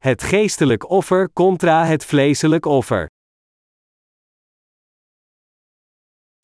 [0.00, 3.06] Het geestelijk offer contra het vleeselijk offer.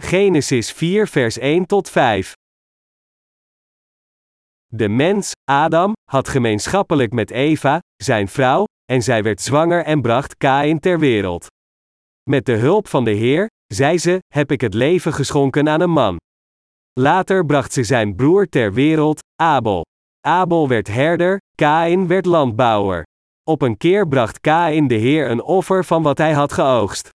[0.02, 2.32] Genesis 4 vers 1 tot 5.
[4.66, 10.36] De mens, Adam, had gemeenschappelijk met Eva, zijn vrouw, en zij werd zwanger en bracht
[10.36, 11.46] Kain ter wereld.
[12.30, 15.91] Met de hulp van de Heer, zei ze, heb ik het leven geschonken aan een
[15.91, 16.16] man.
[16.93, 19.84] Later bracht ze zijn broer ter wereld, Abel.
[20.20, 23.04] Abel werd herder, Kain werd landbouwer.
[23.48, 27.09] Op een keer bracht Kain de Heer een offer van wat hij had geoogst.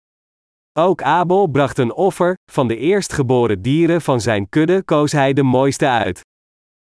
[0.74, 5.44] Ook Abel bracht een offer, van de eerstgeboren dieren van zijn kudde koos hij de
[5.44, 6.22] mooiste uit.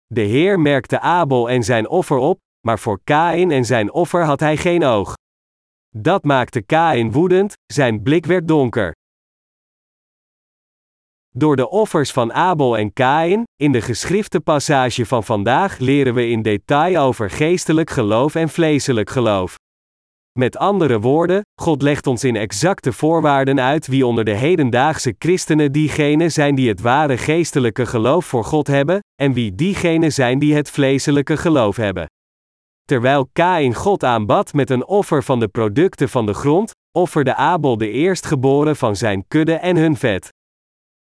[0.06, 4.41] De Heer merkte Abel en zijn offer op, maar voor Kain en zijn offer had
[4.41, 5.15] hij geen oog.
[5.96, 8.93] Dat maakte Kain woedend, zijn blik werd donker.
[11.38, 16.29] Door de offers van Abel en Kain, in de geschrifte passage van vandaag leren we
[16.29, 19.55] in detail over geestelijk geloof en vleeselijk geloof.
[20.38, 25.73] Met andere woorden, God legt ons in exacte voorwaarden uit wie onder de hedendaagse christenen
[25.73, 30.54] diegenen zijn die het ware geestelijke geloof voor God hebben, en wie diegenen zijn die
[30.54, 32.07] het vleeselijke geloof hebben.
[32.85, 37.79] Terwijl Kain God aanbad met een offer van de producten van de grond, offerde Abel
[37.79, 40.37] de eerstgeboren van zijn kudde en hun vet.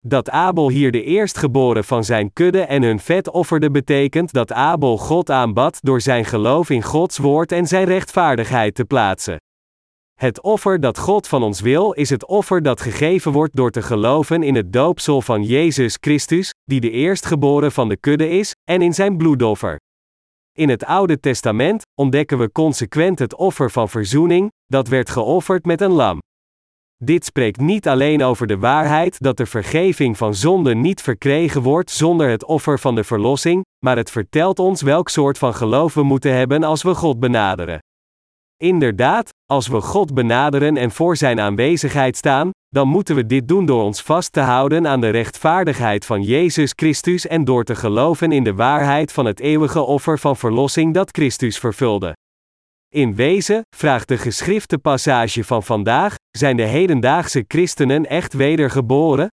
[0.07, 4.99] Dat Abel hier de eerstgeboren van zijn kudde en hun vet offerde betekent dat Abel
[4.99, 9.37] God aanbad door zijn geloof in Gods woord en zijn rechtvaardigheid te plaatsen.
[10.21, 13.83] Het offer dat God van ons wil is het offer dat gegeven wordt door te
[13.83, 18.83] geloven in het doopsel van Jezus Christus, die de eerstgeboren van de kudde is, en
[18.83, 19.79] in zijn bloedoffer.
[20.53, 25.81] In het Oude Testament ontdekken we consequent het offer van verzoening, dat werd geofferd met
[25.81, 26.19] een lam.
[27.05, 31.91] Dit spreekt niet alleen over de waarheid dat de vergeving van zonde niet verkregen wordt
[31.91, 36.03] zonder het offer van de verlossing, maar het vertelt ons welk soort van geloof we
[36.03, 37.79] moeten hebben als we God benaderen.
[38.57, 43.67] Inderdaad, als we God benaderen en voor Zijn aanwezigheid staan, dan moeten we dit doen
[43.67, 48.33] door ons vast te houden aan de rechtvaardigheid van Jezus Christus en door te geloven
[48.33, 52.13] in de waarheid van het eeuwige offer van verlossing dat Christus vervulde.
[52.95, 59.29] In wezen, vraagt de geschrifte passage van vandaag, zijn de hedendaagse christenen echt wedergeboren?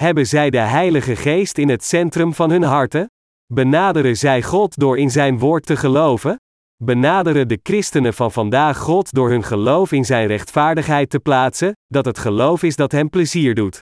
[0.00, 3.06] Hebben zij de Heilige Geest in het centrum van hun harten?
[3.52, 6.36] Benaderen zij God door in Zijn woord te geloven?
[6.84, 12.04] Benaderen de christenen van vandaag God door hun geloof in Zijn rechtvaardigheid te plaatsen, dat
[12.04, 13.78] het geloof is dat Hem plezier doet.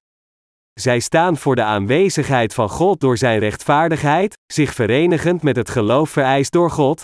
[0.80, 6.10] Zij staan voor de aanwezigheid van God door Zijn rechtvaardigheid, zich verenigend met het geloof
[6.10, 7.02] vereist door God?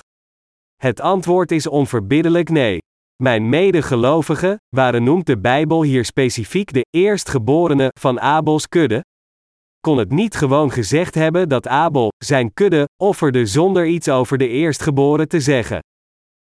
[0.82, 2.78] Het antwoord is onverbiddelijk nee.
[3.22, 9.00] Mijn medegelovigen, waren noemt de Bijbel hier specifiek de eerstgeborene van Abels kudde?
[9.80, 14.48] Kon het niet gewoon gezegd hebben dat Abel, zijn kudde, offerde zonder iets over de
[14.48, 15.78] eerstgeboren te zeggen?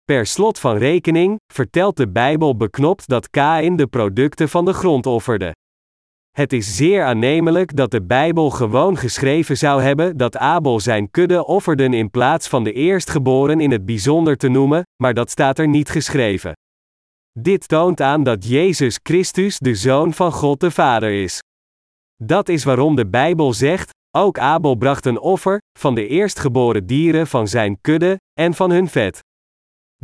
[0.03, 5.05] Per slot van rekening, vertelt de Bijbel beknopt dat Kain de producten van de grond
[5.05, 5.51] offerde.
[6.29, 11.45] Het is zeer aannemelijk dat de Bijbel gewoon geschreven zou hebben dat Abel zijn kudde
[11.45, 15.67] offerden in plaats van de eerstgeboren in het bijzonder te noemen, maar dat staat er
[15.67, 16.53] niet geschreven.
[17.39, 21.39] Dit toont aan dat Jezus Christus de Zoon van God de Vader is.
[22.23, 27.27] Dat is waarom de Bijbel zegt: ook Abel bracht een offer, van de eerstgeboren dieren
[27.27, 29.19] van zijn kudde, en van hun vet.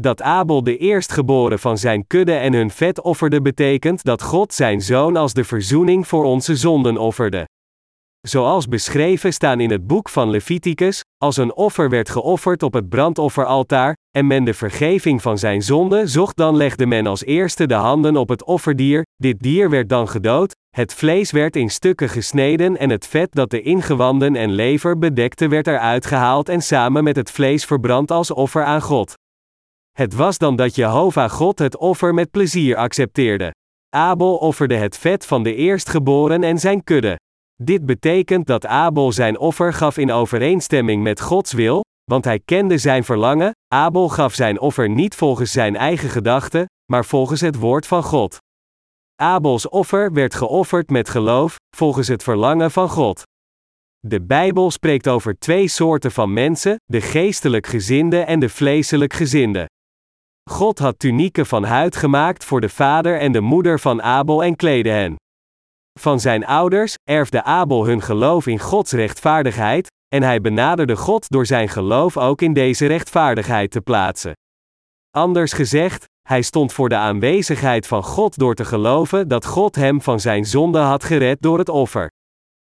[0.02, 4.82] Dat Abel de eerstgeboren van zijn kudde en hun vet offerde betekent dat God zijn
[4.82, 7.48] zoon als de verzoening voor onze zonden offerde.
[8.28, 12.90] Zoals beschreven staan in het boek van Leviticus, als een offer werd geofferd op het
[12.90, 17.74] brandofferaltaar, en men de vergeving van zijn zonde zocht, dan legde men als eerste de
[17.74, 22.78] handen op het offerdier, dit dier werd dan gedood, het vlees werd in stukken gesneden
[22.78, 27.16] en het vet dat de ingewanden en lever bedekte werd eruit gehaald en samen met
[27.16, 29.16] het vlees verbrand als offer aan God.
[29.96, 33.52] Het was dan dat Jehovah God het offer met plezier accepteerde.
[33.90, 37.20] Abel offerde het vet van de eerstgeboren en zijn kudde.
[37.64, 42.78] Dit betekent dat Abel zijn offer gaf in overeenstemming met Gods wil, want hij kende
[42.78, 43.52] zijn verlangen.
[43.74, 48.38] Abel gaf zijn offer niet volgens zijn eigen gedachten, maar volgens het woord van God.
[49.16, 53.24] Abels offer werd geofferd met geloof, volgens het verlangen van God.
[54.00, 59.68] De Bijbel spreekt over twee soorten van mensen: de geestelijk gezinde en de vleeselijk gezinde.
[60.50, 64.56] God had tunieken van huid gemaakt voor de vader en de moeder van Abel en
[64.56, 65.16] kleedde hen.
[66.00, 71.46] Van zijn ouders erfde Abel hun geloof in Gods rechtvaardigheid, en hij benaderde God door
[71.46, 74.34] zijn geloof ook in deze rechtvaardigheid te plaatsen.
[75.12, 80.02] Anders gezegd, hij stond voor de aanwezigheid van God door te geloven dat God hem
[80.02, 82.12] van zijn zonde had gered door het offer.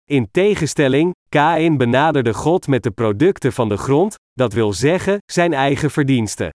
[0.05, 5.53] In tegenstelling, Kain benaderde God met de producten van de grond, dat wil zeggen, zijn
[5.53, 6.51] eigen verdiensten.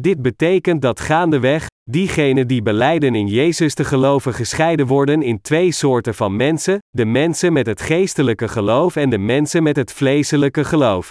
[0.00, 5.72] Dit betekent dat gaandeweg, diegenen die beleiden in Jezus te geloven gescheiden worden in twee
[5.72, 10.64] soorten van mensen: de mensen met het geestelijke geloof en de mensen met het vleeselijke
[10.64, 11.10] geloof.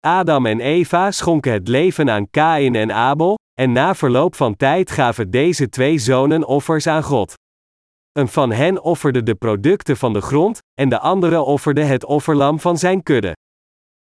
[0.00, 4.90] Adam en Eva schonken het leven aan Kain en Abel, en na verloop van tijd
[4.90, 7.34] gaven deze twee zonen offers aan God.
[8.12, 12.60] Een van hen offerde de producten van de grond, en de andere offerde het offerlam
[12.60, 13.32] van zijn kudde.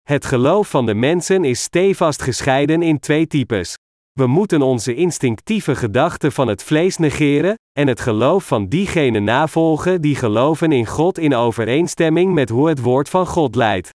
[0.02, 3.76] Het geloof van de mensen is stevast gescheiden in twee types.
[4.18, 10.00] We moeten onze instinctieve gedachten van het vlees negeren, en het geloof van diegenen navolgen
[10.00, 13.90] die geloven in God in overeenstemming met hoe het woord van God leidt.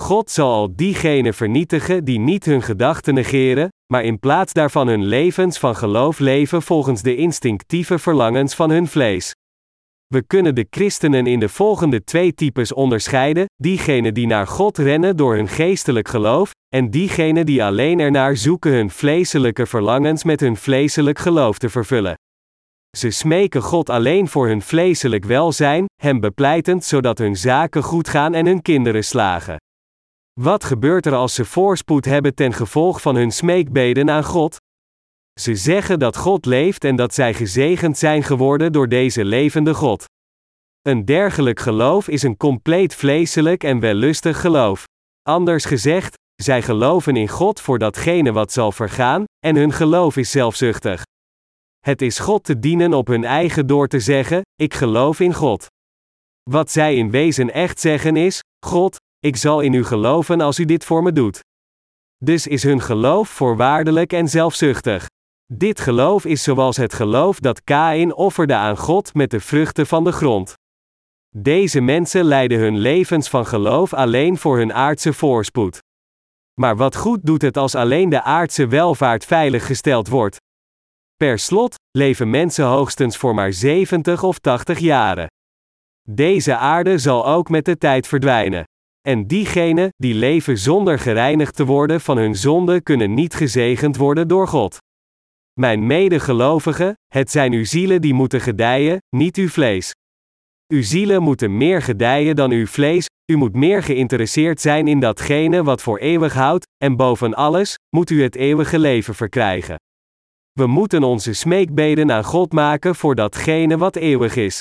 [0.00, 5.04] God zal al diegenen vernietigen die niet hun gedachten negeren, maar in plaats daarvan hun
[5.04, 9.32] levens van geloof leven volgens de instinctieve verlangens van hun vlees.
[10.14, 15.16] We kunnen de christenen in de volgende twee types onderscheiden: diegenen die naar God rennen
[15.16, 20.56] door hun geestelijk geloof, en diegenen die alleen ernaar zoeken hun vleeselijke verlangens met hun
[20.56, 22.14] vleeselijk geloof te vervullen.
[22.96, 28.34] Ze smeken God alleen voor hun vleeselijk welzijn, Hem bepleitend zodat hun zaken goed gaan
[28.34, 29.56] en hun kinderen slagen.
[30.40, 34.56] Wat gebeurt er als ze voorspoed hebben ten gevolg van hun smeekbeden aan God?
[35.40, 40.04] Ze zeggen dat God leeft en dat zij gezegend zijn geworden door deze levende God.
[40.82, 44.84] Een dergelijk geloof is een compleet vleeselijk en wellustig geloof.
[45.22, 50.30] Anders gezegd, zij geloven in God voor datgene wat zal vergaan, en hun geloof is
[50.30, 51.02] zelfzuchtig.
[51.78, 55.66] Het is God te dienen op hun eigen door te zeggen: Ik geloof in God.
[56.50, 60.64] Wat zij in wezen echt zeggen is: God, ik zal in u geloven als u
[60.64, 61.40] dit voor me doet.
[62.24, 65.06] Dus is hun geloof voorwaardelijk en zelfzuchtig.
[65.52, 70.04] Dit geloof is zoals het geloof dat Kain offerde aan God met de vruchten van
[70.04, 70.54] de grond.
[71.36, 75.78] Deze mensen leiden hun levens van geloof alleen voor hun aardse voorspoed.
[76.60, 80.36] Maar wat goed doet het als alleen de aardse welvaart veilig gesteld wordt?
[81.16, 85.26] Per slot leven mensen hoogstens voor maar 70 of 80 jaren.
[86.08, 88.64] Deze aarde zal ook met de tijd verdwijnen.
[89.00, 94.28] En diegenen die leven zonder gereinigd te worden van hun zonde kunnen niet gezegend worden
[94.28, 94.78] door God.
[95.60, 99.92] Mijn medegelovigen, het zijn uw zielen die moeten gedijen, niet uw vlees.
[100.72, 105.62] Uw zielen moeten meer gedijen dan uw vlees, u moet meer geïnteresseerd zijn in datgene
[105.62, 109.76] wat voor eeuwig houdt, en boven alles, moet u het eeuwige leven verkrijgen.
[110.52, 114.60] We moeten onze smeekbeden aan God maken voor datgene wat eeuwig is.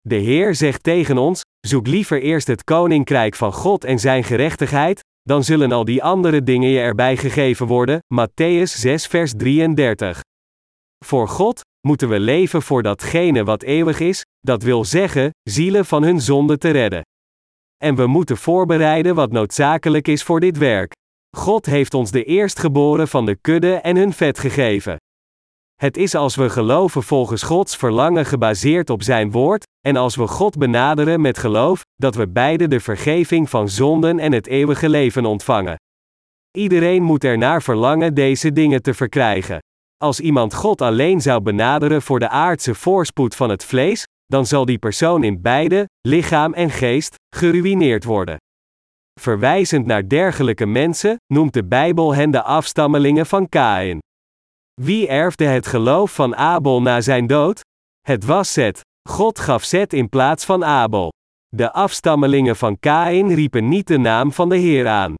[0.00, 5.00] De Heer zegt tegen ons: zoek liever eerst het koninkrijk van God en zijn gerechtigheid,
[5.30, 8.02] dan zullen al die andere dingen je erbij gegeven worden.
[8.14, 10.20] Matthäus 6, vers 33.
[11.04, 16.02] Voor God moeten we leven voor datgene wat eeuwig is, dat wil zeggen, zielen van
[16.02, 17.02] hun zonde te redden.
[17.76, 20.92] En we moeten voorbereiden wat noodzakelijk is voor dit werk.
[21.36, 24.96] God heeft ons de eerstgeboren van de kudde en hun vet gegeven.
[25.80, 30.26] Het is als we geloven volgens Gods verlangen gebaseerd op Zijn woord, en als we
[30.26, 35.24] God benaderen met geloof, dat we beide de vergeving van zonden en het eeuwige leven
[35.24, 35.76] ontvangen.
[36.56, 39.58] Iedereen moet ernaar verlangen deze dingen te verkrijgen.
[39.96, 44.64] Als iemand God alleen zou benaderen voor de aardse voorspoed van het vlees, dan zal
[44.64, 48.36] die persoon in beide, lichaam en geest, geruïneerd worden.
[49.20, 53.98] Verwijzend naar dergelijke mensen, noemt de Bijbel hen de afstammelingen van Kain.
[54.82, 57.60] Wie erfde het geloof van Abel na zijn dood?
[58.00, 58.80] Het was Zet.
[59.08, 61.12] God gaf Zet in plaats van Abel.
[61.48, 65.14] De afstammelingen van Kain riepen niet de naam van de Heer aan.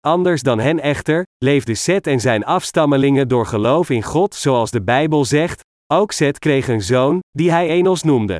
[0.00, 4.82] Anders dan hen echter, leefde Zet en zijn afstammelingen door geloof in God zoals de
[4.82, 5.60] Bijbel zegt,
[5.92, 8.38] ook Zet kreeg een zoon, die hij Enos noemde.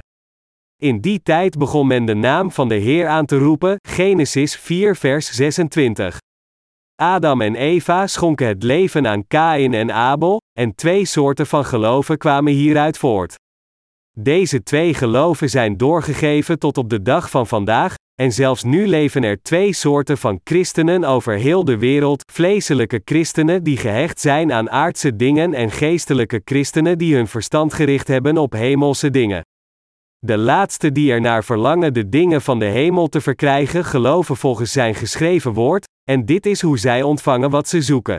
[0.82, 4.96] In die tijd begon men de naam van de Heer aan te roepen, Genesis 4
[4.96, 6.18] vers 26.
[7.00, 12.18] Adam en Eva schonken het leven aan Kain en Abel, en twee soorten van geloven
[12.18, 13.34] kwamen hieruit voort.
[14.16, 19.22] Deze twee geloven zijn doorgegeven tot op de dag van vandaag, en zelfs nu leven
[19.22, 24.70] er twee soorten van christenen over heel de wereld: vleeselijke christenen die gehecht zijn aan
[24.70, 29.42] aardse dingen en geestelijke christenen die hun verstand gericht hebben op hemelse dingen.
[30.18, 34.72] De laatste die er naar verlangen de dingen van de hemel te verkrijgen, geloven volgens
[34.72, 38.18] zijn geschreven woord, en dit is hoe zij ontvangen wat ze zoeken.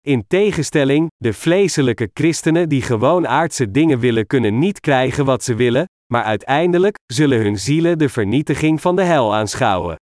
[0.00, 5.54] In tegenstelling, de vleeselijke christenen die gewoon aardse dingen willen kunnen niet krijgen wat ze
[5.54, 9.96] willen, maar uiteindelijk zullen hun zielen de vernietiging van de hel aanschouwen.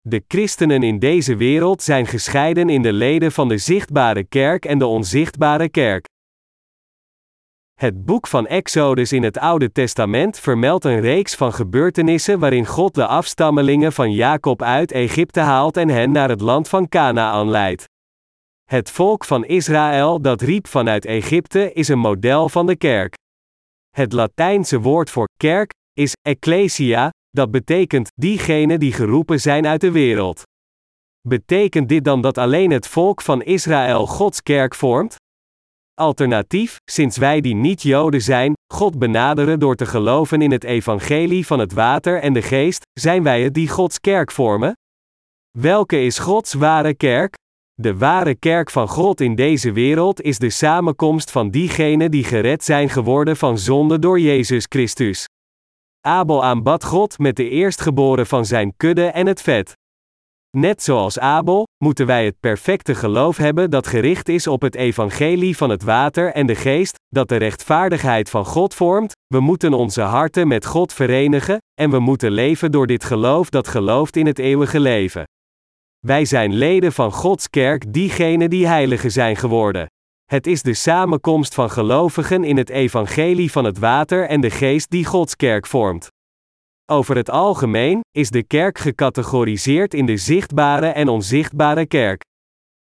[0.00, 4.78] De christenen in deze wereld zijn gescheiden in de leden van de zichtbare kerk en
[4.78, 6.04] de onzichtbare kerk.
[7.82, 12.94] Het boek van Exodus in het Oude Testament vermeldt een reeks van gebeurtenissen waarin God
[12.94, 17.84] de afstammelingen van Jacob uit Egypte haalt en hen naar het land van Canaan leidt.
[18.64, 23.14] Het volk van Israël dat riep vanuit Egypte is een model van de kerk.
[23.90, 29.90] Het Latijnse woord voor kerk is ecclesia, dat betekent diegenen die geroepen zijn uit de
[29.90, 30.42] wereld.
[31.28, 35.16] Betekent dit dan dat alleen het volk van Israël Gods kerk vormt?
[36.02, 41.58] Alternatief, sinds wij die niet-Joden zijn, God benaderen door te geloven in het evangelie van
[41.58, 44.72] het water en de geest, zijn wij het die Gods kerk vormen?
[45.58, 47.34] Welke is Gods ware kerk?
[47.74, 52.64] De ware kerk van God in deze wereld is de samenkomst van diegenen die gered
[52.64, 55.26] zijn geworden van zonde door Jezus Christus.
[56.00, 59.76] Abel aanbad God met de eerstgeboren van zijn kudde en het vet.
[60.56, 65.56] Net zoals Abel, moeten wij het perfecte geloof hebben dat gericht is op het evangelie
[65.56, 70.00] van het water en de geest, dat de rechtvaardigheid van God vormt, we moeten onze
[70.00, 74.38] harten met God verenigen, en we moeten leven door dit geloof dat gelooft in het
[74.38, 75.24] eeuwige leven.
[76.06, 79.86] Wij zijn leden van Gods kerk, diegenen die heiligen zijn geworden.
[80.24, 84.90] Het is de samenkomst van gelovigen in het evangelie van het water en de geest
[84.90, 86.08] die Gods kerk vormt.
[86.86, 92.22] Over het algemeen is de kerk gecategoriseerd in de zichtbare en onzichtbare kerk.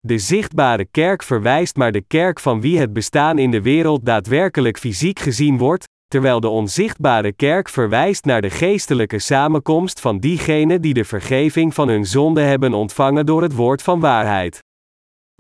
[0.01, 4.79] De zichtbare kerk verwijst naar de kerk van wie het bestaan in de wereld daadwerkelijk
[4.79, 10.95] fysiek gezien wordt, terwijl de onzichtbare kerk verwijst naar de geestelijke samenkomst van diegenen die
[10.95, 14.59] de vergeving van hun zonde hebben ontvangen door het woord van waarheid.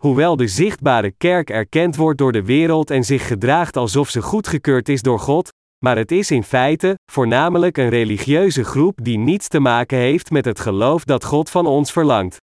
[0.01, 4.89] Hoewel de zichtbare kerk erkend wordt door de wereld en zich gedraagt alsof ze goedgekeurd
[4.89, 5.51] is door God,
[5.85, 10.45] maar het is in feite voornamelijk een religieuze groep die niets te maken heeft met
[10.45, 12.37] het geloof dat God van ons verlangt.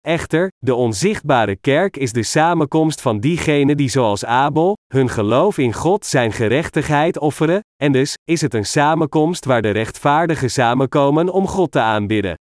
[0.00, 5.72] Echter, de onzichtbare kerk is de samenkomst van diegenen die zoals Abel, hun geloof in
[5.72, 11.46] God zijn gerechtigheid offeren, en dus is het een samenkomst waar de rechtvaardigen samenkomen om
[11.46, 12.34] God te aanbidden.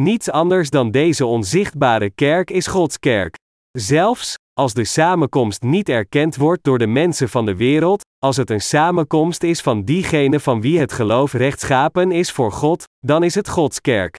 [0.00, 3.34] Niets anders dan deze onzichtbare kerk is Gods kerk.
[3.70, 8.50] Zelfs, als de samenkomst niet erkend wordt door de mensen van de wereld, als het
[8.50, 13.34] een samenkomst is van diegenen van wie het geloof rechtschapen is voor God, dan is
[13.34, 14.16] het Gods kerk.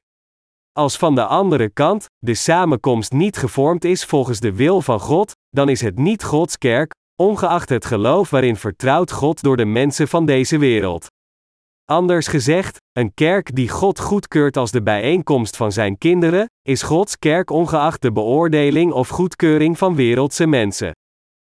[0.71, 5.31] Als van de andere kant de samenkomst niet gevormd is volgens de wil van God,
[5.49, 10.07] dan is het niet Gods kerk, ongeacht het geloof waarin vertrouwt God door de mensen
[10.07, 11.07] van deze wereld.
[11.91, 17.19] Anders gezegd, een kerk die God goedkeurt als de bijeenkomst van zijn kinderen, is Gods
[17.19, 20.91] kerk ongeacht de beoordeling of goedkeuring van wereldse mensen.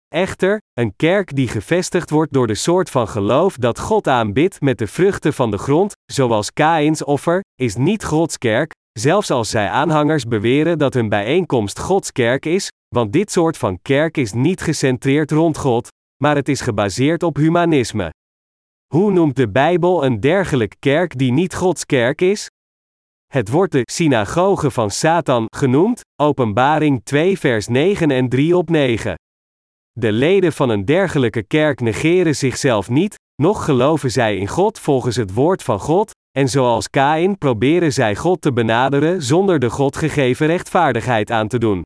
[0.08, 4.78] Echter, een kerk die gevestigd wordt door de soort van geloof dat God aanbidt met
[4.78, 9.68] de vruchten van de grond, zoals Kaïns offer, is niet Gods kerk, zelfs als zij
[9.68, 14.60] aanhangers beweren dat hun bijeenkomst Gods kerk is, want dit soort van kerk is niet
[14.60, 15.88] gecentreerd rond God,
[16.22, 18.10] maar het is gebaseerd op humanisme.
[18.94, 22.50] Hoe noemt de Bijbel een dergelijke kerk die niet Gods kerk is?
[23.26, 29.14] Het wordt de synagoge van Satan genoemd, Openbaring 2 vers 9 en 3 op 9.
[29.92, 35.16] De leden van een dergelijke kerk negeren zichzelf niet, noch geloven zij in God volgens
[35.16, 39.96] het woord van God, en zoals Kain proberen zij God te benaderen zonder de God
[39.96, 41.82] gegeven rechtvaardigheid aan te doen.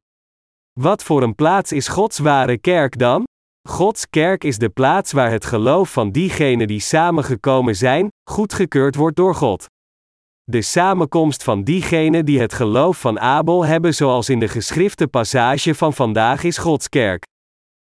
[0.81, 3.25] Wat voor een plaats is Gods ware kerk dan?
[3.71, 9.17] Gods kerk is de plaats waar het geloof van diegenen die samengekomen zijn, goedgekeurd wordt
[9.17, 9.67] door God.
[10.45, 15.75] De samenkomst van diegenen die het geloof van Abel hebben, zoals in de geschrifte passage
[15.75, 17.23] van vandaag, is Gods kerk.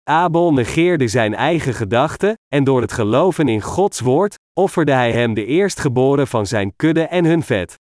[0.02, 5.34] Abel negeerde zijn eigen gedachten, en door het geloven in Gods woord, offerde hij hem
[5.34, 7.74] de eerstgeboren van zijn kudde en hun vet.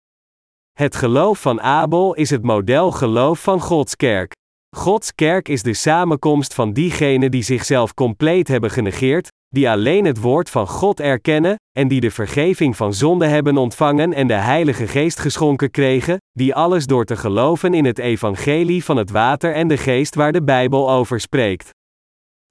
[0.71, 4.33] Het geloof van Abel is het model geloof van Gods kerk.
[4.75, 10.19] Gods kerk is de samenkomst van diegenen die zichzelf compleet hebben genegeerd, die alleen het
[10.19, 14.87] woord van God erkennen, en die de vergeving van zonde hebben ontvangen en de Heilige
[14.87, 19.67] Geest geschonken kregen, die alles door te geloven in het evangelie van het water en
[19.67, 21.69] de geest waar de Bijbel over spreekt.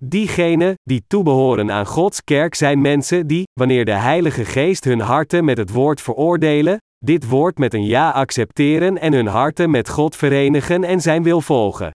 [0.02, 5.44] Diegenen die toebehoren aan Gods kerk zijn mensen die, wanneer de Heilige Geest hun harten
[5.44, 10.16] met het woord veroordelen, dit woord met een ja accepteren en hun harten met God
[10.16, 11.90] verenigen en zijn wil volgen.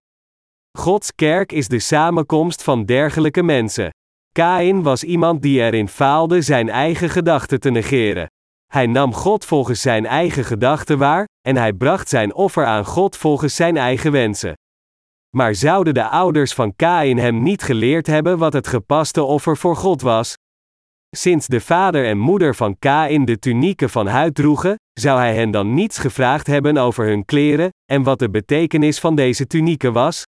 [0.77, 3.89] Gods kerk is de samenkomst van dergelijke mensen.
[4.31, 8.27] Kain was iemand die erin faalde zijn eigen gedachten te negeren.
[8.73, 13.17] Hij nam God volgens zijn eigen gedachten waar, en hij bracht zijn offer aan God
[13.17, 14.53] volgens zijn eigen wensen.
[15.35, 19.75] Maar zouden de ouders van Kain hem niet geleerd hebben wat het gepaste offer voor
[19.75, 20.33] God was?
[21.15, 25.51] Sinds de vader en moeder van Kain de tunieken van huid droegen, zou hij hen
[25.51, 30.23] dan niets gevraagd hebben over hun kleren, en wat de betekenis van deze tunieken was?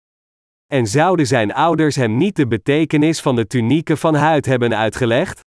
[0.73, 5.39] En zouden zijn ouders hem niet de betekenis van de tunieken van huid hebben uitgelegd?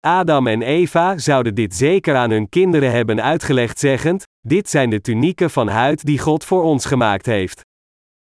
[0.00, 5.00] Adam en Eva zouden dit zeker aan hun kinderen hebben uitgelegd, zeggend: Dit zijn de
[5.00, 7.60] tunieken van huid die God voor ons gemaakt heeft.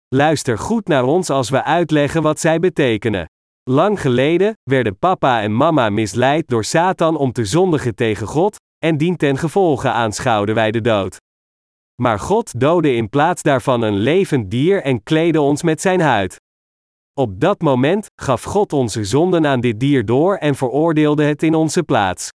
[0.07, 3.25] Luister goed naar ons als we uitleggen wat zij betekenen.
[3.63, 8.97] Lang geleden werden papa en mama misleid door Satan om te zondigen tegen God, en
[8.97, 11.17] dien ten gevolge aanschouwden wij de dood.
[12.01, 16.41] Maar God doodde in plaats daarvan een levend dier en kleedde ons met zijn huid.
[17.13, 21.55] Op dat moment gaf God onze zonden aan dit dier door en veroordeelde het in
[21.55, 22.29] onze plaats.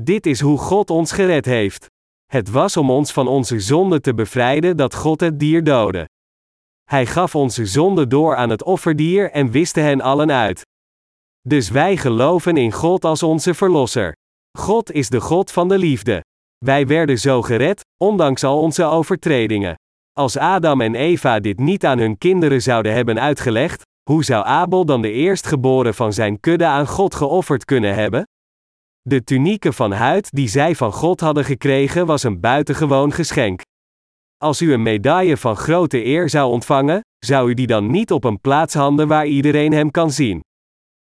[0.00, 1.86] Dit is hoe God ons gered heeft.
[2.26, 6.08] Het was om ons van onze zonden te bevrijden dat God het dier doodde.
[6.84, 10.62] Hij gaf onze zonden door aan het offerdier en wiste hen allen uit.
[11.48, 14.12] Dus wij geloven in God als onze Verlosser.
[14.58, 16.20] God is de God van de liefde.
[16.64, 19.74] Wij werden zo gered, ondanks al onze overtredingen.
[20.12, 24.84] Als Adam en Eva dit niet aan hun kinderen zouden hebben uitgelegd, hoe zou Abel
[24.84, 28.24] dan de eerstgeboren van zijn kudde aan God geofferd kunnen hebben?
[29.02, 33.60] De tunieke van huid die zij van God hadden gekregen was een buitengewoon geschenk.
[34.36, 38.24] Als u een medaille van grote eer zou ontvangen, zou u die dan niet op
[38.24, 40.40] een plaats handen waar iedereen hem kan zien.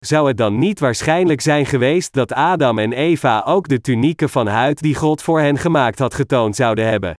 [0.05, 4.47] Zou het dan niet waarschijnlijk zijn geweest dat Adam en Eva ook de tunieken van
[4.47, 7.13] huid die God voor hen gemaakt had getoond zouden hebben?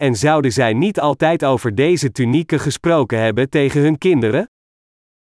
[0.00, 4.50] En zouden zij niet altijd over deze tunieken gesproken hebben tegen hun kinderen?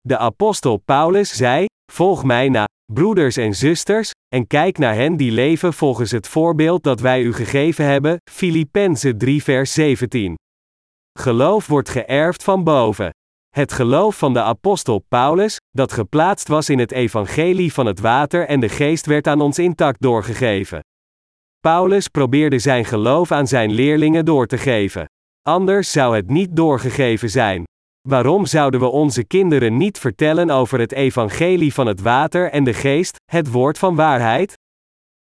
[0.01, 5.31] De apostel Paulus zei: Volg mij na, broeders en zusters, en kijk naar hen die
[5.31, 8.17] leven volgens het voorbeeld dat wij u gegeven hebben.
[8.31, 10.35] Filippenzen 3, vers 17.
[11.19, 13.09] Geloof wordt geërfd van boven.
[13.55, 18.47] Het geloof van de apostel Paulus, dat geplaatst was in het evangelie van het water
[18.47, 20.79] en de geest werd aan ons intact doorgegeven.
[21.59, 25.05] Paulus probeerde zijn geloof aan zijn leerlingen door te geven.
[25.41, 27.63] Anders zou het niet doorgegeven zijn.
[28.07, 32.73] Waarom zouden we onze kinderen niet vertellen over het evangelie van het water en de
[32.73, 34.53] geest, het woord van waarheid?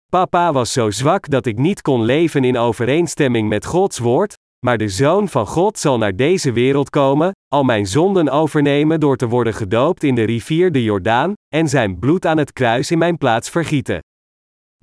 [0.09, 4.77] Papa was zo zwak dat ik niet kon leven in overeenstemming met Gods woord, maar
[4.77, 9.27] de Zoon van God zal naar deze wereld komen, al mijn zonden overnemen door te
[9.27, 13.17] worden gedoopt in de rivier de Jordaan, en zijn bloed aan het kruis in mijn
[13.17, 13.99] plaats vergieten.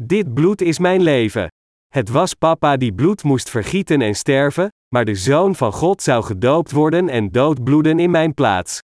[0.03, 1.49] Dit bloed is mijn leven.
[1.89, 6.25] Het was papa die bloed moest vergieten en sterven, maar de Zoon van God zou
[6.25, 8.79] gedoopt worden en doodbloeden in mijn plaats.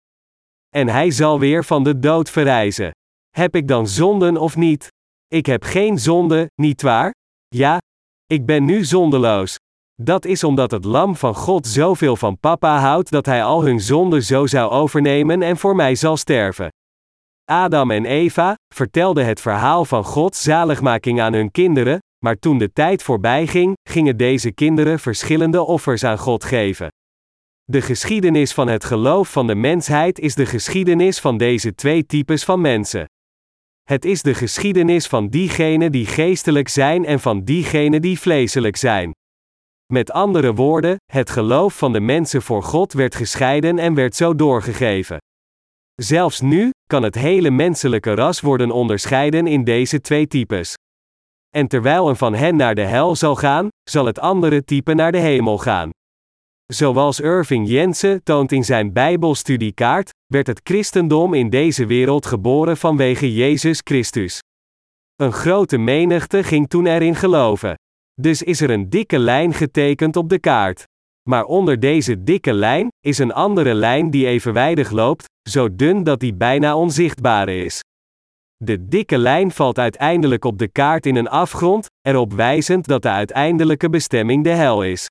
[0.70, 2.92] En hij zal weer van de dood verrijzen.
[3.30, 4.88] Heb ik dan zonden of niet?
[5.28, 7.14] Ik heb geen zonde, niet waar?
[7.48, 7.78] Ja,
[8.26, 9.58] ik ben nu zondeloos.
[10.02, 13.80] Dat is omdat het lam van God zoveel van papa houdt dat hij al hun
[13.80, 16.70] zonden zo zou overnemen en voor mij zal sterven.
[17.46, 22.72] Adam en Eva vertelden het verhaal van Gods zaligmaking aan hun kinderen, maar toen de
[22.74, 26.88] tijd voorbij ging, gingen deze kinderen verschillende offers aan God geven.
[27.64, 32.44] De geschiedenis van het geloof van de mensheid is de geschiedenis van deze twee types
[32.44, 33.06] van mensen.
[33.84, 39.12] Het is de geschiedenis van diegenen die geestelijk zijn en van diegenen die vleeselijk zijn.
[39.94, 44.36] Met andere woorden, het geloof van de mensen voor God werd gescheiden en werd zo
[44.36, 45.18] doorgegeven.
[45.96, 50.74] Zelfs nu kan het hele menselijke ras worden onderscheiden in deze twee types.
[51.50, 55.12] En terwijl een van hen naar de hel zal gaan, zal het andere type naar
[55.12, 55.90] de hemel gaan.
[56.66, 63.34] Zoals Irving Jensen toont in zijn Bijbelstudiekaart, werd het christendom in deze wereld geboren vanwege
[63.34, 64.40] Jezus Christus.
[65.16, 67.76] Een grote menigte ging toen erin geloven.
[68.22, 70.84] Dus is er een dikke lijn getekend op de kaart.
[71.30, 76.20] Maar onder deze dikke lijn is een andere lijn die evenwijdig loopt, zo dun dat
[76.20, 77.82] die bijna onzichtbaar is.
[78.58, 83.10] De dikke lijn valt uiteindelijk op de kaart in een afgrond, erop wijzend dat de
[83.10, 85.08] uiteindelijke bestemming de hel is.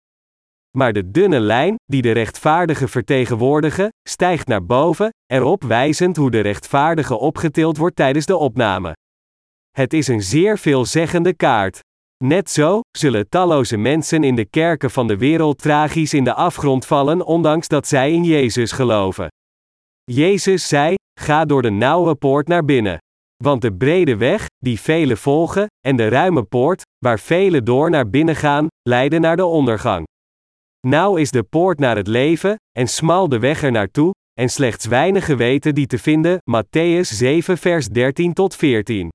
[0.76, 6.40] Maar de dunne lijn, die de rechtvaardige vertegenwoordigen, stijgt naar boven, erop wijzend hoe de
[6.40, 8.92] rechtvaardige opgetild wordt tijdens de opname.
[9.70, 11.80] Het is een zeer veelzeggende kaart.
[12.24, 16.86] Net zo zullen talloze mensen in de kerken van de wereld tragisch in de afgrond
[16.86, 19.28] vallen, ondanks dat zij in Jezus geloven.
[20.04, 22.98] Jezus zei: Ga door de nauwe poort naar binnen.
[23.44, 28.10] Want de brede weg, die velen volgen, en de ruime poort, waar velen door naar
[28.10, 30.06] binnen gaan, leiden naar de ondergang.
[30.86, 34.86] Nauw is de poort naar het leven, en smal de weg er naartoe, en slechts
[34.86, 36.38] weinigen weten die te vinden.
[36.50, 39.08] Matthäus 7, vers 13 tot 14.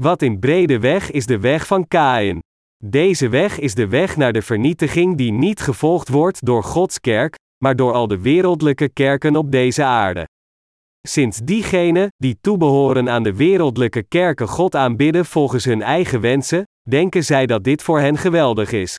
[0.00, 2.38] Wat in brede weg is de weg van Kain.
[2.84, 7.34] Deze weg is de weg naar de vernietiging die niet gevolgd wordt door Gods kerk,
[7.64, 10.26] maar door al de wereldlijke kerken op deze aarde.
[11.08, 17.24] Sinds diegenen, die toebehoren aan de wereldlijke kerken God aanbidden volgens hun eigen wensen, denken
[17.24, 18.96] zij dat dit voor hen geweldig is.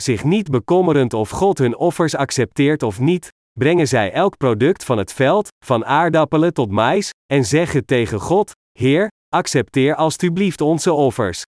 [0.00, 3.28] Zich niet bekommerend of God hun offers accepteert of niet,
[3.58, 8.52] brengen zij elk product van het veld, van aardappelen tot mais, en zeggen tegen God:
[8.78, 11.42] Heer, accepteer alstublieft onze offers.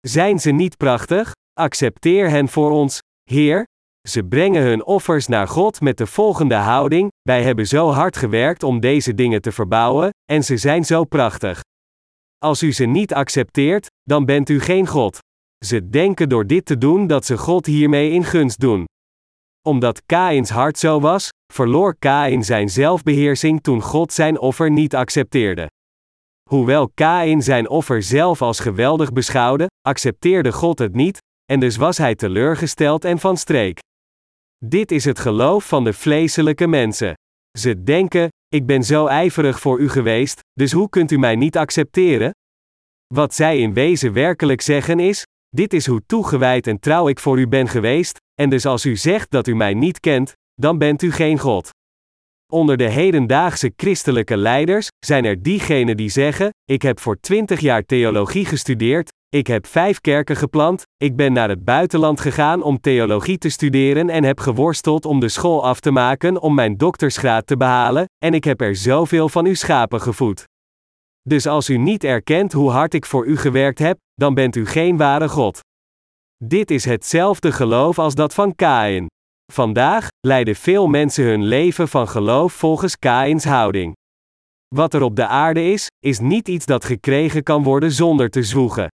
[0.00, 1.32] Zijn ze niet prachtig?
[1.52, 2.98] Accepteer hen voor ons,
[3.30, 3.64] Heer.
[4.08, 8.62] Ze brengen hun offers naar God met de volgende houding: Wij hebben zo hard gewerkt
[8.62, 11.60] om deze dingen te verbouwen, en ze zijn zo prachtig.
[12.38, 15.18] Als u ze niet accepteert, dan bent u geen God.
[15.64, 18.84] Ze denken door dit te doen dat ze God hiermee in gunst doen.
[19.68, 25.66] Omdat Kains hart zo was, verloor Kain zijn zelfbeheersing toen God zijn offer niet accepteerde.
[26.52, 31.18] Hoewel Kain zijn offer zelf als geweldig beschouwde, accepteerde God het niet,
[31.52, 33.78] en dus was hij teleurgesteld en van streek.
[34.64, 37.14] Dit is het geloof van de vleeselijke mensen.
[37.58, 41.56] Ze denken: Ik ben zo ijverig voor u geweest, dus hoe kunt u mij niet
[41.56, 42.30] accepteren?
[43.14, 47.38] Wat zij in wezen werkelijk zeggen is: Dit is hoe toegewijd en trouw ik voor
[47.38, 51.02] u ben geweest, en dus als u zegt dat u mij niet kent, dan bent
[51.02, 51.70] u geen God.
[52.52, 57.82] Onder de hedendaagse christelijke leiders zijn er diegenen die zeggen: Ik heb voor twintig jaar
[57.82, 63.38] theologie gestudeerd, ik heb vijf kerken geplant, ik ben naar het buitenland gegaan om theologie
[63.38, 67.56] te studeren en heb geworsteld om de school af te maken om mijn doktersgraad te
[67.56, 70.44] behalen, en ik heb er zoveel van uw schapen gevoed.
[71.22, 74.66] Dus als u niet erkent hoe hard ik voor u gewerkt heb, dan bent u
[74.66, 75.60] geen ware God.
[76.44, 79.06] Dit is hetzelfde geloof als dat van Kain.
[79.52, 83.92] Vandaag leiden veel mensen hun leven van geloof volgens Kains houding.
[84.74, 88.42] Wat er op de aarde is, is niet iets dat gekregen kan worden zonder te
[88.42, 88.88] zwoegen.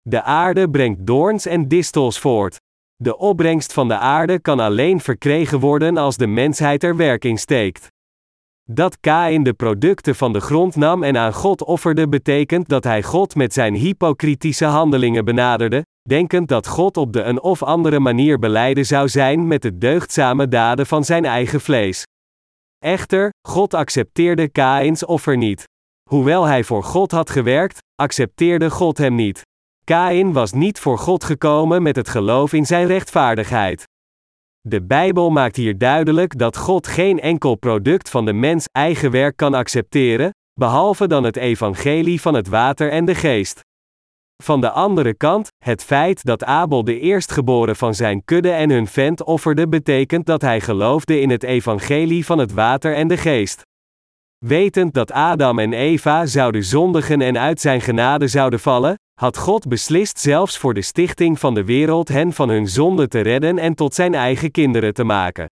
[0.00, 2.56] De aarde brengt doorns en distels voort.
[2.96, 7.88] De opbrengst van de aarde kan alleen verkregen worden als de mensheid er werking steekt.
[8.68, 13.02] Dat Kain de producten van de grond nam en aan God offerde betekent dat hij
[13.02, 18.38] God met zijn hypocritische handelingen benaderde, denkend dat God op de een of andere manier
[18.38, 22.04] beleiden zou zijn met de deugdzame daden van zijn eigen vlees.
[22.78, 25.64] Echter, God accepteerde Kains offer niet.
[26.10, 29.42] Hoewel hij voor God had gewerkt, accepteerde God hem niet.
[29.84, 33.84] Kain was niet voor God gekomen met het geloof in zijn rechtvaardigheid.
[34.60, 39.36] De Bijbel maakt hier duidelijk dat God geen enkel product van de mens eigen werk
[39.36, 43.60] kan accepteren, behalve dan het evangelie van het water en de geest.
[44.42, 48.86] Van de andere kant, het feit dat Abel de eerstgeboren van zijn kudde en hun
[48.86, 53.62] vent offerde betekent dat hij geloofde in het evangelie van het water en de geest.
[54.46, 59.68] Wetend dat Adam en Eva zouden zondigen en uit zijn genade zouden vallen, had God
[59.68, 63.74] beslist zelfs voor de stichting van de wereld hen van hun zonde te redden en
[63.74, 65.46] tot zijn eigen kinderen te maken.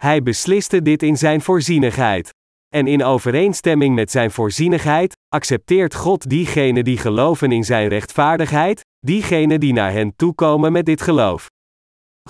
[0.00, 2.30] Hij besliste dit in zijn voorzienigheid.
[2.68, 9.60] En in overeenstemming met zijn voorzienigheid, accepteert God diegenen die geloven in zijn rechtvaardigheid, diegenen
[9.60, 11.46] die naar hen toekomen met dit geloof.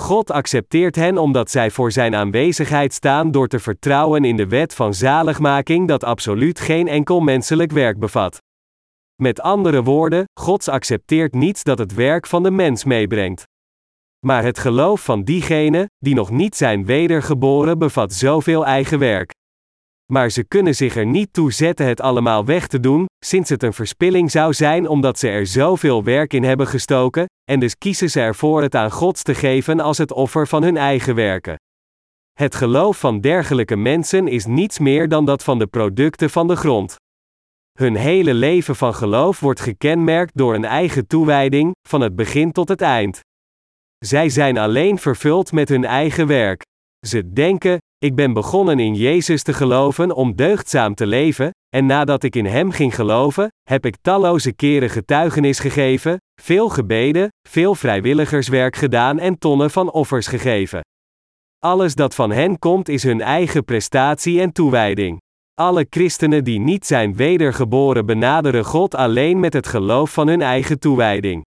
[0.01, 4.75] God accepteert hen omdat zij voor zijn aanwezigheid staan door te vertrouwen in de wet
[4.75, 8.39] van zaligmaking dat absoluut geen enkel menselijk werk bevat.
[9.23, 13.43] Met andere woorden, God accepteert niets dat het werk van de mens meebrengt.
[14.27, 19.33] Maar het geloof van diegenen, die nog niet zijn wedergeboren, bevat zoveel eigen werk.
[20.13, 23.63] Maar ze kunnen zich er niet toe zetten het allemaal weg te doen, sinds het
[23.63, 28.11] een verspilling zou zijn omdat ze er zoveel werk in hebben gestoken, en dus kiezen
[28.11, 31.57] ze ervoor het aan Gods te geven als het offer van hun eigen werken.
[32.33, 36.57] Het geloof van dergelijke mensen is niets meer dan dat van de producten van de
[36.57, 36.97] grond.
[37.79, 42.69] Hun hele leven van geloof wordt gekenmerkt door een eigen toewijding, van het begin tot
[42.69, 43.21] het eind.
[43.99, 46.63] Zij zijn alleen vervuld met hun eigen werk.
[47.07, 52.23] Ze denken: ik ben begonnen in Jezus te geloven om deugdzaam te leven, en nadat
[52.23, 58.77] ik in Hem ging geloven, heb ik talloze keren getuigenis gegeven, veel gebeden, veel vrijwilligerswerk
[58.77, 60.81] gedaan en tonnen van offers gegeven.
[61.59, 65.21] Alles dat van hen komt is hun eigen prestatie en toewijding.
[65.55, 70.79] Alle christenen die niet zijn wedergeboren benaderen God alleen met het geloof van hun eigen
[70.79, 71.43] toewijding.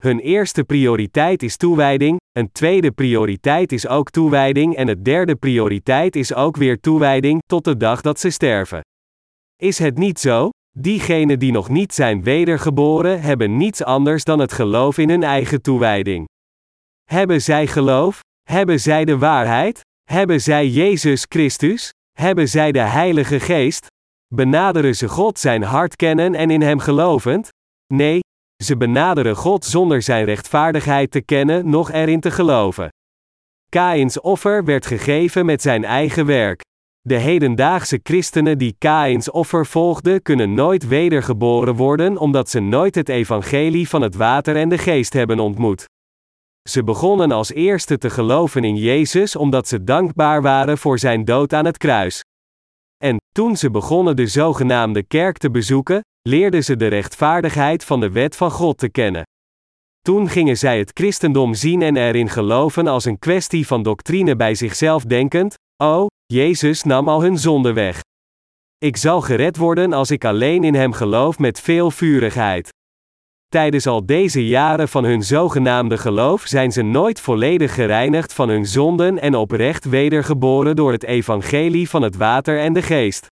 [0.00, 6.16] Hun eerste prioriteit is toewijding, een tweede prioriteit is ook toewijding en het derde prioriteit
[6.16, 8.80] is ook weer toewijding tot de dag dat ze sterven.
[9.56, 10.48] Is het niet zo?
[10.78, 15.62] Diegenen die nog niet zijn wedergeboren hebben niets anders dan het geloof in hun eigen
[15.62, 16.28] toewijding.
[17.04, 18.20] Hebben zij geloof?
[18.42, 19.80] Hebben zij de waarheid?
[20.10, 21.90] Hebben zij Jezus Christus?
[22.18, 23.86] Hebben zij de Heilige Geest?
[24.34, 27.48] Benaderen ze God zijn hart kennen en in Hem gelovend?
[27.94, 28.20] Nee,
[28.64, 32.88] ze benaderen God zonder zijn rechtvaardigheid te kennen, noch erin te geloven.
[33.68, 36.60] Kains offer werd gegeven met zijn eigen werk.
[37.00, 43.08] De hedendaagse christenen die Kains offer volgden, kunnen nooit wedergeboren worden omdat ze nooit het
[43.08, 45.84] evangelie van het water en de geest hebben ontmoet.
[46.68, 51.52] Ze begonnen als eerste te geloven in Jezus omdat ze dankbaar waren voor zijn dood
[51.52, 52.22] aan het kruis.
[53.04, 58.10] En, toen ze begonnen de zogenaamde kerk te bezoeken, leerden ze de rechtvaardigheid van de
[58.10, 59.22] wet van God te kennen.
[60.00, 64.54] Toen gingen zij het christendom zien en erin geloven als een kwestie van doctrine bij
[64.54, 68.00] zichzelf denkend: Oh, Jezus nam al hun zonde weg.
[68.78, 72.68] Ik zal gered worden als ik alleen in Hem geloof met veel vurigheid.
[73.50, 78.66] Tijdens al deze jaren van hun zogenaamde geloof zijn ze nooit volledig gereinigd van hun
[78.66, 83.26] zonden en oprecht wedergeboren door het evangelie van het water en de geest.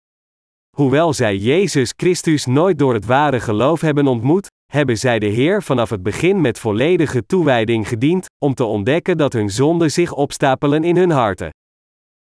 [0.75, 5.63] Hoewel zij Jezus Christus nooit door het ware geloof hebben ontmoet, hebben zij de Heer
[5.63, 10.83] vanaf het begin met volledige toewijding gediend, om te ontdekken dat hun zonden zich opstapelen
[10.83, 11.49] in hun harten.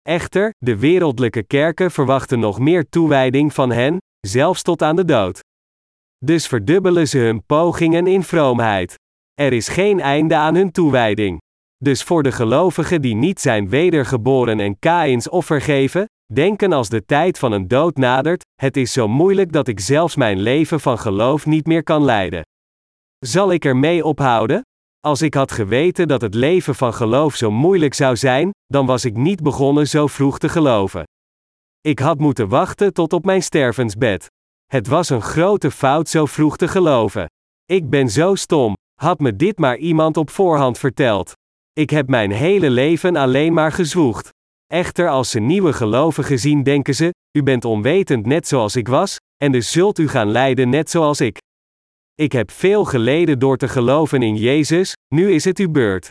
[0.03, 5.41] Echter, de wereldlijke kerken verwachten nog meer toewijding van hen, zelfs tot aan de dood.
[6.25, 8.95] Dus verdubbelen ze hun pogingen in vroomheid.
[9.35, 11.41] Er is geen einde aan hun toewijding.
[11.77, 17.05] Dus voor de gelovigen die niet zijn wedergeboren en Kaïns offer geven, denken als de
[17.05, 20.99] tijd van een dood nadert, het is zo moeilijk dat ik zelfs mijn leven van
[20.99, 22.43] geloof niet meer kan leiden.
[23.19, 24.63] Zal ik ermee ophouden?
[25.01, 29.05] Als ik had geweten dat het leven van geloof zo moeilijk zou zijn, dan was
[29.05, 31.03] ik niet begonnen zo vroeg te geloven.
[31.81, 34.27] Ik had moeten wachten tot op mijn stervensbed.
[34.73, 37.27] Het was een grote fout zo vroeg te geloven.
[37.65, 41.33] Ik ben zo stom, had me dit maar iemand op voorhand verteld.
[41.73, 44.29] Ik heb mijn hele leven alleen maar gezwoegd.
[44.67, 49.17] Echter, als ze nieuwe gelovigen zien, denken ze: U bent onwetend net zoals ik was,
[49.37, 51.39] en dus zult u gaan lijden net zoals ik.
[52.15, 56.09] Ik heb veel geleden door te geloven in Jezus, nu is het uw beurt.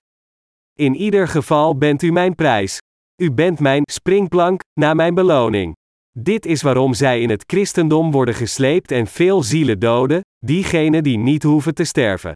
[0.80, 2.78] In ieder geval bent u mijn prijs.
[3.22, 5.80] U bent mijn springplank naar mijn beloning.
[6.20, 11.18] Dit is waarom zij in het christendom worden gesleept en veel zielen doden, diegenen die
[11.18, 12.34] niet hoeven te sterven.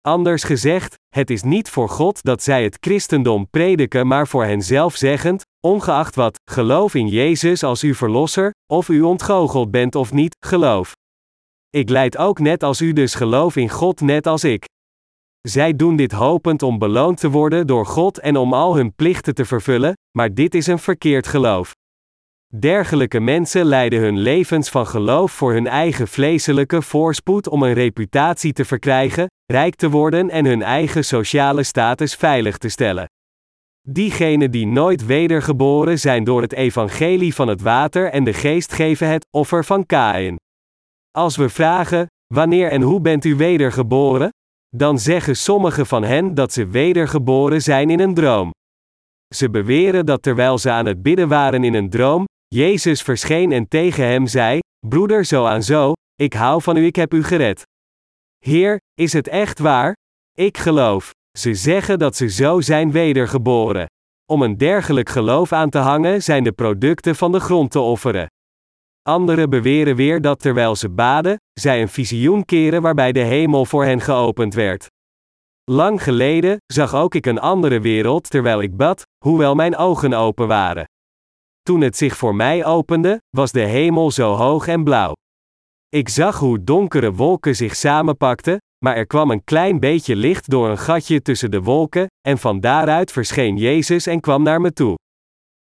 [0.00, 4.96] Anders gezegd, het is niet voor God dat zij het christendom prediken, maar voor henzelf
[4.96, 10.36] zeggend, ongeacht wat, geloof in Jezus als uw verlosser, of u ontgoocheld bent of niet,
[10.46, 10.92] geloof.
[11.70, 14.64] Ik leid ook net als u dus geloof in God net als ik.
[15.40, 19.34] Zij doen dit hopend om beloond te worden door God en om al hun plichten
[19.34, 21.72] te vervullen, maar dit is een verkeerd geloof.
[22.58, 28.52] Dergelijke mensen leiden hun levens van geloof voor hun eigen vleeselijke voorspoed om een reputatie
[28.52, 33.06] te verkrijgen, rijk te worden en hun eigen sociale status veilig te stellen.
[33.88, 39.08] Diegenen die nooit wedergeboren zijn door het evangelie van het water en de geest geven
[39.08, 40.36] het offer van Kain.
[41.10, 44.28] Als we vragen, wanneer en hoe bent u wedergeboren?
[44.76, 48.50] Dan zeggen sommigen van hen dat ze wedergeboren zijn in een droom.
[49.34, 53.68] Ze beweren dat terwijl ze aan het bidden waren in een droom, Jezus verscheen en
[53.68, 57.62] tegen hem zei: Broeder, zo aan zo, ik hou van u, ik heb u gered.
[58.38, 59.94] Heer, is het echt waar?
[60.32, 61.10] Ik geloof.
[61.38, 63.86] Ze zeggen dat ze zo zijn wedergeboren.
[64.32, 68.26] Om een dergelijk geloof aan te hangen zijn de producten van de grond te offeren.
[69.02, 73.84] Anderen beweren weer dat terwijl ze baden, zij een visioen keren waarbij de hemel voor
[73.84, 74.86] hen geopend werd.
[75.70, 80.46] Lang geleden zag ook ik een andere wereld terwijl ik bad, hoewel mijn ogen open
[80.46, 80.86] waren.
[81.64, 85.12] Toen het zich voor mij opende, was de hemel zo hoog en blauw.
[85.88, 90.68] Ik zag hoe donkere wolken zich samenpakten, maar er kwam een klein beetje licht door
[90.68, 94.94] een gatje tussen de wolken, en van daaruit verscheen Jezus en kwam naar me toe.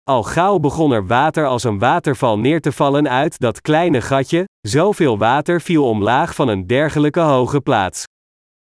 [0.04, 4.46] Al gauw begon er water als een waterval neer te vallen uit dat kleine gatje,
[4.68, 8.04] zoveel water viel omlaag van een dergelijke hoge plaats.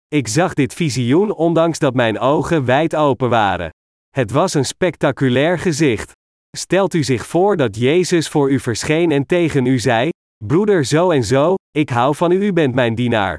[0.09, 3.71] Ik zag dit visioen ondanks dat mijn ogen wijd open waren.
[4.11, 6.13] Het was een spectaculair gezicht.
[6.57, 10.11] Stelt u zich voor dat Jezus voor u verscheen en tegen u zei:
[10.45, 13.37] Broeder zo en zo, ik hou van u, u bent mijn dienaar.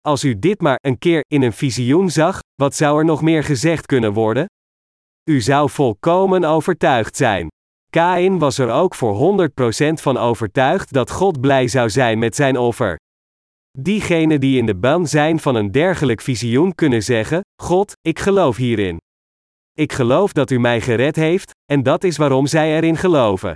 [0.00, 3.44] Als u dit maar een keer in een visioen zag, wat zou er nog meer
[3.44, 4.46] gezegd kunnen worden?
[5.30, 7.48] U zou volkomen overtuigd zijn.
[7.90, 12.56] Kain was er ook voor 100% van overtuigd dat God blij zou zijn met zijn
[12.56, 12.96] offer.
[13.78, 18.56] Diegenen die in de ban zijn van een dergelijk visioen kunnen zeggen: God, ik geloof
[18.56, 18.98] hierin.
[19.78, 23.54] Ik geloof dat u mij gered heeft, en dat is waarom zij erin geloven.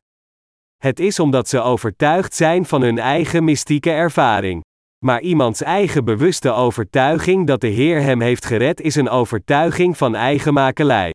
[0.76, 4.64] Het is omdat ze overtuigd zijn van hun eigen mystieke ervaring.
[5.04, 10.14] Maar iemands eigen bewuste overtuiging dat de Heer hem heeft gered is een overtuiging van
[10.14, 11.12] eigen makelij.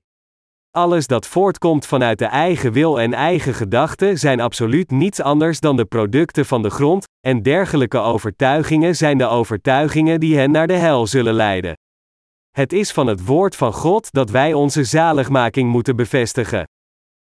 [0.72, 5.78] Alles dat voortkomt vanuit de eigen wil en eigen gedachten zijn absoluut niets anders dan
[5.78, 10.74] de producten van de grond, en dergelijke overtuigingen zijn de overtuigingen die hen naar de
[10.74, 11.74] hel zullen leiden.
[12.52, 16.68] Het is van het woord van God dat wij onze zaligmaking moeten bevestigen.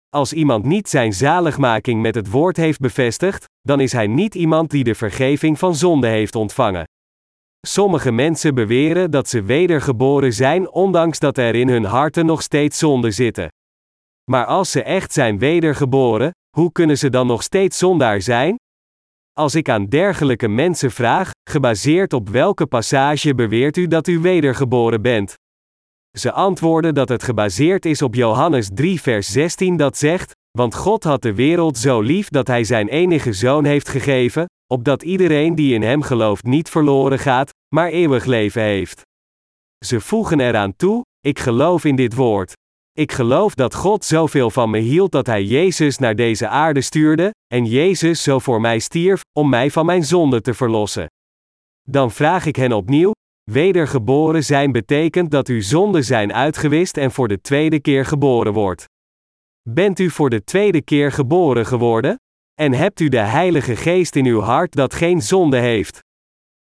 [0.10, 4.70] Als iemand niet zijn zaligmaking met het woord heeft bevestigd, dan is hij niet iemand
[4.70, 6.84] die de vergeving van zonde heeft ontvangen.
[7.68, 12.78] Sommige mensen beweren dat ze wedergeboren zijn, ondanks dat er in hun harten nog steeds
[12.78, 13.48] zonden zitten.
[14.32, 18.56] Maar als ze echt zijn wedergeboren, hoe kunnen ze dan nog steeds zondaar zijn?
[19.34, 25.02] Als ik aan dergelijke mensen vraag, gebaseerd op welke passage beweert u dat u wedergeboren
[25.02, 25.34] bent?
[26.18, 31.04] Ze antwoorden dat het gebaseerd is op Johannes 3, vers 16 dat zegt: Want God
[31.04, 35.74] had de wereld zo lief dat Hij Zijn enige zoon heeft gegeven, opdat iedereen die
[35.74, 39.02] in Hem gelooft niet verloren gaat, maar eeuwig leven heeft.
[39.86, 42.54] Ze voegen eraan toe: Ik geloof in dit woord.
[42.94, 47.34] Ik geloof dat God zoveel van me hield dat Hij Jezus naar deze aarde stuurde,
[47.54, 51.06] en Jezus zo voor mij stierf, om mij van mijn zonde te verlossen.
[51.90, 53.12] Dan vraag ik hen opnieuw:
[53.52, 58.86] Wedergeboren zijn betekent dat uw zonden zijn uitgewist en voor de tweede keer geboren wordt.
[59.70, 62.16] Bent u voor de tweede keer geboren geworden?
[62.54, 66.00] En hebt u de Heilige Geest in uw hart dat geen zonde heeft?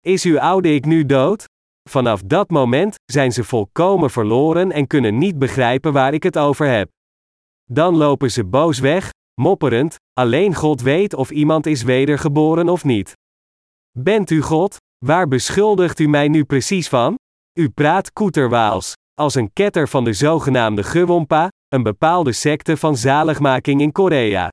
[0.00, 1.45] Is uw oude ik nu dood?
[1.88, 6.66] Vanaf dat moment zijn ze volkomen verloren en kunnen niet begrijpen waar ik het over
[6.66, 6.88] heb.
[7.64, 13.12] Dan lopen ze boos weg, mopperend, alleen God weet of iemand is wedergeboren of niet.
[13.98, 14.76] Bent u God?
[15.04, 17.14] Waar beschuldigt u mij nu precies van?
[17.58, 23.80] U praat koeterwaals, als een ketter van de zogenaamde Gewompa, een bepaalde secte van zaligmaking
[23.80, 24.48] in Korea.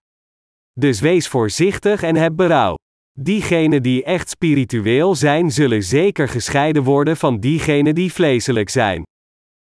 [0.71, 2.75] Dus wees voorzichtig en heb berouw.
[3.19, 9.03] Diegenen die echt spiritueel zijn, zullen zeker gescheiden worden van diegenen die vleeselijk zijn.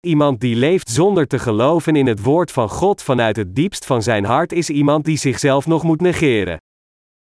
[0.01, 4.03] Iemand die leeft zonder te geloven in het woord van God vanuit het diepst van
[4.03, 6.57] zijn hart is iemand die zichzelf nog moet negeren.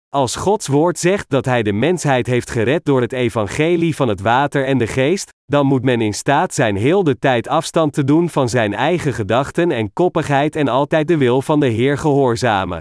[0.09, 4.21] Als Gods woord zegt dat Hij de mensheid heeft gered door het evangelie van het
[4.21, 8.05] water en de geest, dan moet men in staat zijn heel de tijd afstand te
[8.05, 12.81] doen van zijn eigen gedachten en koppigheid en altijd de wil van de Heer gehoorzamen.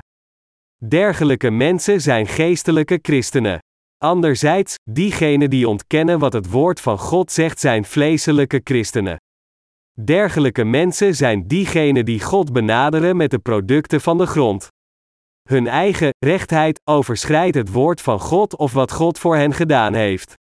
[0.88, 3.60] Dergelijke mensen zijn geestelijke christenen.
[3.98, 9.18] Anderzijds, diegenen die ontkennen wat het woord van God zegt zijn vleeselijke christenen.
[10.04, 14.68] Dergelijke mensen zijn diegenen die God benaderen met de producten van de grond.
[15.50, 20.34] Hun eigen rechtheid overschrijdt het woord van God of wat God voor hen gedaan heeft.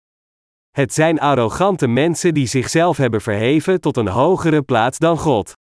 [0.71, 5.53] Het zijn arrogante mensen die zichzelf hebben verheven tot een hogere plaats dan God.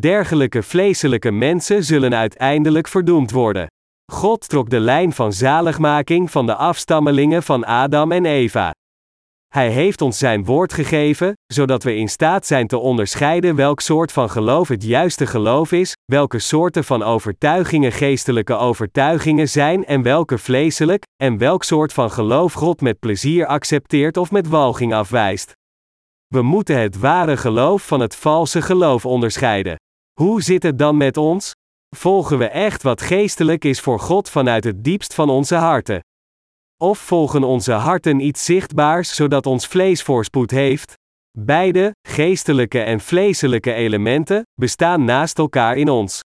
[0.00, 3.66] Dergelijke vleeselijke mensen zullen uiteindelijk verdoemd worden.
[4.12, 8.74] God trok de lijn van zaligmaking van de afstammelingen van Adam en Eva.
[9.48, 14.12] Hij heeft ons zijn woord gegeven, zodat we in staat zijn te onderscheiden welk soort
[14.12, 20.38] van geloof het juiste geloof is, welke soorten van overtuigingen geestelijke overtuigingen zijn en welke
[20.38, 25.52] vleeselijk, en welk soort van geloof God met plezier accepteert of met walging afwijst.
[26.26, 29.76] We moeten het ware geloof van het valse geloof onderscheiden.
[30.20, 31.52] Hoe zit het dan met ons?
[31.96, 36.00] Volgen we echt wat geestelijk is voor God vanuit het diepst van onze harten?
[36.82, 40.94] Of volgen onze harten iets zichtbaars zodat ons vlees voorspoed heeft?
[41.38, 46.20] Beide, geestelijke en vleeselijke elementen, bestaan naast elkaar in ons.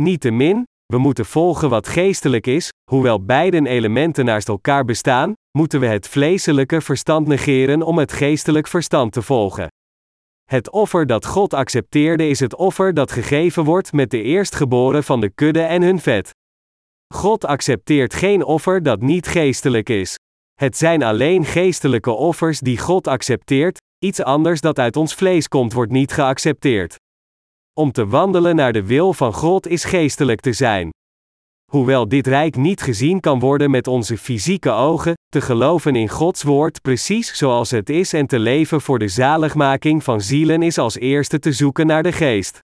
[0.00, 5.86] Niettemin, we moeten volgen wat geestelijk is, hoewel beide elementen naast elkaar bestaan, moeten we
[5.86, 9.68] het vleeselijke verstand negeren om het geestelijk verstand te volgen.
[10.44, 15.20] Het offer dat God accepteerde is het offer dat gegeven wordt met de eerstgeboren van
[15.20, 16.30] de kudde en hun vet.
[17.14, 20.18] God accepteert geen offer dat niet geestelijk is.
[20.54, 25.72] Het zijn alleen geestelijke offers die God accepteert, iets anders dat uit ons vlees komt
[25.72, 26.96] wordt niet geaccepteerd.
[27.72, 30.90] Om te wandelen naar de wil van God is geestelijk te zijn.
[31.70, 36.42] Hoewel dit rijk niet gezien kan worden met onze fysieke ogen, te geloven in Gods
[36.42, 40.98] woord precies zoals het is en te leven voor de zaligmaking van zielen is als
[40.98, 42.58] eerste te zoeken naar de geest.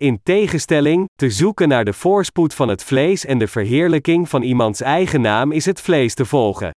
[0.00, 4.80] In tegenstelling, te zoeken naar de voorspoed van het vlees en de verheerlijking van iemands
[4.80, 6.70] eigen naam is het vlees te volgen.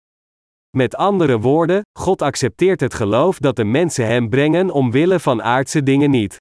[0.78, 5.84] Met andere woorden, God accepteert het geloof dat de mensen hem brengen omwille van aardse
[5.84, 6.38] dingen niet.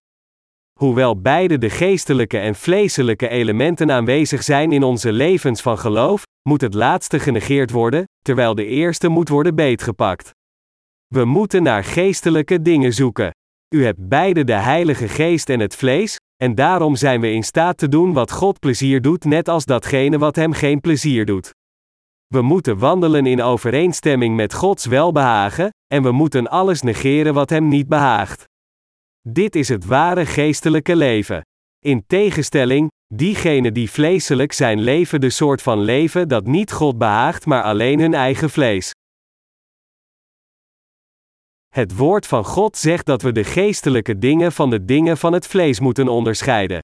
[0.79, 6.61] Hoewel beide de geestelijke en vleeselijke elementen aanwezig zijn in onze levens van geloof, moet
[6.61, 10.31] het laatste genegeerd worden, terwijl de eerste moet worden beetgepakt.
[11.07, 13.31] We moeten naar geestelijke dingen zoeken.
[13.75, 17.79] U hebt beide de Heilige Geest en het vlees, en daarom zijn we in staat
[17.79, 21.51] te doen wat God plezier doet, net als datgene wat Hem geen plezier doet.
[22.27, 27.69] We moeten wandelen in overeenstemming met Gods welbehagen, en we moeten alles negeren wat Hem
[27.69, 28.45] niet behaagt.
[29.29, 31.41] Dit is het ware geestelijke leven.
[31.85, 37.47] In tegenstelling, diegenen die vleeselijk zijn leven de soort van leven dat niet God behaagt,
[37.47, 38.91] maar alleen hun eigen vlees.
[41.69, 45.47] Het woord van God zegt dat we de geestelijke dingen van de dingen van het
[45.47, 46.79] vlees moeten onderscheiden.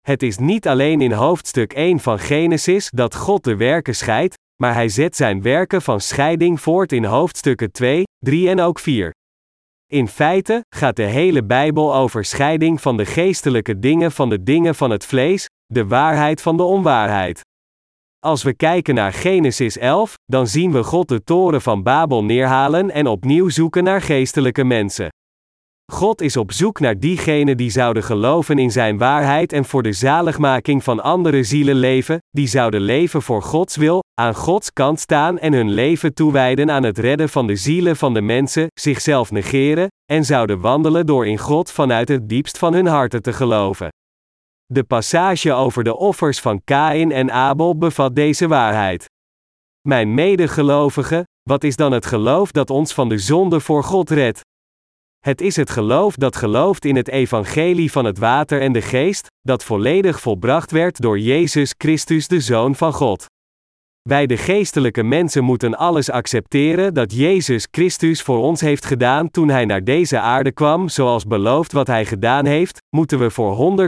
[0.00, 4.74] Het is niet alleen in hoofdstuk 1 van Genesis dat God de werken scheidt, maar
[4.74, 9.16] hij zet zijn werken van scheiding voort in hoofdstukken 2, 3 en ook 4.
[9.92, 14.74] In feite gaat de hele Bijbel over scheiding van de geestelijke dingen van de dingen
[14.74, 17.40] van het vlees, de waarheid van de onwaarheid.
[18.18, 22.90] Als we kijken naar Genesis 11, dan zien we God de toren van Babel neerhalen
[22.90, 25.08] en opnieuw zoeken naar geestelijke mensen.
[25.92, 29.92] God is op zoek naar diegenen die zouden geloven in Zijn waarheid en voor de
[29.92, 35.38] zaligmaking van andere zielen leven, die zouden leven voor Gods wil, aan Gods kant staan
[35.38, 39.88] en hun leven toewijden aan het redden van de zielen van de mensen, zichzelf negeren,
[40.12, 43.88] en zouden wandelen door in God vanuit het diepst van hun harten te geloven.
[44.66, 49.04] De passage over de offers van Kain en Abel bevat deze waarheid.
[49.88, 54.40] Mijn medegelovigen, wat is dan het geloof dat ons van de zonde voor God redt?
[55.28, 59.26] Het is het geloof dat gelooft in het evangelie van het water en de geest,
[59.40, 63.26] dat volledig volbracht werd door Jezus Christus de Zoon van God.
[64.02, 69.48] Wij de geestelijke mensen moeten alles accepteren dat Jezus Christus voor ons heeft gedaan toen
[69.48, 73.80] Hij naar deze aarde kwam, zoals beloofd wat Hij gedaan heeft, moeten we voor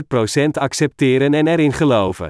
[0.45, 2.29] 100% accepteren en erin geloven.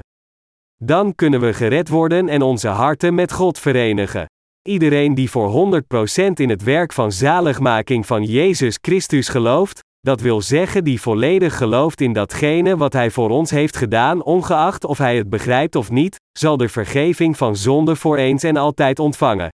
[0.84, 4.26] Dan kunnen we gered worden en onze harten met God verenigen.
[4.68, 5.82] Iedereen die voor
[6.28, 11.56] 100% in het werk van zaligmaking van Jezus Christus gelooft, dat wil zeggen die volledig
[11.56, 15.90] gelooft in datgene wat Hij voor ons heeft gedaan, ongeacht of hij het begrijpt of
[15.90, 19.48] niet, zal de vergeving van zonde voor eens en altijd ontvangen.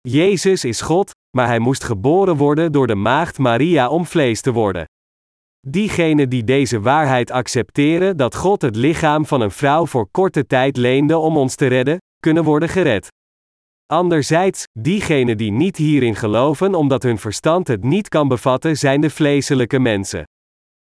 [0.00, 4.52] Jezus is God, maar Hij moest geboren worden door de maagd Maria om vlees te
[4.52, 4.84] worden.
[5.66, 10.76] Diegenen die deze waarheid accepteren dat God het lichaam van een vrouw voor korte tijd
[10.76, 13.08] leende om ons te redden, kunnen worden gered.
[13.92, 19.10] Anderzijds, diegenen die niet hierin geloven omdat hun verstand het niet kan bevatten, zijn de
[19.10, 20.24] vleeselijke mensen.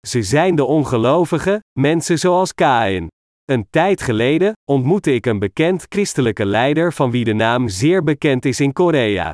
[0.08, 3.08] Ze zijn de ongelovige, mensen zoals Kain.
[3.46, 8.46] Een tijd geleden ontmoette ik een bekend christelijke leider van wie de naam zeer bekend
[8.46, 9.32] is in Korea.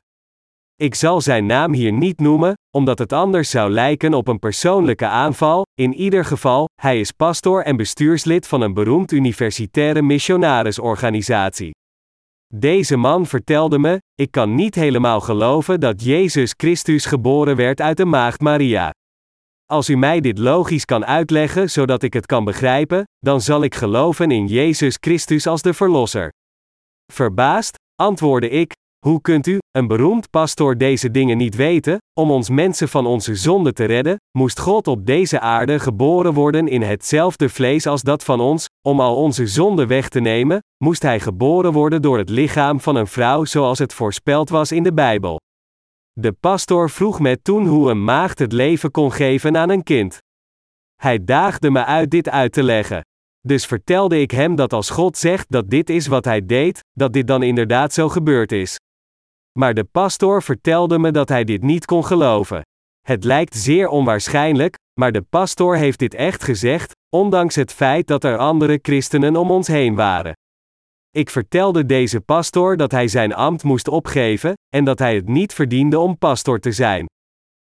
[0.75, 5.07] Ik zal zijn naam hier niet noemen, omdat het anders zou lijken op een persoonlijke
[5.07, 5.65] aanval.
[5.73, 11.71] In ieder geval, hij is pastor en bestuurslid van een beroemd universitaire missionarisorganisatie.
[12.57, 17.97] Deze man vertelde me: Ik kan niet helemaal geloven dat Jezus Christus geboren werd uit
[17.97, 18.93] de maagd Maria.
[19.65, 23.75] Als u mij dit logisch kan uitleggen zodat ik het kan begrijpen, dan zal ik
[23.75, 26.29] geloven in Jezus Christus als de Verlosser.
[27.13, 28.73] Verbaasd, antwoordde ik:
[29.05, 31.97] Hoe kunt u, een beroemd pastoor, deze dingen niet weten?
[32.19, 36.67] Om ons mensen van onze zonde te redden, moest God op deze aarde geboren worden
[36.67, 41.01] in hetzelfde vlees als dat van ons, om al onze zonden weg te nemen, moest
[41.01, 44.93] hij geboren worden door het lichaam van een vrouw zoals het voorspeld was in de
[44.93, 45.39] Bijbel.
[46.11, 50.17] De pastor vroeg me toen hoe een maagd het leven kon geven aan een kind.
[50.95, 53.01] Hij daagde me uit dit uit te leggen.
[53.41, 57.13] Dus vertelde ik hem dat als God zegt dat dit is wat hij deed, dat
[57.13, 58.77] dit dan inderdaad zo gebeurd is.
[59.59, 62.61] Maar de pastor vertelde me dat hij dit niet kon geloven.
[63.01, 68.23] Het lijkt zeer onwaarschijnlijk, maar de pastor heeft dit echt gezegd, ondanks het feit dat
[68.23, 70.33] er andere christenen om ons heen waren.
[71.09, 75.53] Ik vertelde deze pastor dat hij zijn ambt moest opgeven, en dat hij het niet
[75.53, 77.05] verdiende om pastor te zijn.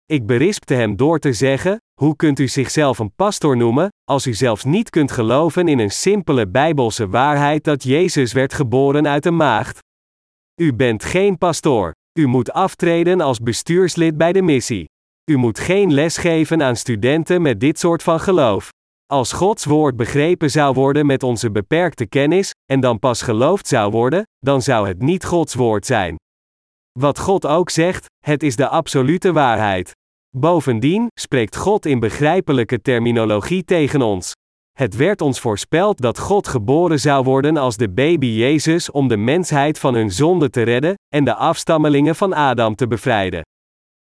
[0.04, 4.34] Ik berispte hem door te zeggen: Hoe kunt u zichzelf een pastor noemen, als u
[4.34, 9.36] zelfs niet kunt geloven in een simpele bijbelse waarheid dat Jezus werd geboren uit een
[9.36, 9.86] maagd?
[10.60, 11.92] U bent geen pastoor.
[12.18, 14.84] U moet aftreden als bestuurslid bij de missie.
[15.30, 18.68] U moet geen les geven aan studenten met dit soort van geloof.
[19.06, 23.90] Als Gods woord begrepen zou worden met onze beperkte kennis, en dan pas geloofd zou
[23.90, 26.16] worden, dan zou het niet Gods woord zijn.
[26.98, 29.92] Wat God ook zegt, het is de absolute waarheid.
[30.36, 34.32] Bovendien spreekt God in begrijpelijke terminologie tegen ons.
[34.78, 39.16] Het werd ons voorspeld dat God geboren zou worden als de baby Jezus om de
[39.16, 43.42] mensheid van hun zonde te redden en de afstammelingen van Adam te bevrijden.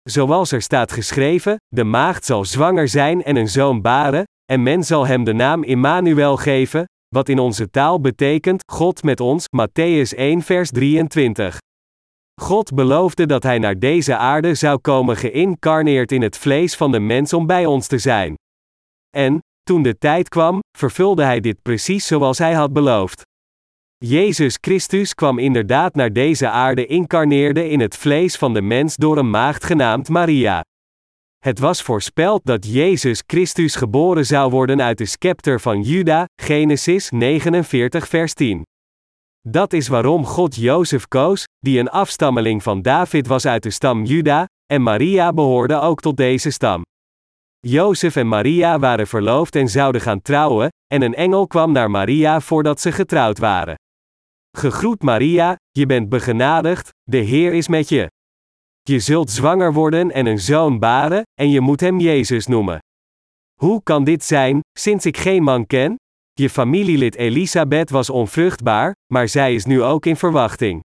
[0.09, 4.83] Zoals er staat geschreven: de maagd zal zwanger zijn en een zoon baren, en men
[4.83, 10.17] zal hem de naam Immanuel geven, wat in onze taal betekent God met ons, Matthäus
[10.17, 11.57] 1 vers 23.
[12.41, 16.99] God beloofde dat hij naar deze aarde zou komen geïncarneerd in het vlees van de
[16.99, 18.35] mens om bij ons te zijn.
[19.09, 23.21] En, toen de tijd kwam, vervulde hij dit precies zoals hij had beloofd.
[23.97, 29.17] Jezus Christus kwam inderdaad naar deze aarde incarneerde in het vlees van de mens door
[29.17, 30.61] een maagd genaamd Maria.
[31.39, 37.09] Het was voorspeld dat Jezus Christus geboren zou worden uit de scepter van Juda, Genesis
[37.09, 38.61] 49 vers 10.
[39.47, 44.03] Dat is waarom God Jozef koos, die een afstammeling van David was uit de stam
[44.03, 46.81] Juda, en Maria behoorde ook tot deze stam.
[47.67, 52.41] Jozef en Maria waren verloofd en zouden gaan trouwen, en een engel kwam naar Maria
[52.41, 53.75] voordat ze getrouwd waren.
[54.57, 58.07] Gegroet Maria, je bent begenadigd, de Heer is met je.
[58.81, 62.79] Je zult zwanger worden en een zoon baren, en je moet hem Jezus noemen.
[63.59, 65.95] Hoe kan dit zijn, sinds ik geen man ken?
[66.33, 70.81] Je familielid Elisabeth was onvruchtbaar, maar zij is nu ook in verwachting.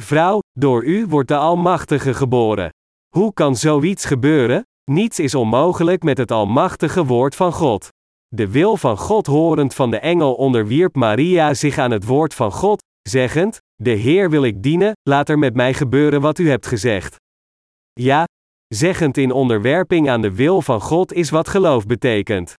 [0.00, 2.70] Vrouw, door u wordt de Almachtige geboren.
[3.14, 4.62] Hoe kan zoiets gebeuren?
[4.90, 7.88] Niets is onmogelijk met het Almachtige Woord van God.
[8.28, 12.52] De wil van God horend van de engel onderwierp Maria zich aan het woord van
[12.52, 16.66] God, zeggend: De Heer wil ik dienen, laat er met mij gebeuren wat u hebt
[16.66, 17.16] gezegd.
[17.92, 18.24] Ja,
[18.68, 22.54] zeggend in onderwerping aan de wil van God is wat geloof betekent.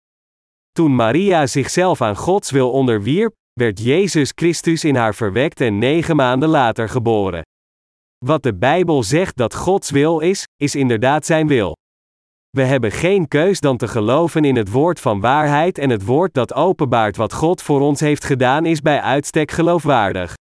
[0.73, 6.17] Toen Maria zichzelf aan Gods wil onderwierp, werd Jezus Christus in haar verwekt en negen
[6.17, 7.43] maanden later geboren.
[8.25, 11.75] Wat de Bijbel zegt dat Gods wil is, is inderdaad zijn wil.
[12.57, 16.35] We hebben geen keus dan te geloven in het woord van waarheid en het woord
[16.35, 20.35] dat openbaart wat God voor ons heeft gedaan is bij uitstek geloofwaardig.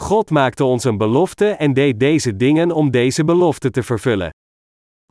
[0.00, 4.30] God maakte ons een belofte en deed deze dingen om deze belofte te vervullen.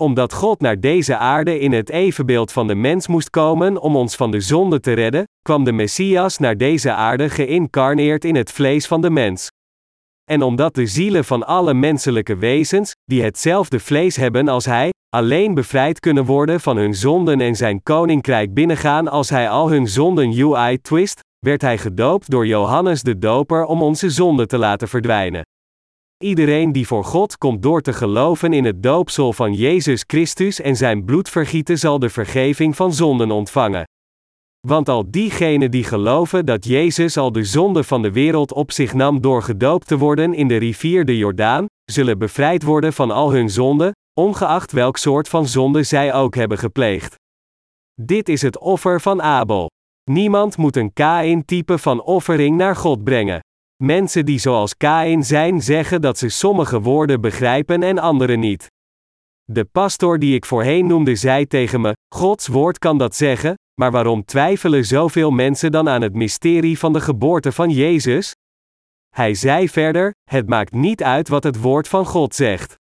[0.02, 4.16] Omdat God naar deze aarde in het evenbeeld van de mens moest komen om ons
[4.16, 8.88] van de zonde te redden, kwam de Messias naar deze aarde geïncarneerd in het vlees
[8.88, 9.50] van de mens.
[10.32, 15.54] En omdat de zielen van alle menselijke wezens, die hetzelfde vlees hebben als hij, alleen
[15.54, 20.40] bevrijd kunnen worden van hun zonden en zijn koninkrijk binnengaan als hij al hun zonden
[20.40, 25.44] UI twist, werd hij gedoopt door Johannes de Doper om onze zonden te laten verdwijnen.
[26.24, 30.76] Iedereen die voor God komt door te geloven in het doopsel van Jezus Christus en
[30.76, 33.84] zijn bloedvergieten zal de vergeving van zonden ontvangen.
[34.66, 38.94] Want al diegenen die geloven dat Jezus al de zonde van de wereld op zich
[38.94, 43.32] nam door gedoopt te worden in de rivier de Jordaan, zullen bevrijd worden van al
[43.32, 47.16] hun zonden, ongeacht welk soort van zonde zij ook hebben gepleegd.
[48.02, 49.70] Dit is het offer van Abel.
[50.12, 53.40] Niemand moet een Kain-type van offering naar God brengen.
[53.84, 58.68] Mensen die zoals Kain zijn zeggen dat ze sommige woorden begrijpen en andere niet.
[59.44, 63.92] De pastor die ik voorheen noemde zei tegen me: Gods woord kan dat zeggen, maar
[63.92, 68.34] waarom twijfelen zoveel mensen dan aan het mysterie van de geboorte van Jezus?
[69.16, 72.76] Hij zei verder: Het maakt niet uit wat het woord van God zegt.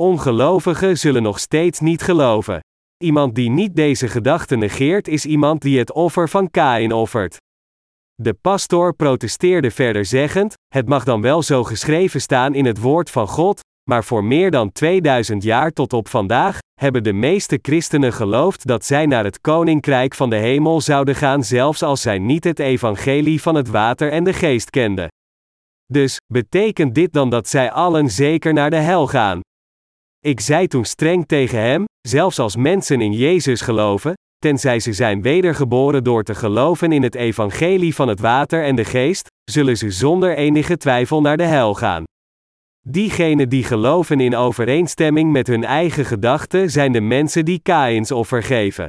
[0.00, 2.60] Ongelovigen zullen nog steeds niet geloven.
[3.04, 7.36] Iemand die niet deze gedachte negeert is iemand die het offer van Kain offert.
[8.14, 13.10] De pastor protesteerde verder zeggend: Het mag dan wel zo geschreven staan in het woord
[13.10, 13.60] van God,
[13.90, 18.84] maar voor meer dan 2000 jaar tot op vandaag hebben de meeste christenen geloofd dat
[18.84, 23.42] zij naar het koninkrijk van de hemel zouden gaan, zelfs als zij niet het evangelie
[23.42, 25.08] van het water en de geest kenden.
[25.92, 29.40] Dus, betekent dit dan dat zij allen zeker naar de hel gaan?
[30.18, 35.22] Ik zei toen streng tegen hem: zelfs als mensen in Jezus geloven, tenzij ze zijn
[35.22, 39.90] wedergeboren door te geloven in het evangelie van het water en de geest, zullen ze
[39.90, 42.04] zonder enige twijfel naar de hel gaan.
[42.88, 48.42] Diegenen die geloven in overeenstemming met hun eigen gedachten zijn de mensen die Kaïns offer
[48.42, 48.88] geven.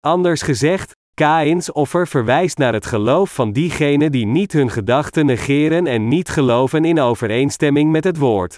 [0.00, 5.86] Anders gezegd, Kaïns offer verwijst naar het geloof van diegenen die niet hun gedachten negeren
[5.86, 8.56] en niet geloven in overeenstemming met het woord.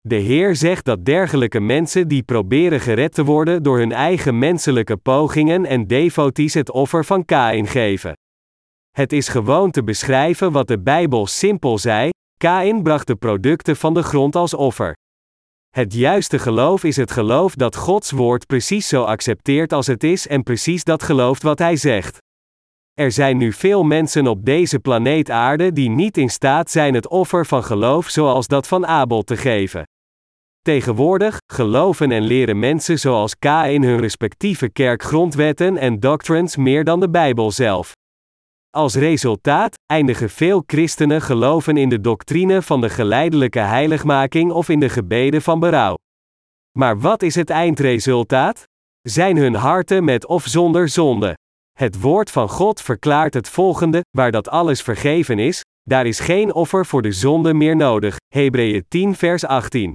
[0.00, 4.96] De Heer zegt dat dergelijke mensen die proberen gered te worden door hun eigen menselijke
[4.96, 8.12] pogingen en devoties het offer van Kain geven.
[8.90, 13.94] Het is gewoon te beschrijven wat de Bijbel simpel zei: Kain bracht de producten van
[13.94, 14.96] de grond als offer.
[15.68, 20.26] Het juiste geloof is het geloof dat Gods woord precies zo accepteert als het is
[20.26, 22.18] en precies dat gelooft wat hij zegt.
[22.94, 27.08] Er zijn nu veel mensen op deze planeet Aarde die niet in staat zijn het
[27.08, 29.82] offer van geloof zoals dat van Abel te geven.
[30.62, 37.00] Tegenwoordig geloven en leren mensen zoals K in hun respectieve kerkgrondwetten en doctrines meer dan
[37.00, 37.92] de Bijbel zelf.
[38.70, 44.80] Als resultaat eindigen veel christenen geloven in de doctrine van de geleidelijke heiligmaking of in
[44.80, 45.96] de gebeden van berouw.
[46.78, 48.64] Maar wat is het eindresultaat?
[49.00, 51.36] Zijn hun harten met of zonder zonde?
[51.78, 56.54] Het woord van God verklaart het volgende: waar dat alles vergeven is, daar is geen
[56.54, 58.16] offer voor de zonde meer nodig.
[58.34, 59.94] Hebreeën 10 vers 18.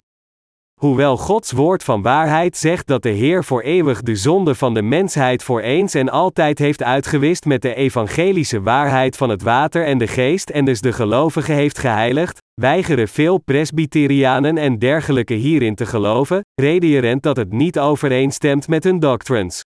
[0.83, 4.81] Hoewel Gods woord van waarheid zegt dat de Heer voor eeuwig de zonde van de
[4.81, 9.97] mensheid voor eens en altijd heeft uitgewist met de evangelische waarheid van het water en
[9.97, 15.85] de geest en dus de gelovigen heeft geheiligd, weigeren veel presbyterianen en dergelijke hierin te
[15.85, 19.63] geloven, redenierend dat het niet overeenstemt met hun doctrines.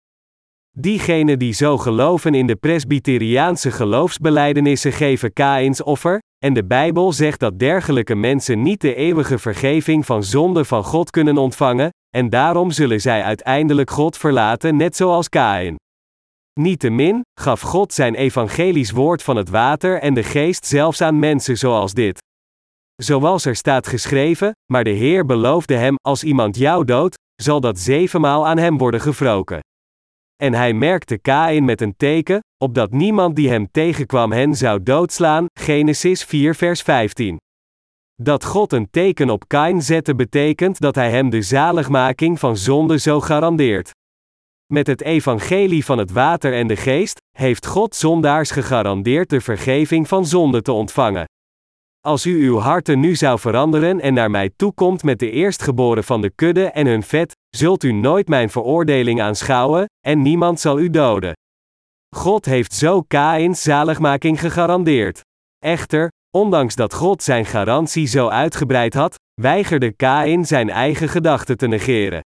[0.72, 7.40] Diegenen die zo geloven in de presbyteriaanse geloofsbelijdenissen geven Kains offer, en de Bijbel zegt
[7.40, 12.72] dat dergelijke mensen niet de eeuwige vergeving van zonde van God kunnen ontvangen, en daarom
[12.72, 15.76] zullen zij uiteindelijk God verlaten net zoals Kain.
[16.60, 21.58] Niettemin, gaf God zijn evangelisch woord van het water en de geest zelfs aan mensen
[21.58, 22.18] zoals dit.
[22.96, 27.80] Zoals er staat geschreven, maar de Heer beloofde hem, als iemand jou doodt, zal dat
[27.80, 29.60] zevenmaal aan hem worden gewroken.
[30.44, 35.46] En hij merkte Kain met een teken, opdat niemand die hem tegenkwam hen zou doodslaan,
[35.60, 37.38] Genesis 4 vers 15.
[38.16, 43.00] Dat God een teken op Kain zette betekent dat hij hem de zaligmaking van zonde
[43.00, 43.92] zo garandeert.
[44.74, 50.08] Met het evangelie van het water en de geest, heeft God zondaars gegarandeerd de vergeving
[50.08, 51.26] van zonde te ontvangen.
[52.08, 56.22] Als u uw harten nu zou veranderen en naar mij toekomt met de eerstgeboren van
[56.22, 60.89] de kudde en hun vet, zult u nooit mijn veroordeling aanschouwen, en niemand zal u
[60.89, 61.34] doden.
[62.16, 65.22] God heeft zo Kains zaligmaking gegarandeerd.
[65.60, 71.68] Echter, ondanks dat God zijn garantie zo uitgebreid had, weigerde Kain zijn eigen gedachten te
[71.68, 72.22] negeren.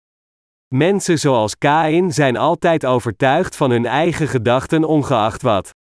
[0.75, 5.77] Mensen zoals Kain zijn altijd overtuigd van hun eigen gedachten ongeacht wat.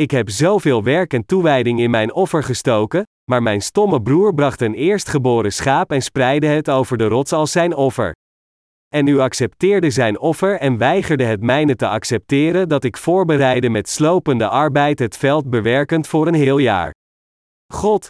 [0.00, 4.60] Ik heb zoveel werk en toewijding in mijn offer gestoken, maar mijn stomme broer bracht
[4.60, 8.14] een eerstgeboren schaap en spreidde het over de rots als zijn offer.
[8.94, 13.88] En u accepteerde zijn offer en weigerde het mijne te accepteren dat ik voorbereidde met
[13.88, 16.94] slopende arbeid het veld bewerkend voor een heel jaar.
[17.72, 18.06] God,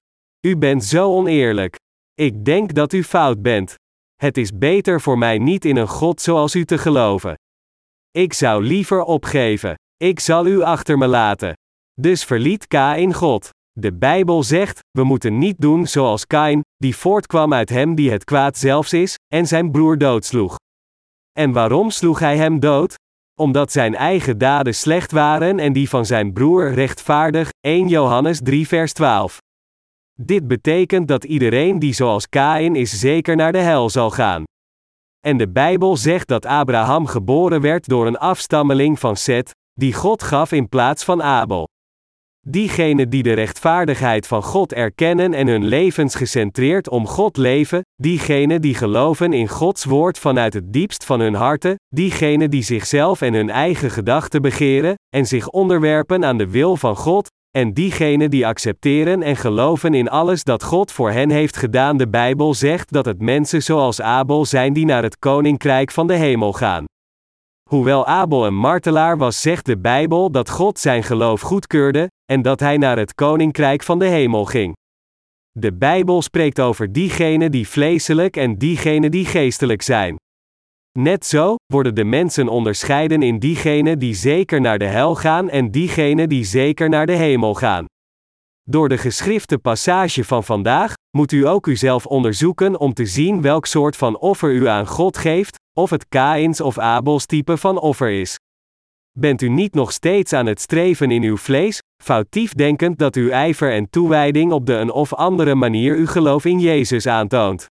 [0.46, 1.76] u bent zo oneerlijk.
[2.14, 3.74] Ik denk dat u fout bent.
[4.14, 7.34] Het is beter voor mij niet in een God zoals u te geloven.
[8.10, 9.74] Ik zou liever opgeven.
[9.96, 11.54] Ik zal u achter me laten.
[12.00, 13.48] Dus verliet Kain God.
[13.72, 18.24] De Bijbel zegt: we moeten niet doen zoals Kain, die voortkwam uit hem die het
[18.24, 20.56] kwaad zelfs is, en zijn broer doodsloeg.
[21.32, 22.94] En waarom sloeg hij hem dood?
[23.40, 27.50] Omdat zijn eigen daden slecht waren en die van zijn broer rechtvaardig.
[27.60, 29.38] 1 Johannes 3 vers 12.
[30.20, 34.44] Dit betekent dat iedereen die zoals Kain is zeker naar de hel zal gaan.
[35.20, 40.22] En de Bijbel zegt dat Abraham geboren werd door een afstammeling van Seth, die God
[40.22, 41.66] gaf in plaats van Abel.
[42.48, 48.60] Diegenen die de rechtvaardigheid van God erkennen en hun levens gecentreerd om God leven, diegenen
[48.60, 53.34] die geloven in Gods woord vanuit het diepst van hun harten, diegenen die zichzelf en
[53.34, 58.46] hun eigen gedachten begeren, en zich onderwerpen aan de wil van God, en diegenen die
[58.46, 61.96] accepteren en geloven in alles dat God voor hen heeft gedaan.
[61.96, 66.14] De Bijbel zegt dat het mensen zoals Abel zijn die naar het koninkrijk van de
[66.14, 66.84] hemel gaan.
[67.70, 72.60] Hoewel Abel een martelaar was, zegt de Bijbel dat God zijn geloof goedkeurde, en dat
[72.60, 74.74] hij naar het koninkrijk van de hemel ging.
[75.50, 80.16] De Bijbel spreekt over diegenen die vleeselijk en diegenen die geestelijk zijn.
[80.98, 85.70] Net zo worden de mensen onderscheiden in diegenen die zeker naar de hel gaan en
[85.70, 87.84] diegenen die zeker naar de hemel gaan.
[88.62, 93.66] Door de geschrifte passage van vandaag moet u ook uzelf onderzoeken om te zien welk
[93.66, 98.10] soort van offer u aan God geeft, of het Kains of Abels type van offer
[98.10, 98.36] is.
[99.18, 103.30] Bent u niet nog steeds aan het streven in uw vlees, foutief denkend dat uw
[103.30, 107.66] ijver en toewijding op de een of andere manier uw geloof in Jezus aantoont?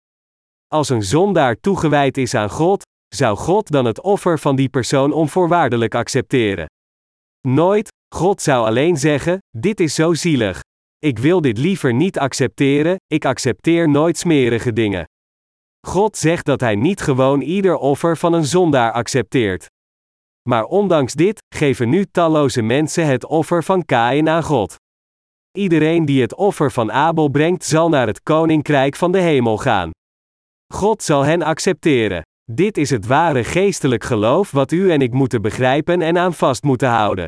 [0.67, 2.83] Als een zondaar toegewijd is aan God,
[3.15, 6.67] zou God dan het offer van die persoon onvoorwaardelijk accepteren?
[7.49, 10.61] Nooit, God zou alleen zeggen: Dit is zo zielig.
[11.03, 15.05] Ik wil dit liever niet accepteren, ik accepteer nooit smerige dingen.
[15.87, 19.67] God zegt dat Hij niet gewoon ieder offer van een zondaar accepteert.
[20.49, 24.75] Maar ondanks dit, geven nu talloze mensen het offer van Kain aan God.
[25.59, 29.91] Iedereen die het offer van Abel brengt, zal naar het koninkrijk van de hemel gaan.
[30.75, 32.23] God zal hen accepteren.
[32.53, 36.63] Dit is het ware geestelijk geloof wat u en ik moeten begrijpen en aan vast
[36.63, 37.27] moeten houden.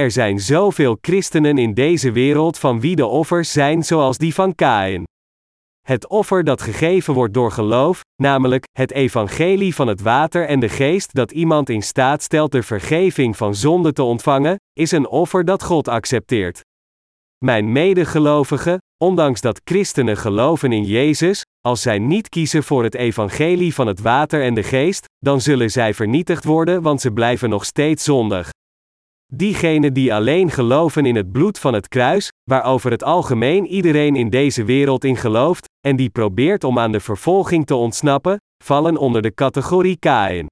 [0.00, 4.54] Er zijn zoveel christenen in deze wereld van wie de offers zijn zoals die van
[4.54, 5.04] Kain.
[5.86, 10.68] Het offer dat gegeven wordt door geloof, namelijk het evangelie van het water en de
[10.68, 15.44] geest dat iemand in staat stelt de vergeving van zonde te ontvangen, is een offer
[15.44, 16.60] dat God accepteert.
[17.44, 23.74] Mijn medegelovigen, ondanks dat christenen geloven in Jezus, als zij niet kiezen voor het evangelie
[23.74, 27.64] van het water en de geest, dan zullen zij vernietigd worden, want ze blijven nog
[27.64, 28.50] steeds zondig.
[29.32, 34.30] Diegenen die alleen geloven in het bloed van het kruis, waarover het algemeen iedereen in
[34.30, 39.22] deze wereld in gelooft, en die probeert om aan de vervolging te ontsnappen, vallen onder
[39.22, 40.46] de categorie Kain.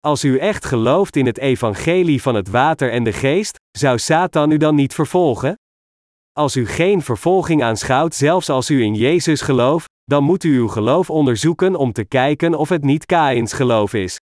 [0.00, 4.50] Als u echt gelooft in het evangelie van het water en de geest, zou Satan
[4.50, 5.54] u dan niet vervolgen?
[6.32, 10.68] Als u geen vervolging aanschouwt, zelfs als u in Jezus gelooft, dan moet u uw
[10.68, 14.18] geloof onderzoeken om te kijken of het niet Kains geloof is.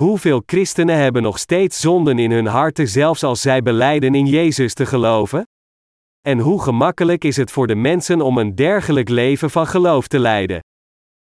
[0.00, 4.74] Hoeveel christenen hebben nog steeds zonden in hun harten zelfs als zij beleiden in Jezus
[4.74, 5.42] te geloven?
[6.20, 10.18] En hoe gemakkelijk is het voor de mensen om een dergelijk leven van geloof te
[10.18, 10.60] leiden?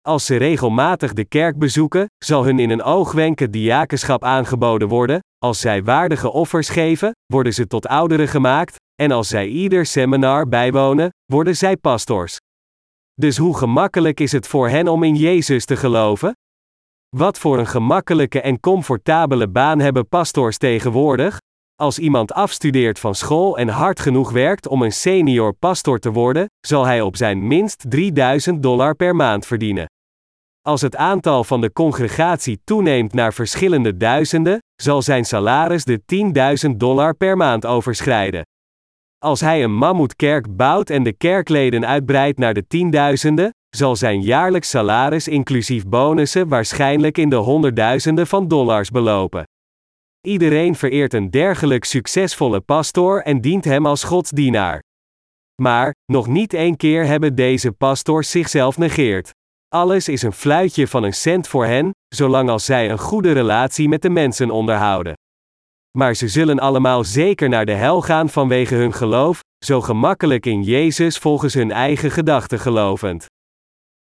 [0.00, 5.20] Als ze regelmatig de kerk bezoeken, zal hun in een oogwenk het diakenschap aangeboden worden,
[5.38, 10.48] als zij waardige offers geven, worden ze tot ouderen gemaakt, en als zij ieder seminar
[10.48, 12.36] bijwonen, worden zij pastors.
[13.14, 16.32] Dus hoe gemakkelijk is het voor hen om in Jezus te geloven?
[17.16, 21.38] Wat voor een gemakkelijke en comfortabele baan hebben pastors tegenwoordig?
[21.74, 26.46] Als iemand afstudeert van school en hard genoeg werkt om een senior pastor te worden,
[26.66, 29.86] zal hij op zijn minst 3000 dollar per maand verdienen.
[30.60, 36.02] Als het aantal van de congregatie toeneemt naar verschillende duizenden, zal zijn salaris de
[36.70, 38.42] 10.000 dollar per maand overschrijden.
[39.18, 44.70] Als hij een mammoetkerk bouwt en de kerkleden uitbreidt naar de tienduizenden, zal zijn jaarlijks
[44.70, 49.44] salaris inclusief bonussen waarschijnlijk in de honderdduizenden van dollars belopen.
[50.26, 54.82] Iedereen vereert een dergelijk succesvolle pastoor en dient hem als godsdienaar.
[55.62, 59.30] Maar, nog niet één keer hebben deze pastors zichzelf negeerd.
[59.68, 63.88] Alles is een fluitje van een cent voor hen, zolang als zij een goede relatie
[63.88, 65.14] met de mensen onderhouden.
[65.98, 70.62] Maar ze zullen allemaal zeker naar de hel gaan vanwege hun geloof, zo gemakkelijk in
[70.62, 73.26] Jezus volgens hun eigen gedachten gelovend.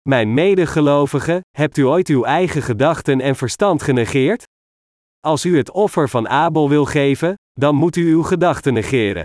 [0.09, 4.44] Mijn medegelovigen, hebt u ooit uw eigen gedachten en verstand genegeerd?
[5.20, 9.24] Als u het offer van Abel wil geven, dan moet u uw gedachten negeren.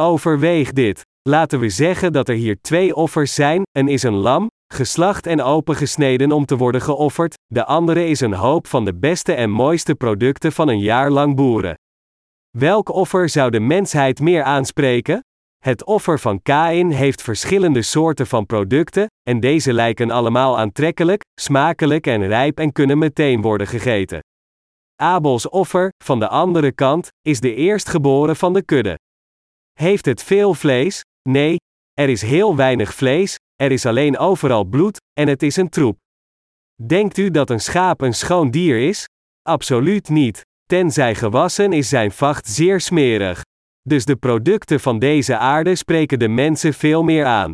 [0.00, 1.02] Overweeg dit.
[1.28, 5.42] Laten we zeggen dat er hier twee offers zijn: een is een lam, geslacht en
[5.42, 9.94] opengesneden om te worden geofferd, de andere is een hoop van de beste en mooiste
[9.94, 11.74] producten van een jaar lang boeren.
[12.58, 15.20] Welk offer zou de mensheid meer aanspreken?
[15.64, 22.06] Het offer van Kain heeft verschillende soorten van producten, en deze lijken allemaal aantrekkelijk, smakelijk
[22.06, 24.20] en rijp en kunnen meteen worden gegeten.
[24.96, 28.98] Abels offer, van de andere kant, is de eerstgeboren van de kudde.
[29.72, 31.00] Heeft het veel vlees?
[31.28, 31.56] Nee,
[31.92, 35.96] er is heel weinig vlees, er is alleen overal bloed, en het is een troep.
[36.86, 39.04] Denkt u dat een schaap een schoon dier is?
[39.42, 40.40] Absoluut niet.
[40.64, 43.42] Tenzij gewassen is zijn vacht zeer smerig.
[43.88, 47.52] Dus de producten van deze aarde spreken de mensen veel meer aan.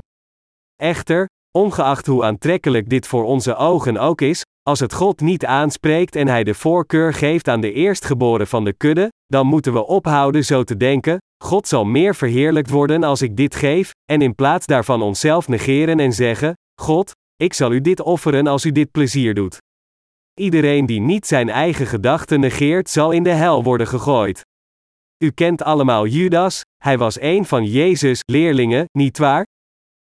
[0.77, 1.27] Echter,
[1.59, 6.29] ongeacht hoe aantrekkelijk dit voor onze ogen ook is, als het God niet aanspreekt en
[6.29, 10.63] Hij de voorkeur geeft aan de eerstgeboren van de kudde, dan moeten we ophouden zo
[10.63, 15.03] te denken: God zal meer verheerlijkt worden als ik dit geef, en in plaats daarvan
[15.03, 19.59] onszelf negeren en zeggen: God, ik zal u dit offeren als u dit plezier doet.
[20.41, 24.43] Iedereen die niet zijn eigen gedachten negeert, zal in de hel worden gegooid.
[25.25, 29.47] U kent allemaal Judas, hij was een van Jezus' leerlingen, nietwaar?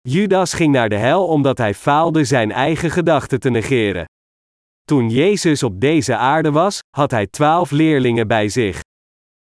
[0.00, 4.04] Judas ging naar de hel omdat hij faalde zijn eigen gedachten te negeren.
[4.82, 8.80] Toen Jezus op deze aarde was, had hij twaalf leerlingen bij zich.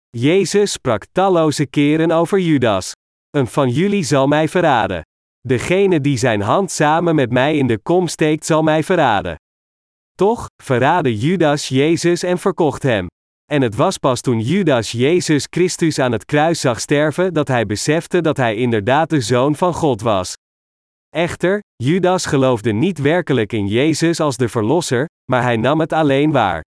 [0.08, 2.92] Jezus sprak talloze keren over Judas.
[3.30, 5.02] Een van jullie zal mij verraden.
[5.40, 9.36] Degene die zijn hand samen met mij in de kom steekt, zal mij verraden.
[10.16, 13.06] Toch, verraadde Judas Jezus en verkocht hem.
[13.52, 17.66] En het was pas toen Judas Jezus Christus aan het kruis zag sterven dat hij
[17.66, 20.34] besefte dat hij inderdaad de zoon van God was.
[21.08, 26.32] Echter, Judas geloofde niet werkelijk in Jezus als de Verlosser, maar hij nam het alleen
[26.32, 26.64] waar.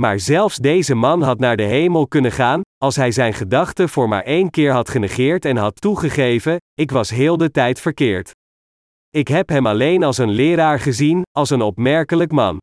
[0.00, 4.08] Maar zelfs deze man had naar de hemel kunnen gaan, als hij zijn gedachten voor
[4.08, 8.30] maar één keer had genegeerd en had toegegeven: Ik was heel de tijd verkeerd.
[9.10, 12.58] Ik heb hem alleen als een leraar gezien, als een opmerkelijk man.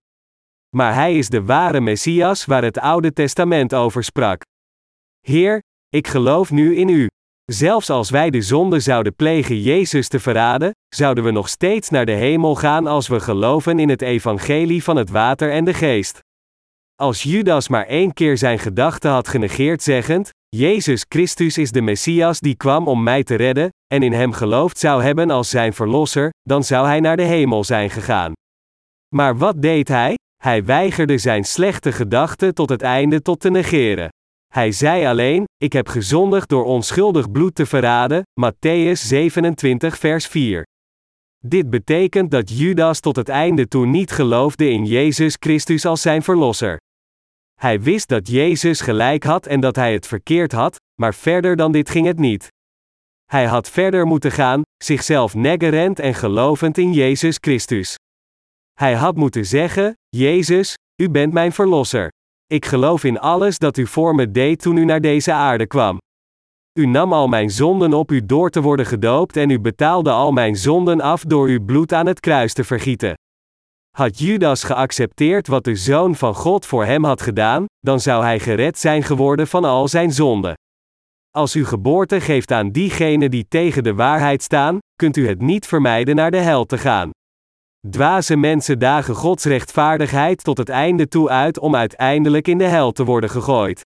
[0.76, 4.42] Maar hij is de ware Messias waar het Oude Testament over sprak.
[5.20, 7.08] Heer, ik geloof nu in u.
[7.46, 12.06] Zelfs als wij de zonde zouden plegen Jezus te verraden, zouden we nog steeds naar
[12.06, 16.20] de hemel gaan als we geloven in het evangelie van het water en de geest.
[16.96, 22.40] Als Judas maar één keer zijn gedachten had genegeerd zeggend, Jezus Christus is de Messias
[22.40, 26.30] die kwam om mij te redden, en in hem geloofd zou hebben als zijn verlosser,
[26.42, 28.34] dan zou hij naar de hemel zijn gegaan.
[29.16, 30.16] Maar wat deed hij?
[30.44, 34.10] Hij weigerde zijn slechte gedachten tot het einde tot te negeren.
[34.54, 38.24] Hij zei alleen: Ik heb gezondigd door onschuldig bloed te verraden.
[38.42, 40.64] Matthäus 27, vers 4.
[41.46, 46.24] Dit betekent dat Judas tot het einde toe niet geloofde in Jezus Christus als zijn
[46.24, 46.78] verlosser.
[47.60, 51.72] Hij wist dat Jezus gelijk had en dat hij het verkeerd had, maar verder dan
[51.72, 52.48] dit ging het niet.
[53.26, 57.96] Hij had verder moeten gaan, zichzelf negerend en gelovend in Jezus Christus.
[58.80, 62.10] Hij had moeten zeggen: Jezus, u bent mijn verlosser.
[62.46, 65.98] Ik geloof in alles dat u voor me deed toen u naar deze aarde kwam.
[66.80, 70.32] U nam al mijn zonden op u door te worden gedoopt en u betaalde al
[70.32, 73.14] mijn zonden af door uw bloed aan het kruis te vergieten.
[73.98, 78.40] Had Judas geaccepteerd wat de Zoon van God voor hem had gedaan, dan zou hij
[78.40, 80.54] gered zijn geworden van al zijn zonden.
[81.30, 85.68] Als u geboorte geeft aan diegenen die tegen de waarheid staan, kunt u het niet
[85.68, 87.10] vermijden naar de hel te gaan.
[87.88, 92.92] Dwaze mensen dagen Gods rechtvaardigheid tot het einde toe uit om uiteindelijk in de hel
[92.92, 93.86] te worden gegooid.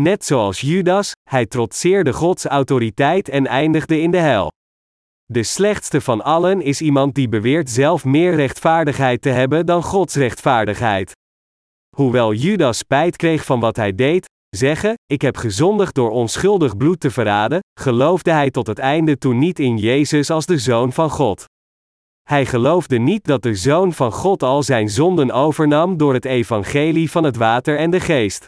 [0.00, 4.52] Net zoals Judas, hij trotseerde Gods autoriteit en eindigde in de hel.
[5.24, 10.14] De slechtste van allen is iemand die beweert zelf meer rechtvaardigheid te hebben dan Gods
[10.14, 11.12] rechtvaardigheid.
[11.96, 17.00] Hoewel Judas spijt kreeg van wat hij deed, zeggen: Ik heb gezondigd door onschuldig bloed
[17.00, 21.10] te verraden, geloofde hij tot het einde toe niet in Jezus als de Zoon van
[21.10, 21.44] God.
[22.28, 27.10] Hij geloofde niet dat de Zoon van God al zijn zonden overnam door het evangelie
[27.10, 28.46] van het water en de geest.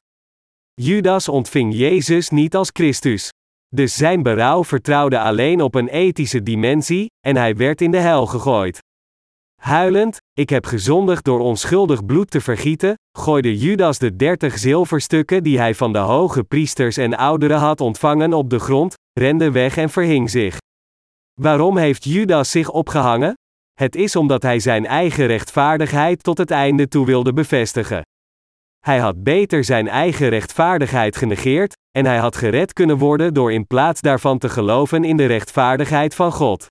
[0.75, 3.33] Judas ontving Jezus niet als Christus.
[3.69, 8.27] Dus zijn berouw vertrouwde alleen op een ethische dimensie, en hij werd in de hel
[8.27, 8.79] gegooid.
[9.63, 15.59] Huilend, ik heb gezondigd door onschuldig bloed te vergieten, gooide Judas de dertig zilverstukken die
[15.59, 19.91] hij van de hoge priesters en ouderen had ontvangen op de grond, rende weg en
[19.91, 20.57] verhing zich.
[21.41, 23.35] Waarom heeft Judas zich opgehangen?
[23.79, 28.03] Het is omdat hij zijn eigen rechtvaardigheid tot het einde toe wilde bevestigen.
[28.79, 33.67] Hij had beter zijn eigen rechtvaardigheid genegeerd, en hij had gered kunnen worden door in
[33.67, 36.67] plaats daarvan te geloven in de rechtvaardigheid van God.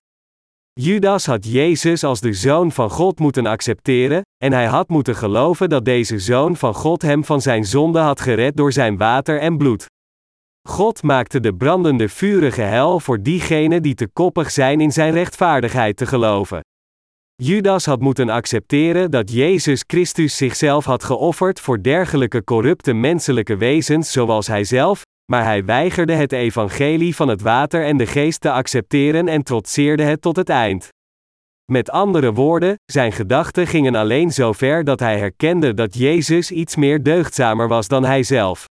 [0.72, 5.68] Judas had Jezus als de Zoon van God moeten accepteren, en hij had moeten geloven
[5.68, 9.56] dat deze Zoon van God hem van zijn zonde had gered door zijn water en
[9.56, 9.86] bloed.
[10.68, 15.96] God maakte de brandende vurige hel voor diegenen die te koppig zijn in zijn rechtvaardigheid
[15.96, 16.60] te geloven.
[17.42, 24.12] Judas had moeten accepteren dat Jezus Christus zichzelf had geofferd voor dergelijke corrupte menselijke wezens
[24.12, 28.50] zoals hij zelf, maar hij weigerde het evangelie van het water en de geest te
[28.50, 30.88] accepteren en trotseerde het tot het eind.
[31.72, 36.76] Met andere woorden, zijn gedachten gingen alleen zo ver dat hij herkende dat Jezus iets
[36.76, 38.64] meer deugdzamer was dan hij zelf.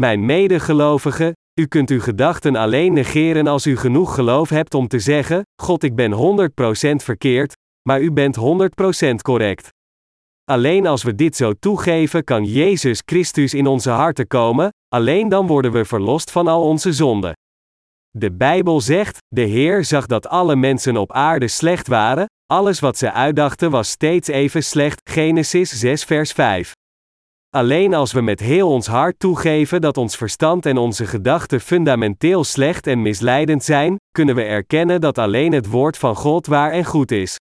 [0.00, 4.98] Mijn medegelovigen, u kunt uw gedachten alleen negeren als u genoeg geloof hebt om te
[4.98, 7.54] zeggen: God, ik ben 100% verkeerd,
[7.88, 9.68] maar u bent 100% correct.
[10.44, 15.46] Alleen als we dit zo toegeven, kan Jezus Christus in onze harten komen, alleen dan
[15.46, 17.32] worden we verlost van al onze zonden.
[18.10, 22.98] De Bijbel zegt: De Heer zag dat alle mensen op aarde slecht waren, alles wat
[22.98, 25.00] ze uitdachten was steeds even slecht.
[25.10, 26.72] Genesis 6, vers 5.
[27.56, 32.44] Alleen als we met heel ons hart toegeven dat ons verstand en onze gedachten fundamenteel
[32.44, 36.84] slecht en misleidend zijn, kunnen we erkennen dat alleen het woord van God waar en
[36.84, 37.36] goed is.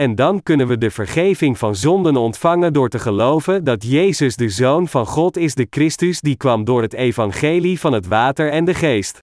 [0.00, 4.48] En dan kunnen we de vergeving van zonden ontvangen door te geloven dat Jezus de
[4.48, 8.64] Zoon van God is, de Christus die kwam door het evangelie van het water en
[8.64, 9.18] de geest.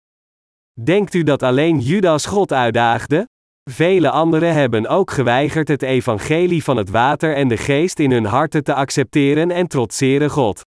[0.83, 3.27] Denkt u dat alleen Judas God uitdaagde?
[3.71, 8.25] Vele anderen hebben ook geweigerd het evangelie van het water en de geest in hun
[8.25, 10.68] harten te accepteren en trotseren God.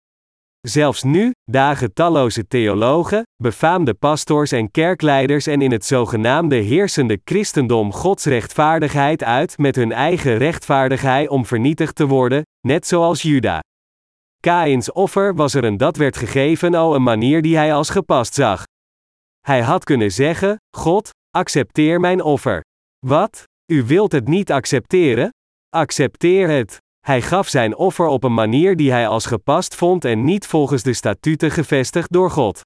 [0.69, 7.93] Zelfs nu, dagen talloze theologen, befaamde pastors en kerkleiders en in het zogenaamde heersende christendom
[7.93, 13.61] Gods rechtvaardigheid uit met hun eigen rechtvaardigheid om vernietigd te worden, net zoals Juda.
[14.41, 18.35] Kains offer was er een dat werd gegeven o een manier die hij als gepast
[18.35, 18.65] zag.
[19.41, 22.61] Hij had kunnen zeggen: God, accepteer mijn offer.
[23.07, 23.45] Wat?
[23.73, 25.31] U wilt het niet accepteren?
[25.69, 26.82] Accepteer het.
[27.07, 30.83] Hij gaf zijn offer op een manier die hij als gepast vond en niet volgens
[30.83, 32.61] de statuten gevestigd door God.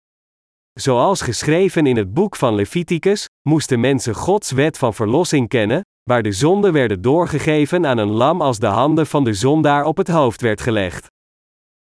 [0.72, 6.22] Zoals geschreven in het boek van Leviticus, moesten mensen Gods wet van verlossing kennen, waar
[6.22, 10.09] de zonden werden doorgegeven aan een lam als de handen van de zondaar op het
[10.09, 11.07] hoofd werd gelegd.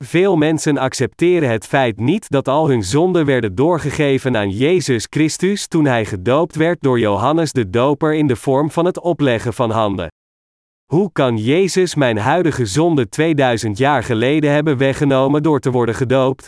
[0.04, 5.66] Veel mensen accepteren het feit niet dat al hun zonden werden doorgegeven aan Jezus Christus
[5.66, 9.70] toen hij gedoopt werd door Johannes de Doper in de vorm van het opleggen van
[9.70, 10.08] handen.
[10.92, 16.46] Hoe kan Jezus mijn huidige zonde 2000 jaar geleden hebben weggenomen door te worden gedoopt?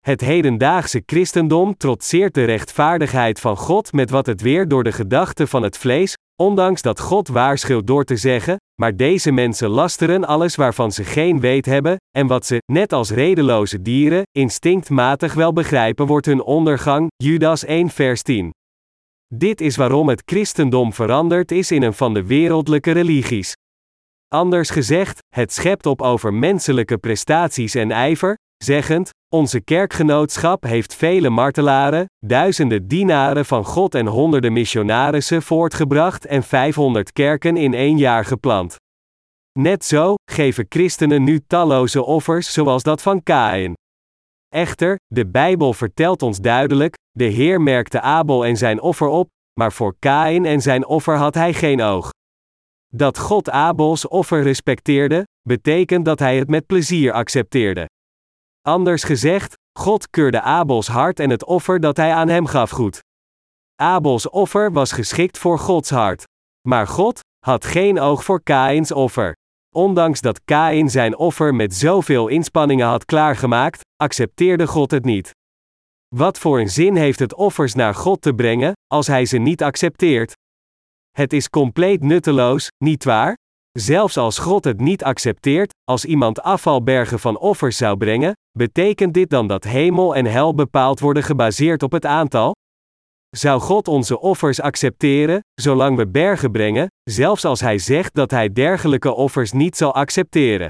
[0.00, 5.48] Het hedendaagse christendom trotseert de rechtvaardigheid van God met wat het weer door de gedachten
[5.48, 10.56] van het vlees, ondanks dat God waarschuwt door te zeggen, maar deze mensen lasteren alles
[10.56, 16.06] waarvan ze geen weet hebben, en wat ze, net als redeloze dieren, instinctmatig wel begrijpen
[16.06, 18.50] wordt hun ondergang, Judas 1 vers 10.
[19.34, 23.56] Dit is waarom het christendom veranderd is in een van de wereldlijke religies.
[24.28, 31.30] Anders gezegd, het schept op over menselijke prestaties en ijver, zeggend: Onze kerkgenootschap heeft vele
[31.30, 38.24] martelaren, duizenden dienaren van God en honderden missionarissen voortgebracht en 500 kerken in één jaar
[38.24, 38.76] geplant.
[39.58, 43.74] Net zo geven christenen nu talloze offers zoals dat van Kain.
[44.52, 49.28] Echter, de Bijbel vertelt ons duidelijk: de Heer merkte Abel en zijn offer op,
[49.60, 52.10] maar voor Kain en zijn offer had hij geen oog.
[52.94, 57.86] Dat God Abels offer respecteerde, betekent dat hij het met plezier accepteerde.
[58.60, 63.00] Anders gezegd, God keurde Abels hart en het offer dat hij aan hem gaf goed.
[63.80, 66.24] Abels offer was geschikt voor Gods hart.
[66.68, 69.32] Maar God, had geen oog voor Kaïns offer.
[69.74, 75.30] Ondanks dat Kaïn zijn offer met zoveel inspanningen had klaargemaakt, accepteerde God het niet.
[76.14, 79.62] Wat voor een zin heeft het offers naar God te brengen, als hij ze niet
[79.62, 80.32] accepteert?
[81.10, 83.36] Het is compleet nutteloos, nietwaar?
[83.78, 89.30] Zelfs als God het niet accepteert, als iemand afvalbergen van offers zou brengen, betekent dit
[89.30, 92.52] dan dat hemel en hel bepaald worden gebaseerd op het aantal?
[93.36, 98.52] Zou God onze offers accepteren, zolang we bergen brengen, zelfs als Hij zegt dat Hij
[98.52, 100.68] dergelijke offers niet zal accepteren?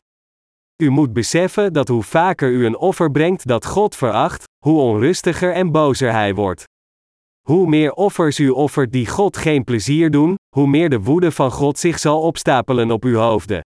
[0.82, 5.52] U moet beseffen dat hoe vaker u een offer brengt dat God veracht, hoe onrustiger
[5.52, 6.64] en bozer Hij wordt.
[7.48, 11.50] Hoe meer offers u offert die God geen plezier doen, hoe meer de woede van
[11.50, 13.60] God zich zal opstapelen op uw hoofden.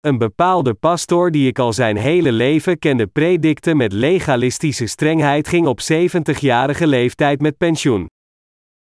[0.00, 5.66] Een bepaalde pastoor die ik al zijn hele leven kende predikte met legalistische strengheid ging
[5.66, 8.06] op 70-jarige leeftijd met pensioen.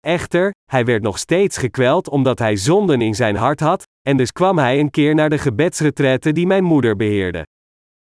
[0.00, 4.32] Echter, hij werd nog steeds gekweld omdat hij zonden in zijn hart had, en dus
[4.32, 7.44] kwam hij een keer naar de gebedsretraite die mijn moeder beheerde.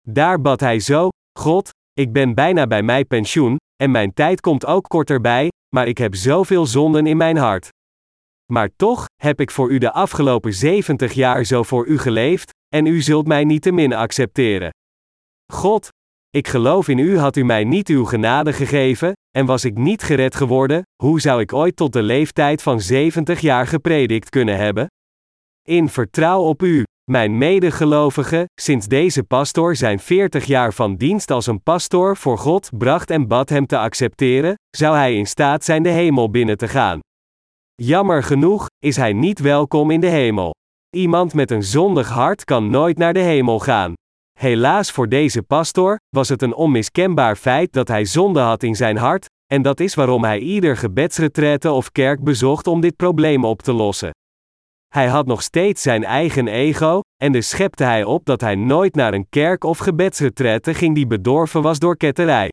[0.10, 4.66] Daar bad hij zo: God, ik ben bijna bij mijn pensioen, en mijn tijd komt
[4.66, 7.70] ook korter bij, maar ik heb zoveel zonden in mijn hart.
[8.51, 12.86] Maar toch heb ik voor u de afgelopen 70 jaar zo voor u geleefd, en
[12.86, 14.70] u zult mij niet te min accepteren.
[15.53, 15.89] God,
[16.30, 20.03] ik geloof in u had u mij niet uw genade gegeven, en was ik niet
[20.03, 24.88] gered geworden, hoe zou ik ooit tot de leeftijd van 70 jaar gepredikt kunnen hebben?
[25.68, 31.47] In vertrouw op u, mijn medegelovigen, sinds deze pastoor zijn 40 jaar van dienst als
[31.47, 35.84] een pastoor voor God bracht en bad hem te accepteren, zou hij in staat zijn
[35.84, 36.99] de hemel binnen te gaan.
[37.76, 40.53] Jammer genoeg, is hij niet welkom in de hemel.
[40.95, 43.93] Iemand met een zondig hart kan nooit naar de hemel gaan.
[44.39, 48.97] Helaas voor deze pastoor was het een onmiskenbaar feit dat hij zonde had in zijn
[48.97, 53.62] hart, en dat is waarom hij ieder gebedsretraite of kerk bezocht om dit probleem op
[53.62, 54.12] te lossen.
[54.96, 58.96] Hij had nog steeds zijn eigen ego, en dus schepte hij op dat hij nooit
[58.96, 62.52] naar een kerk of gebedsretraite ging die bedorven was door ketterij.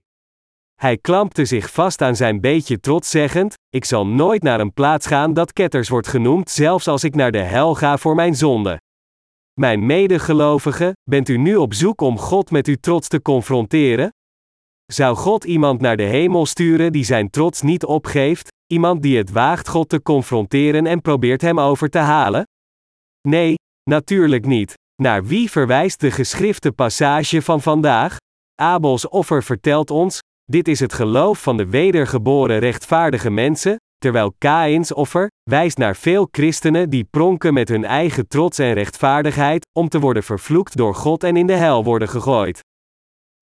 [0.74, 5.06] Hij klampte zich vast aan zijn beetje trots zeggend, ik zal nooit naar een plaats
[5.06, 8.80] gaan dat ketters wordt genoemd zelfs als ik naar de hel ga voor mijn zonde.
[9.60, 14.10] Mijn medegelovigen, bent u nu op zoek om God met uw trots te confronteren?
[14.92, 19.30] Zou God iemand naar de hemel sturen die zijn trots niet opgeeft, iemand die het
[19.30, 22.46] waagt God te confronteren en probeert hem over te halen?
[23.28, 23.54] Nee,
[23.90, 24.74] natuurlijk niet.
[25.02, 28.16] Naar wie verwijst de geschrifte passage van vandaag?
[28.54, 34.92] Abels offer vertelt ons: dit is het geloof van de wedergeboren rechtvaardige mensen, terwijl Kaïns
[34.92, 40.00] offer wijst naar veel christenen die pronken met hun eigen trots en rechtvaardigheid, om te
[40.00, 42.60] worden vervloekt door God en in de hel worden gegooid.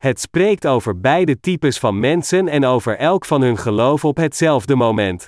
[0.01, 4.75] Het spreekt over beide types van mensen en over elk van hun geloof op hetzelfde
[4.75, 5.27] moment.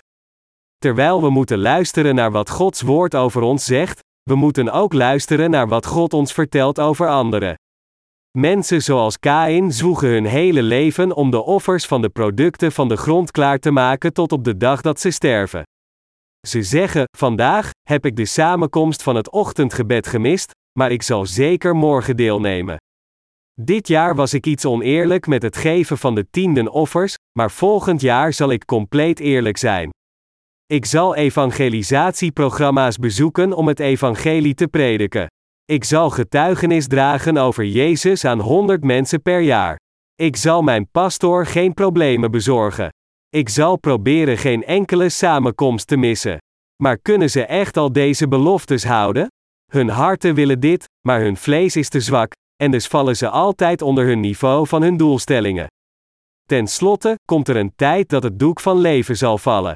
[0.78, 5.50] Terwijl we moeten luisteren naar wat Gods woord over ons zegt, we moeten ook luisteren
[5.50, 7.54] naar wat God ons vertelt over anderen.
[8.38, 12.96] Mensen zoals Kain zwoegen hun hele leven om de offers van de producten van de
[12.96, 15.62] grond klaar te maken tot op de dag dat ze sterven.
[16.46, 21.76] Ze zeggen: Vandaag heb ik de samenkomst van het ochtendgebed gemist, maar ik zal zeker
[21.76, 22.76] morgen deelnemen.
[23.60, 28.00] Dit jaar was ik iets oneerlijk met het geven van de tienden offers, maar volgend
[28.00, 29.90] jaar zal ik compleet eerlijk zijn.
[30.66, 35.26] Ik zal evangelisatieprogramma's bezoeken om het evangelie te prediken.
[35.64, 39.76] Ik zal getuigenis dragen over Jezus aan 100 mensen per jaar.
[40.14, 42.88] Ik zal mijn pastoor geen problemen bezorgen.
[43.28, 46.38] Ik zal proberen geen enkele samenkomst te missen.
[46.82, 49.26] Maar kunnen ze echt al deze beloftes houden?
[49.70, 52.32] Hun harten willen dit, maar hun vlees is te zwak,
[52.62, 55.66] en dus vallen ze altijd onder hun niveau van hun doelstellingen.
[56.42, 59.74] Ten slotte komt er een tijd dat het doek van leven zal vallen.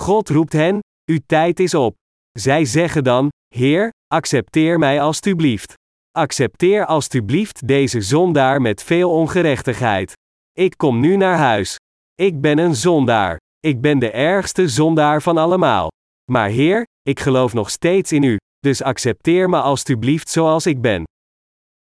[0.00, 0.78] God roept hen:
[1.10, 1.94] Uw tijd is op.
[2.32, 5.74] Zij zeggen dan: Heer, accepteer mij alstublieft.
[6.10, 10.12] Accepteer alstublieft deze zondaar met veel ongerechtigheid.
[10.52, 11.76] Ik kom nu naar huis.
[12.14, 13.36] Ik ben een zondaar.
[13.58, 15.88] Ik ben de ergste zondaar van allemaal.
[16.30, 21.04] Maar Heer, ik geloof nog steeds in U, dus accepteer me alstublieft zoals ik ben.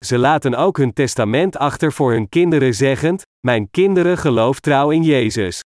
[0.05, 5.02] Ze laten ook hun testament achter voor hun kinderen zeggend: Mijn kinderen geloof trouw in
[5.02, 5.61] Jezus.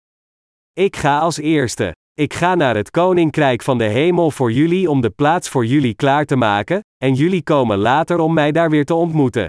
[0.72, 1.92] Ik ga als eerste.
[2.14, 5.94] Ik ga naar het koninkrijk van de hemel voor jullie om de plaats voor jullie
[5.94, 9.48] klaar te maken, en jullie komen later om mij daar weer te ontmoeten.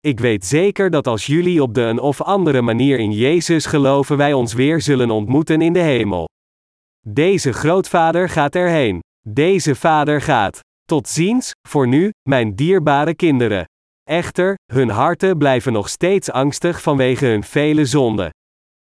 [0.00, 4.16] Ik weet zeker dat als jullie op de een of andere manier in Jezus geloven,
[4.16, 6.28] wij ons weer zullen ontmoeten in de hemel.
[7.06, 9.00] Deze grootvader gaat erheen.
[9.28, 10.60] Deze vader gaat.
[10.84, 13.64] Tot ziens, voor nu, mijn dierbare kinderen.
[14.10, 18.30] Echter, hun harten blijven nog steeds angstig vanwege hun vele zonden.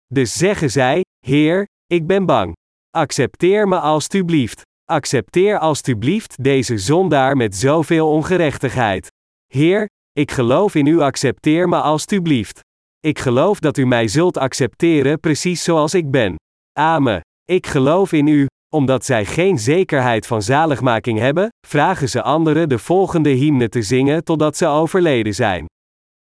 [0.06, 2.52] Dus zeggen zij: Heer, ik ben bang.
[2.90, 4.62] Accepteer me alstublieft.
[4.84, 9.08] Accepteer alstublieft deze zondaar met zoveel ongerechtigheid.
[9.46, 12.60] Heer, ik geloof in u, accepteer me alstublieft.
[13.00, 16.34] Ik geloof dat u mij zult accepteren precies zoals ik ben.
[16.78, 17.20] Amen.
[17.44, 22.78] Ik geloof in u, omdat zij geen zekerheid van zaligmaking hebben, vragen ze anderen de
[22.78, 25.66] volgende hymne te zingen totdat ze overleden zijn.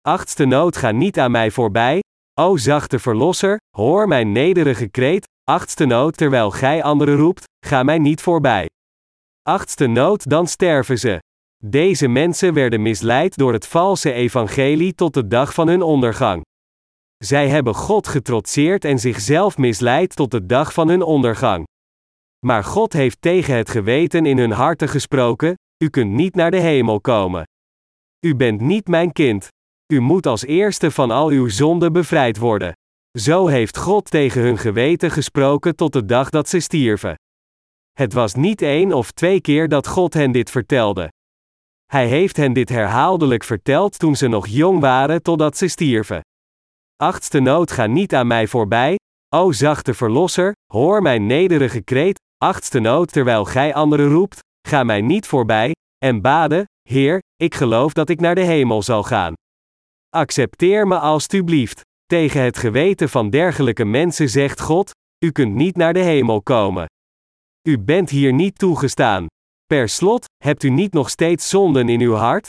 [0.00, 2.00] Achtste noot ga niet aan mij voorbij,
[2.40, 7.98] o zachte verlosser, hoor mijn nederige kreet, achtste noot terwijl gij anderen roept, ga mij
[7.98, 8.68] niet voorbij.
[9.42, 11.18] Achtste noot dan sterven ze.
[11.64, 16.42] Deze mensen werden misleid door het valse evangelie tot de dag van hun ondergang.
[17.24, 21.64] Zij hebben God getrotseerd en zichzelf misleid tot de dag van hun ondergang.
[22.46, 26.60] Maar God heeft tegen het geweten in hun harten gesproken: U kunt niet naar de
[26.60, 27.44] hemel komen.
[28.26, 29.48] U bent niet mijn kind.
[29.92, 32.72] U moet als eerste van al uw zonden bevrijd worden.
[33.18, 37.14] Zo heeft God tegen hun geweten gesproken tot de dag dat ze stierven.
[37.92, 41.12] Het was niet één of twee keer dat God hen dit vertelde.
[41.84, 46.20] Hij heeft hen dit herhaaldelijk verteld toen ze nog jong waren totdat ze stierven.
[46.96, 48.98] Achtste nood ga niet aan mij voorbij,
[49.34, 54.38] o zachte verlosser, hoor mijn nederige kreet, achtste nood terwijl gij anderen roept,
[54.68, 55.72] ga mij niet voorbij,
[56.04, 59.34] en baden, Heer, ik geloof dat ik naar de hemel zal gaan.
[60.08, 61.80] Accepteer me alstublieft.
[62.04, 64.90] Tegen het geweten van dergelijke mensen zegt God:
[65.24, 66.86] U kunt niet naar de hemel komen.
[67.68, 69.26] U bent hier niet toegestaan.
[69.66, 72.48] Per slot, hebt u niet nog steeds zonden in uw hart?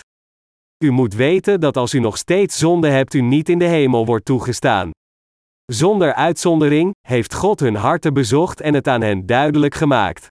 [0.84, 4.06] U moet weten dat als u nog steeds zonde hebt, u niet in de hemel
[4.06, 4.92] wordt toegestaan.
[5.72, 10.28] Zonder uitzondering heeft God hun harten bezocht en het aan hen duidelijk gemaakt.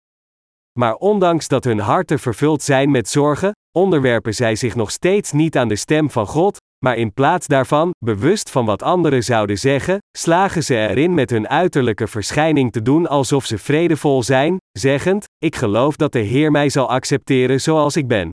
[0.78, 5.56] Maar ondanks dat hun harten vervuld zijn met zorgen, onderwerpen zij zich nog steeds niet
[5.56, 9.98] aan de stem van God, maar in plaats daarvan, bewust van wat anderen zouden zeggen,
[10.18, 15.56] slagen ze erin met hun uiterlijke verschijning te doen alsof ze vredevol zijn, zeggend: Ik
[15.56, 18.30] geloof dat de Heer mij zal accepteren zoals ik ben.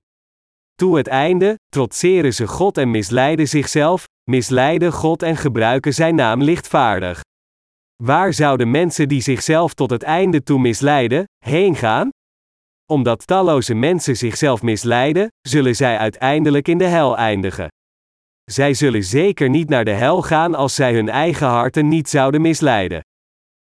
[0.76, 6.42] Toe het einde, trotseren ze God en misleiden zichzelf, misleiden God en gebruiken zijn naam
[6.42, 7.22] lichtvaardig.
[8.04, 12.10] Waar zouden mensen die zichzelf tot het einde toe misleiden, heen gaan?
[12.92, 17.68] Omdat talloze mensen zichzelf misleiden, zullen zij uiteindelijk in de hel eindigen.
[18.52, 22.42] Zij zullen zeker niet naar de hel gaan als zij hun eigen harten niet zouden
[22.42, 23.02] misleiden.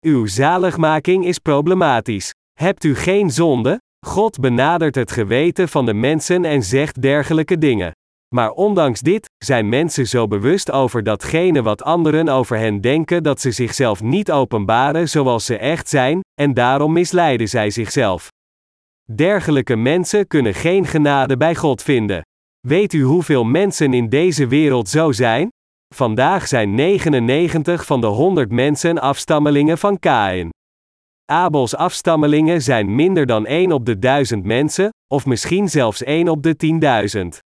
[0.07, 2.31] Uw zaligmaking is problematisch.
[2.53, 3.79] Hebt u geen zonde?
[4.07, 7.93] God benadert het geweten van de mensen en zegt dergelijke dingen.
[8.35, 13.41] Maar ondanks dit, zijn mensen zo bewust over datgene wat anderen over hen denken dat
[13.41, 18.29] ze zichzelf niet openbaren zoals ze echt zijn, en daarom misleiden zij zichzelf.
[19.15, 22.23] Dergelijke mensen kunnen geen genade bij God vinden.
[22.61, 25.49] Weet u hoeveel mensen in deze wereld zo zijn?
[25.95, 30.51] Vandaag zijn 99 van de 100 mensen afstammelingen van Kain.
[31.33, 36.43] Abels afstammelingen zijn minder dan 1 op de 1000 mensen, of misschien zelfs 1 op
[36.43, 36.55] de
[37.37, 37.52] 10.000.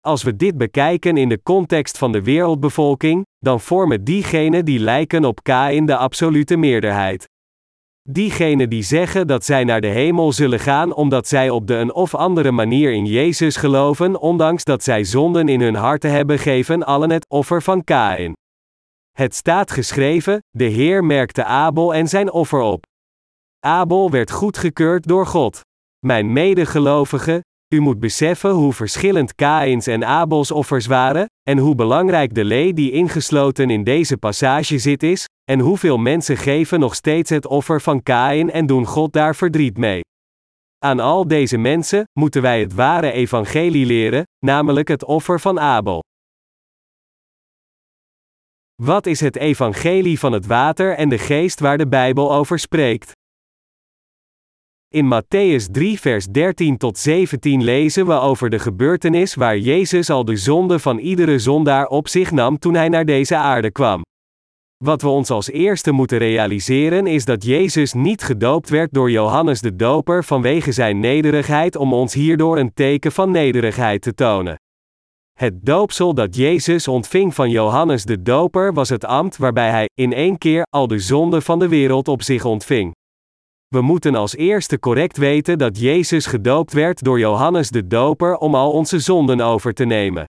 [0.00, 5.24] Als we dit bekijken in de context van de wereldbevolking, dan vormen diegenen die lijken
[5.24, 7.28] op Kain de absolute meerderheid.
[8.10, 11.92] Diegenen die zeggen dat zij naar de hemel zullen gaan omdat zij op de een
[11.92, 16.82] of andere manier in Jezus geloven, ondanks dat zij zonden in hun harten hebben, geven
[16.82, 18.32] allen het offer van Kain.
[19.12, 22.86] Het staat geschreven: de Heer merkte Abel en zijn offer op.
[23.60, 25.60] Abel werd goedgekeurd door God.
[26.06, 32.34] Mijn medegelovigen, u moet beseffen hoe verschillend Kains en Abels offers waren, en hoe belangrijk
[32.34, 37.30] de lee die ingesloten in deze passage zit is, en hoeveel mensen geven nog steeds
[37.30, 40.00] het offer van Kain en doen God daar verdriet mee.
[40.78, 46.02] Aan al deze mensen moeten wij het ware evangelie leren, namelijk het offer van Abel.
[48.82, 53.12] Wat is het evangelie van het water en de geest waar de Bijbel over spreekt?
[54.94, 60.24] In Matthäus 3, vers 13 tot 17 lezen we over de gebeurtenis waar Jezus al
[60.24, 64.02] de zonde van iedere zondaar op zich nam toen hij naar deze aarde kwam.
[64.84, 69.60] Wat we ons als eerste moeten realiseren is dat Jezus niet gedoopt werd door Johannes
[69.60, 74.56] de Doper vanwege zijn nederigheid om ons hierdoor een teken van nederigheid te tonen.
[75.38, 80.12] Het doopsel dat Jezus ontving van Johannes de Doper was het ambt waarbij hij, in
[80.12, 82.96] één keer, al de zonde van de wereld op zich ontving.
[83.68, 88.54] We moeten als eerste correct weten dat Jezus gedoopt werd door Johannes de Doper om
[88.54, 90.24] al onze zonden over te nemen.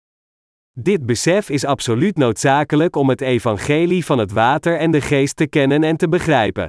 [0.72, 5.48] Dit besef is absoluut noodzakelijk om het evangelie van het water en de geest te
[5.48, 6.68] kennen en te begrijpen.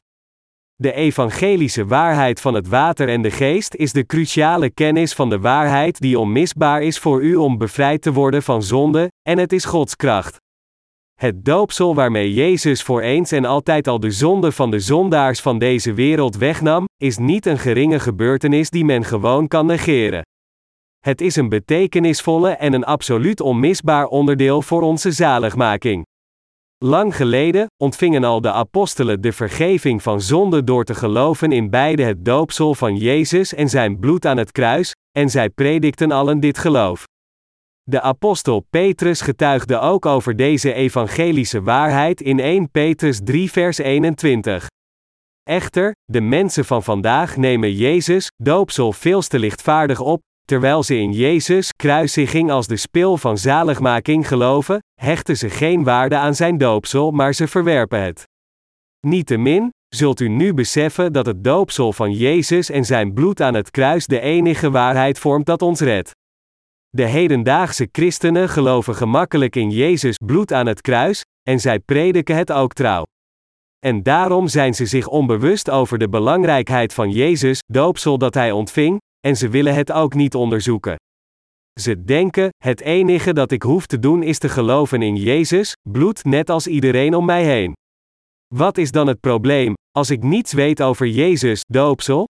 [0.74, 5.38] De evangelische waarheid van het water en de geest is de cruciale kennis van de
[5.38, 9.64] waarheid die onmisbaar is voor u om bevrijd te worden van zonde, en het is
[9.64, 10.36] Gods kracht.
[11.20, 15.58] Het doopsel waarmee Jezus voor eens en altijd al de zonde van de zondaars van
[15.58, 20.22] deze wereld wegnam, is niet een geringe gebeurtenis die men gewoon kan negeren.
[20.98, 26.04] Het is een betekenisvolle en een absoluut onmisbaar onderdeel voor onze zaligmaking.
[26.84, 32.02] Lang geleden ontvingen al de apostelen de vergeving van zonde door te geloven in beide
[32.02, 36.58] het doopsel van Jezus en zijn bloed aan het kruis, en zij predikten allen dit
[36.58, 37.04] geloof.
[37.90, 44.66] De apostel Petrus getuigde ook over deze evangelische waarheid in 1 Petrus 3 vers 21.
[45.42, 51.12] Echter, de mensen van vandaag nemen Jezus, doopsel veel te lichtvaardig op, terwijl ze in
[51.12, 57.10] Jezus, kruisiging als de spil van zaligmaking geloven, hechten ze geen waarde aan zijn doopsel,
[57.10, 58.24] maar ze verwerpen het.
[59.06, 63.70] Niettemin, zult u nu beseffen dat het doopsel van Jezus en zijn bloed aan het
[63.70, 66.18] kruis de enige waarheid vormt dat ons redt.
[66.96, 72.52] De hedendaagse christenen geloven gemakkelijk in Jezus bloed aan het kruis, en zij prediken het
[72.52, 73.04] ook trouw.
[73.78, 78.98] En daarom zijn ze zich onbewust over de belangrijkheid van Jezus, doopsel dat hij ontving,
[79.20, 80.96] en ze willen het ook niet onderzoeken.
[81.80, 86.24] Ze denken: het enige dat ik hoef te doen is te geloven in Jezus, bloed
[86.24, 87.72] net als iedereen om mij heen.
[88.54, 92.26] Wat is dan het probleem, als ik niets weet over Jezus, doopsel?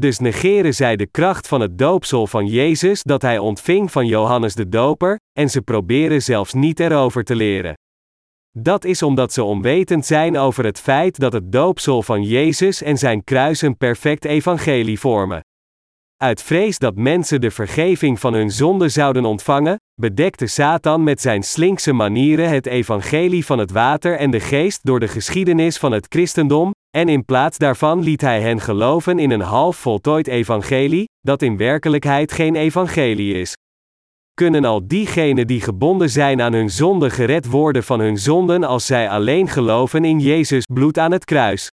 [0.00, 4.54] Dus negeren zij de kracht van het doopsel van Jezus dat hij ontving van Johannes
[4.54, 7.74] de Doper, en ze proberen zelfs niet erover te leren.
[8.58, 12.98] Dat is omdat ze onwetend zijn over het feit dat het doopsel van Jezus en
[12.98, 15.40] zijn kruis een perfect evangelie vormen.
[16.16, 21.42] Uit vrees dat mensen de vergeving van hun zonde zouden ontvangen, bedekte Satan met zijn
[21.42, 26.06] slinkse manieren het evangelie van het water en de geest door de geschiedenis van het
[26.08, 31.42] christendom, en in plaats daarvan liet hij hen geloven in een half voltooid evangelie, dat
[31.42, 33.52] in werkelijkheid geen evangelie is.
[34.34, 38.86] Kunnen al diegenen die gebonden zijn aan hun zonde gered worden van hun zonden als
[38.86, 41.68] zij alleen geloven in Jezus bloed aan het kruis?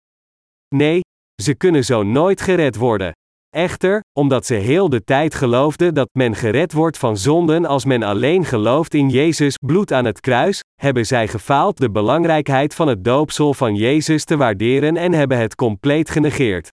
[0.75, 0.99] Nee,
[1.41, 3.11] ze kunnen zo nooit gered worden.
[3.53, 8.03] Echter, omdat ze heel de tijd geloofden dat men gered wordt van zonden als men
[8.03, 13.03] alleen gelooft in Jezus bloed aan het kruis, hebben zij gefaald de belangrijkheid van het
[13.03, 16.71] doopsel van Jezus te waarderen en hebben het compleet genegeerd.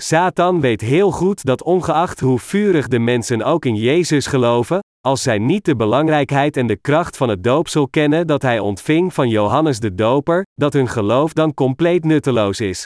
[0.00, 5.22] Satan weet heel goed dat ongeacht hoe vurig de mensen ook in Jezus geloven, als
[5.22, 9.28] zij niet de belangrijkheid en de kracht van het doopsel kennen dat hij ontving van
[9.28, 12.84] Johannes de Doper, dat hun geloof dan compleet nutteloos is.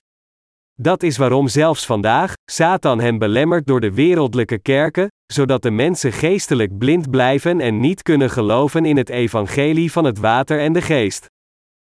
[0.83, 6.13] Dat is waarom zelfs vandaag Satan hen belemmert door de wereldlijke kerken, zodat de mensen
[6.13, 10.83] geestelijk blind blijven en niet kunnen geloven in het evangelie van het water en de
[10.83, 11.27] geest.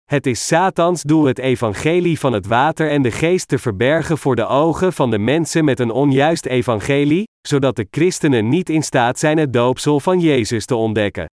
[0.06, 4.36] Het is Satans doel het evangelie van het water en de geest te verbergen voor
[4.36, 9.20] de ogen van de mensen met een onjuist evangelie, zodat de christenen niet in staat
[9.20, 11.26] zijn het doopsel van Jezus te ontdekken.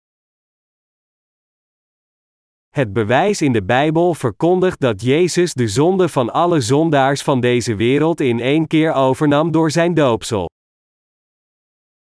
[2.77, 7.75] Het bewijs in de Bijbel verkondigt dat Jezus de zonde van alle zondaars van deze
[7.75, 10.49] wereld in één keer overnam door zijn doopsel.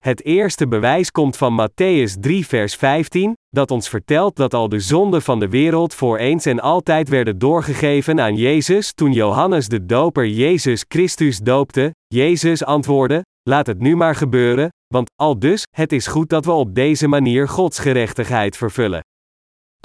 [0.03, 4.79] Het eerste bewijs komt van Matthäus 3, vers 15, dat ons vertelt dat al de
[4.79, 9.85] zonden van de wereld voor eens en altijd werden doorgegeven aan Jezus toen Johannes de
[9.85, 11.91] Doper Jezus Christus doopte.
[12.07, 16.51] Jezus antwoordde: Laat het nu maar gebeuren, want al dus, het is goed dat we
[16.51, 19.04] op deze manier Gods gerechtigheid vervullen.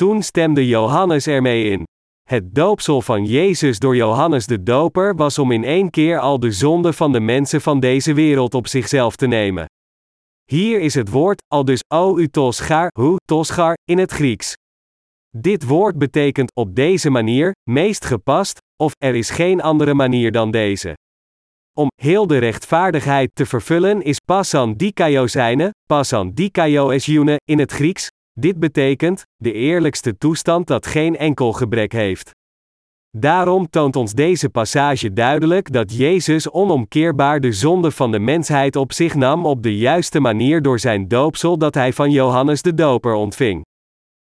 [0.00, 1.84] Toen stemde Johannes ermee in.
[2.28, 6.52] Het doopsel van Jezus door Johannes de Doper was om in één keer al de
[6.52, 9.64] zonde van de mensen van deze wereld op zichzelf te nemen.
[10.44, 14.52] Hier is het woord, al dus o u tosgar, hu, tosgar, in het Grieks.
[15.36, 20.50] Dit woord betekent op deze manier, meest gepast, of er is geen andere manier dan
[20.50, 20.94] deze.
[21.72, 27.72] Om heel de rechtvaardigheid te vervullen is passan dikaio zijne, passan dikaio esjune in het
[27.72, 28.08] Grieks,
[28.42, 32.30] dit betekent, de eerlijkste toestand dat geen enkel gebrek heeft.
[33.16, 38.92] Daarom toont ons deze passage duidelijk dat Jezus onomkeerbaar de zonde van de mensheid op
[38.92, 43.14] zich nam op de juiste manier door zijn doopsel dat hij van Johannes de Doper
[43.14, 43.64] ontving.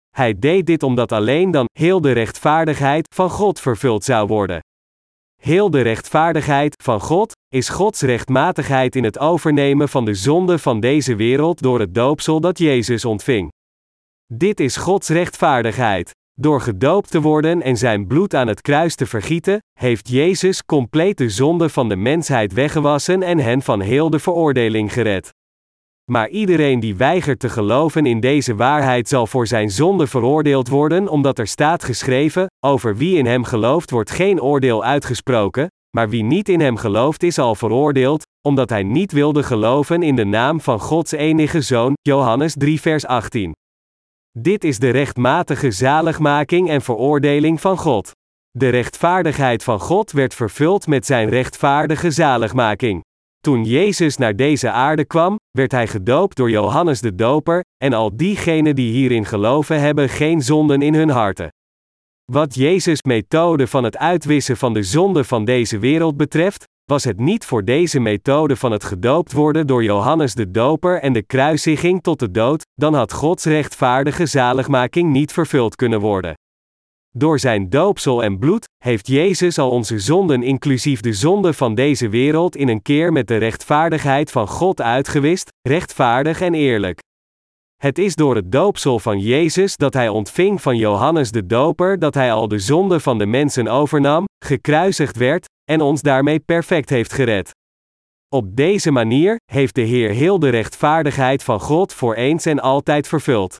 [0.09, 4.59] Hij deed dit omdat alleen dan heel de rechtvaardigheid van God vervuld zou worden.
[5.41, 10.79] Heel de rechtvaardigheid van God is Gods rechtmatigheid in het overnemen van de zonde van
[10.79, 13.49] deze wereld door het doopsel dat Jezus ontving.
[14.33, 16.11] Dit is Gods rechtvaardigheid.
[16.33, 21.17] Door gedoopt te worden en zijn bloed aan het kruis te vergieten, heeft Jezus compleet
[21.17, 25.29] de zonde van de mensheid weggewassen en hen van heel de veroordeling gered.
[26.11, 31.07] Maar iedereen die weigert te geloven in deze waarheid zal voor zijn zonde veroordeeld worden,
[31.07, 35.67] omdat er staat geschreven: over wie in hem gelooft wordt geen oordeel uitgesproken,
[35.97, 40.15] maar wie niet in hem gelooft is al veroordeeld, omdat hij niet wilde geloven in
[40.15, 43.53] de naam van Gods enige zoon, Johannes 3 vers 18.
[44.39, 48.11] Dit is de rechtmatige zaligmaking en veroordeling van God.
[48.51, 53.03] De rechtvaardigheid van God werd vervuld met zijn rechtvaardige zaligmaking.
[53.39, 58.15] Toen Jezus naar deze aarde kwam, werd hij gedoopt door Johannes de Doper, en al
[58.15, 61.49] diegenen die hierin geloven hebben geen zonden in hun harten.
[62.31, 67.19] Wat Jezus' methode van het uitwissen van de zonde van deze wereld betreft, was het
[67.19, 72.03] niet voor deze methode van het gedoopt worden door Johannes de Doper en de kruisiging
[72.03, 76.33] tot de dood, dan had Gods rechtvaardige zaligmaking niet vervuld kunnen worden.
[77.13, 82.09] Door zijn doopsel en bloed heeft Jezus al onze zonden inclusief de zonde van deze
[82.09, 86.99] wereld in een keer met de rechtvaardigheid van God uitgewist, rechtvaardig en eerlijk.
[87.81, 92.13] Het is door het doopsel van Jezus dat hij ontving van Johannes de Doper dat
[92.13, 97.13] hij al de zonde van de mensen overnam, gekruisigd werd, en ons daarmee perfect heeft
[97.13, 97.51] gered.
[98.29, 103.07] Op deze manier heeft de Heer heel de rechtvaardigheid van God voor eens en altijd
[103.07, 103.57] vervuld.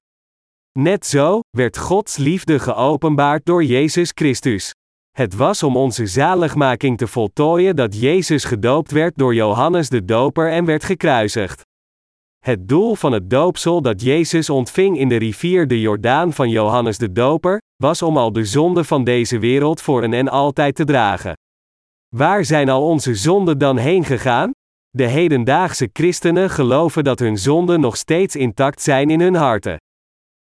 [0.79, 4.71] Net zo werd Gods liefde geopenbaard door Jezus Christus.
[5.11, 10.51] Het was om onze zaligmaking te voltooien dat Jezus gedoopt werd door Johannes de Doper
[10.51, 11.61] en werd gekruisigd.
[12.45, 16.97] Het doel van het doopsel dat Jezus ontving in de rivier de Jordaan van Johannes
[16.97, 20.85] de Doper, was om al de zonden van deze wereld voor een en altijd te
[20.85, 21.33] dragen.
[22.15, 24.51] Waar zijn al onze zonden dan heen gegaan?
[24.89, 29.77] De hedendaagse christenen geloven dat hun zonden nog steeds intact zijn in hun harten.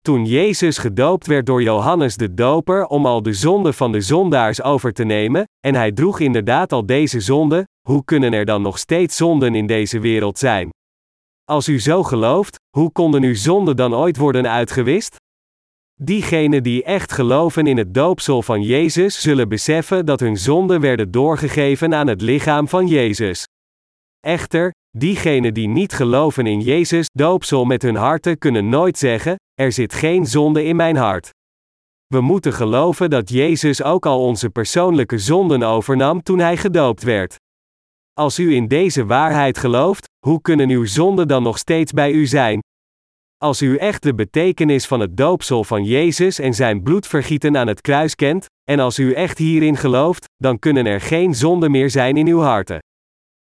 [0.00, 4.62] Toen Jezus gedoopt werd door Johannes de Doper om al de zonden van de zondaars
[4.62, 8.78] over te nemen, en hij droeg inderdaad al deze zonden, hoe kunnen er dan nog
[8.78, 10.70] steeds zonden in deze wereld zijn?
[11.50, 15.16] Als u zo gelooft, hoe konden uw zonden dan ooit worden uitgewist?
[16.02, 21.10] Diegenen die echt geloven in het doopsel van Jezus zullen beseffen dat hun zonden werden
[21.10, 23.44] doorgegeven aan het lichaam van Jezus.
[24.20, 29.72] Echter, diegenen die niet geloven in Jezus doopsel met hun harten kunnen nooit zeggen: Er
[29.72, 31.30] zit geen zonde in mijn hart.
[32.06, 37.36] We moeten geloven dat Jezus ook al onze persoonlijke zonden overnam toen hij gedoopt werd.
[38.18, 42.26] Als u in deze waarheid gelooft, hoe kunnen uw zonden dan nog steeds bij u
[42.26, 42.60] zijn?
[43.38, 47.80] Als u echt de betekenis van het doopsel van Jezus en zijn bloedvergieten aan het
[47.80, 52.16] kruis kent, en als u echt hierin gelooft, dan kunnen er geen zonden meer zijn
[52.16, 52.78] in uw harten.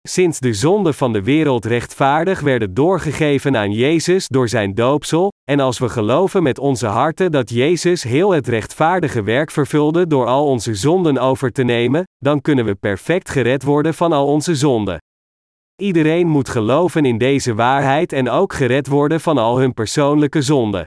[0.07, 5.59] Sinds de zonden van de wereld rechtvaardig werden doorgegeven aan Jezus door zijn doopsel, en
[5.59, 10.47] als we geloven met onze harten dat Jezus heel het rechtvaardige werk vervulde door al
[10.47, 14.97] onze zonden over te nemen, dan kunnen we perfect gered worden van al onze zonden.
[15.81, 20.83] Iedereen moet geloven in deze waarheid en ook gered worden van al hun persoonlijke zonden.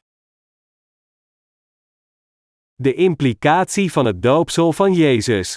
[2.75, 5.55] De implicatie van het doopsel van Jezus.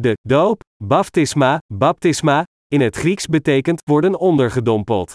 [0.00, 5.12] De doop, baptisma, baptisma, in het Grieks betekent worden ondergedompeld.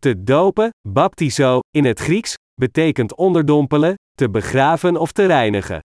[0.00, 5.80] Te dopen, baptizo, in het Grieks, betekent onderdompelen, te begraven of te reinigen.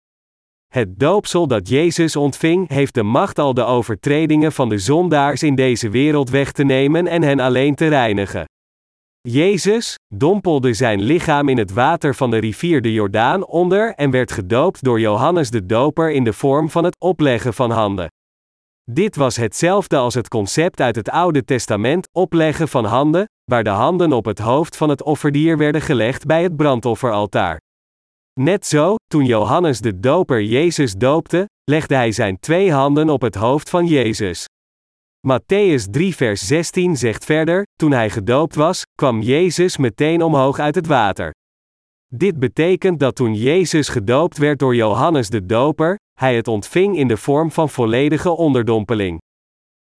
[0.73, 5.55] Het doopsel dat Jezus ontving heeft de macht al de overtredingen van de zondaars in
[5.55, 8.45] deze wereld weg te nemen en hen alleen te reinigen.
[9.29, 14.31] Jezus dompelde zijn lichaam in het water van de rivier de Jordaan onder en werd
[14.31, 18.11] gedoopt door Johannes de Doper in de vorm van het opleggen van handen.
[18.91, 23.69] Dit was hetzelfde als het concept uit het Oude Testament, opleggen van handen, waar de
[23.69, 27.61] handen op het hoofd van het offerdier werden gelegd bij het brandofferaltaar.
[28.39, 33.35] Net zo, toen Johannes de Doper Jezus doopte, legde hij zijn twee handen op het
[33.35, 34.45] hoofd van Jezus.
[35.27, 40.75] Matthäus 3 vers 16 zegt verder, toen hij gedoopt was, kwam Jezus meteen omhoog uit
[40.75, 41.31] het water.
[42.13, 47.07] Dit betekent dat toen Jezus gedoopt werd door Johannes de Doper, hij het ontving in
[47.07, 49.19] de vorm van volledige onderdompeling.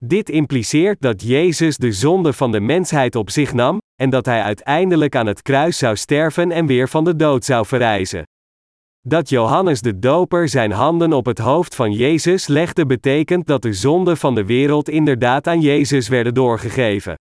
[0.04, 4.42] Dit impliceert dat Jezus de zonde van de mensheid op zich nam, en dat hij
[4.42, 8.22] uiteindelijk aan het kruis zou sterven en weer van de dood zou verrijzen.
[9.08, 13.72] Dat Johannes de Doper zijn handen op het hoofd van Jezus legde betekent dat de
[13.72, 17.14] zonden van de wereld inderdaad aan Jezus werden doorgegeven.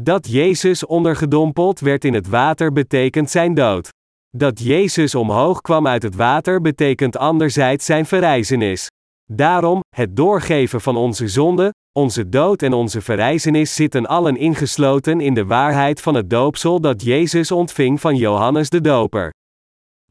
[0.00, 3.88] Dat Jezus ondergedompeld werd in het water betekent zijn dood.
[4.36, 8.86] Dat Jezus omhoog kwam uit het water betekent anderzijds zijn verrijzenis.
[9.32, 15.34] Daarom, het doorgeven van onze zonde, onze dood en onze verrijzenis zitten allen ingesloten in
[15.34, 19.36] de waarheid van het doopsel dat Jezus ontving van Johannes de Doper.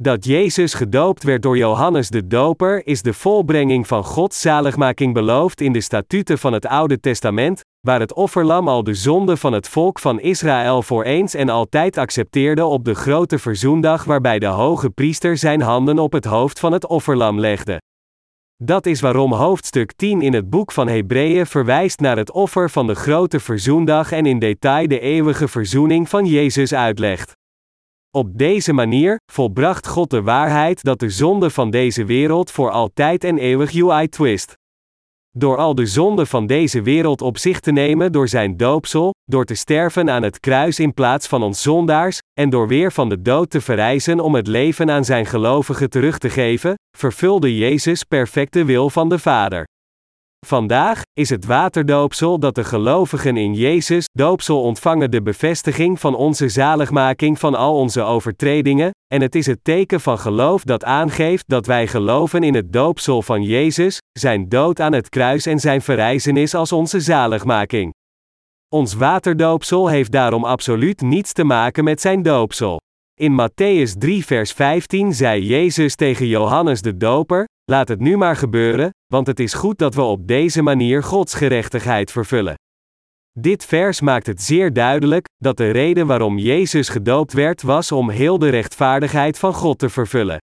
[0.02, 5.62] Dat Jezus gedoopt werd door Johannes de Doper is de volbrenging van Gods zaligmaking beloofd
[5.62, 9.68] in de statuten van het Oude Testament, waar het offerlam al de zonde van het
[9.68, 14.90] volk van Israël voor eens en altijd accepteerde op de grote verzoendag waarbij de hoge
[14.90, 17.82] priester zijn handen op het hoofd van het offerlam legde.
[18.64, 22.88] Dat is waarom hoofdstuk 10 in het boek van Hebreeën verwijst naar het offer van
[22.88, 27.37] de grote verzoendag en in detail de eeuwige verzoening van Jezus uitlegt.
[28.12, 33.24] Op deze manier volbracht God de waarheid dat de zonde van deze wereld voor altijd
[33.24, 34.54] en eeuwig UI twist.
[35.32, 39.46] Door al de zonde van deze wereld op zich te nemen door zijn doopsel, door
[39.46, 43.22] te sterven aan het kruis in plaats van ons zondaars, en door weer van de
[43.22, 48.54] dood te verrijzen om het leven aan zijn gelovigen terug te geven, vervulde Jezus perfect
[48.54, 49.66] de wil van de Vader.
[50.48, 56.50] Vandaag is het waterdoopsel dat de gelovigen in Jezus doopsel ontvangen de bevestiging van onze
[56.50, 61.66] zaligmaking van al onze overtredingen, en het is het teken van geloof dat aangeeft dat
[61.66, 66.54] wij geloven in het doopsel van Jezus, zijn dood aan het kruis en zijn verrijzenis
[66.54, 67.94] als onze zaligmaking.
[68.70, 72.80] Ons waterdoopsel heeft daarom absoluut niets te maken met zijn doopsel.
[73.20, 78.36] In Matthäus 3 vers 15 zei Jezus tegen Johannes de Doper, laat het nu maar
[78.36, 82.56] gebeuren, want het is goed dat we op deze manier Gods gerechtigheid vervullen.
[83.40, 88.10] Dit vers maakt het zeer duidelijk dat de reden waarom Jezus gedoopt werd was om
[88.10, 90.38] heel de rechtvaardigheid van God te vervullen.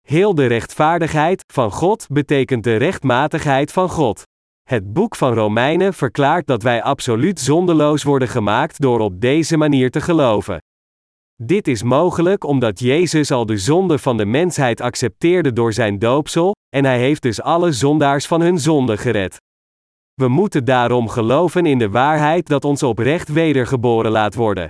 [0.00, 4.22] Heel de rechtvaardigheid van God betekent de rechtmatigheid van God.
[4.68, 9.90] Het boek van Romeinen verklaart dat wij absoluut zondeloos worden gemaakt door op deze manier
[9.90, 10.58] te geloven.
[11.46, 16.54] Dit is mogelijk omdat Jezus al de zonde van de mensheid accepteerde door zijn doopsel,
[16.76, 19.36] en hij heeft dus alle zondaars van hun zonde gered.
[20.14, 24.68] We moeten daarom geloven in de waarheid dat ons oprecht wedergeboren laat worden.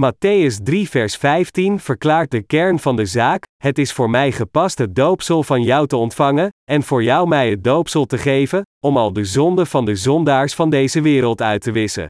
[0.00, 4.78] Matthäus 3 vers 15 verklaart de kern van de zaak, het is voor mij gepast
[4.78, 8.96] het doopsel van jou te ontvangen, en voor jou mij het doopsel te geven, om
[8.96, 12.06] al de zonde van de zondaars van deze wereld uit te wissen.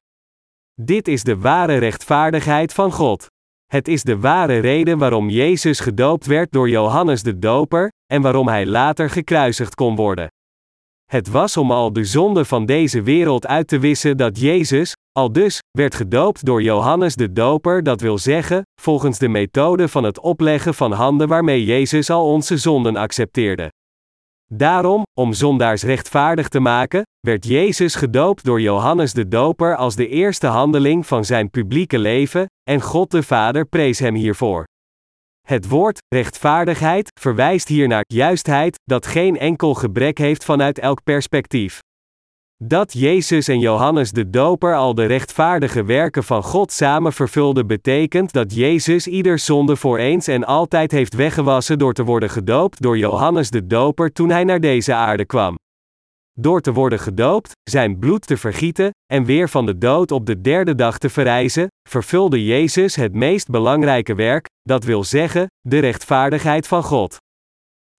[0.81, 3.33] Dit is de ware rechtvaardigheid van God.
[3.75, 8.49] Het is de ware reden waarom Jezus gedoopt werd door Johannes de Doper, en waarom
[8.49, 10.29] hij later gekruisigd kon worden.
[11.11, 15.33] Het was om al de zonde van deze wereld uit te wissen dat Jezus, al
[15.33, 20.21] dus, werd gedoopt door Johannes de Doper, dat wil zeggen, volgens de methode van het
[20.21, 23.71] opleggen van handen waarmee Jezus al onze zonden accepteerde.
[24.53, 30.09] Daarom, om zondaars rechtvaardig te maken, werd Jezus gedoopt door Johannes de Doper als de
[30.09, 34.65] eerste handeling van zijn publieke leven, en God de Vader prees hem hiervoor.
[35.47, 41.79] Het woord rechtvaardigheid verwijst hier naar juistheid, dat geen enkel gebrek heeft vanuit elk perspectief.
[42.63, 48.33] Dat Jezus en Johannes de Doper al de rechtvaardige werken van God samen vervulden betekent
[48.33, 52.99] dat Jezus ieder zonde voor eens en altijd heeft weggewassen door te worden gedoopt door
[52.99, 55.55] Johannes de Doper toen hij naar deze aarde kwam.
[56.33, 60.41] Door te worden gedoopt, zijn bloed te vergieten en weer van de dood op de
[60.41, 66.67] derde dag te verrijzen, vervulde Jezus het meest belangrijke werk, dat wil zeggen, de rechtvaardigheid
[66.67, 67.17] van God.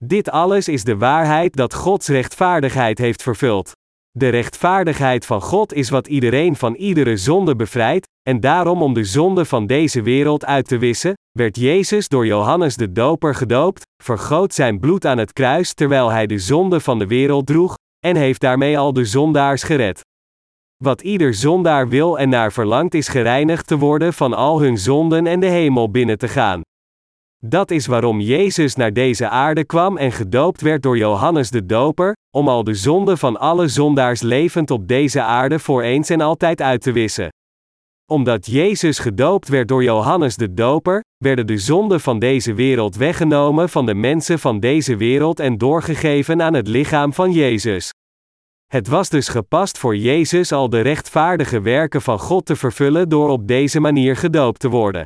[0.04, 3.72] Dit alles is de waarheid dat Gods rechtvaardigheid heeft vervuld.
[4.18, 9.04] De rechtvaardigheid van God is wat iedereen van iedere zonde bevrijdt, en daarom om de
[9.04, 14.54] zonde van deze wereld uit te wissen, werd Jezus door Johannes de Doper gedoopt, vergoot
[14.54, 17.76] zijn bloed aan het kruis terwijl hij de zonde van de wereld droeg,
[18.06, 20.02] en heeft daarmee al de zondaars gered.
[20.84, 25.28] Wat ieder zondaar wil en naar verlangt is gereinigd te worden van al hun zonden
[25.28, 26.62] en de hemel binnen te gaan.
[27.48, 32.14] Dat is waarom Jezus naar deze aarde kwam en gedoopt werd door Johannes de Doper,
[32.36, 36.62] om al de zonden van alle zondaars levend op deze aarde voor eens en altijd
[36.62, 37.30] uit te wissen.
[38.12, 43.70] Omdat Jezus gedoopt werd door Johannes de Doper, werden de zonden van deze wereld weggenomen
[43.70, 47.90] van de mensen van deze wereld en doorgegeven aan het lichaam van Jezus.
[48.66, 53.30] Het was dus gepast voor Jezus al de rechtvaardige werken van God te vervullen door
[53.30, 55.06] op deze manier gedoopt te worden.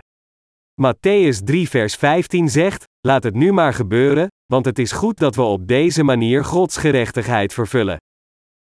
[0.82, 5.36] Matthäus 3 vers 15 zegt, laat het nu maar gebeuren, want het is goed dat
[5.36, 7.98] we op deze manier Gods gerechtigheid vervullen.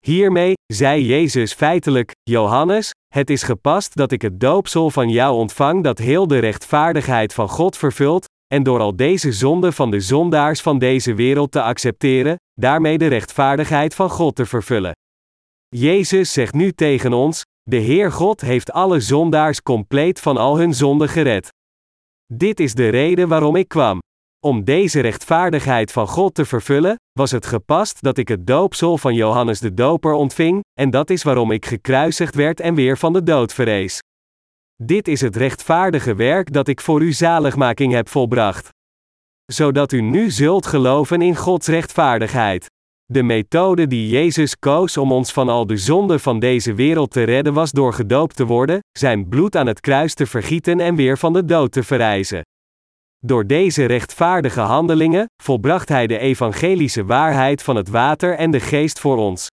[0.07, 5.83] Hiermee, zei Jezus feitelijk, Johannes, het is gepast dat ik het doopsel van jou ontvang
[5.83, 8.25] dat heel de rechtvaardigheid van God vervult,
[8.55, 13.07] en door al deze zonden van de zondaars van deze wereld te accepteren, daarmee de
[13.07, 14.93] rechtvaardigheid van God te vervullen.
[15.69, 20.75] Jezus zegt nu tegen ons: De Heer God heeft alle zondaars compleet van al hun
[20.75, 21.51] zonden gered.
[22.35, 23.99] Dit is de reden waarom ik kwam.
[24.45, 29.15] Om deze rechtvaardigheid van God te vervullen, was het gepast dat ik het doopsel van
[29.15, 33.23] Johannes de Doper ontving, en dat is waarom ik gekruisigd werd en weer van de
[33.23, 33.99] dood verrees.
[34.83, 38.69] Dit is het rechtvaardige werk dat ik voor uw zaligmaking heb volbracht.
[39.53, 42.67] Zodat u nu zult geloven in Gods rechtvaardigheid.
[43.13, 47.23] De methode die Jezus koos om ons van al de zonden van deze wereld te
[47.23, 51.19] redden was door gedoopt te worden, zijn bloed aan het kruis te vergieten en weer
[51.19, 52.41] van de dood te verrijzen.
[53.19, 59.01] Door deze rechtvaardige handelingen volbracht hij de evangelische waarheid van het water en de geest
[59.01, 59.47] voor ons.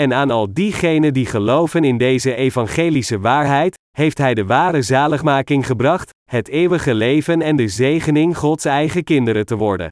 [0.00, 5.66] en aan al diegenen die geloven in deze evangelische waarheid, heeft Hij de ware zaligmaking
[5.66, 9.88] gebracht, het eeuwige leven en de zegening Gods eigen kinderen te worden.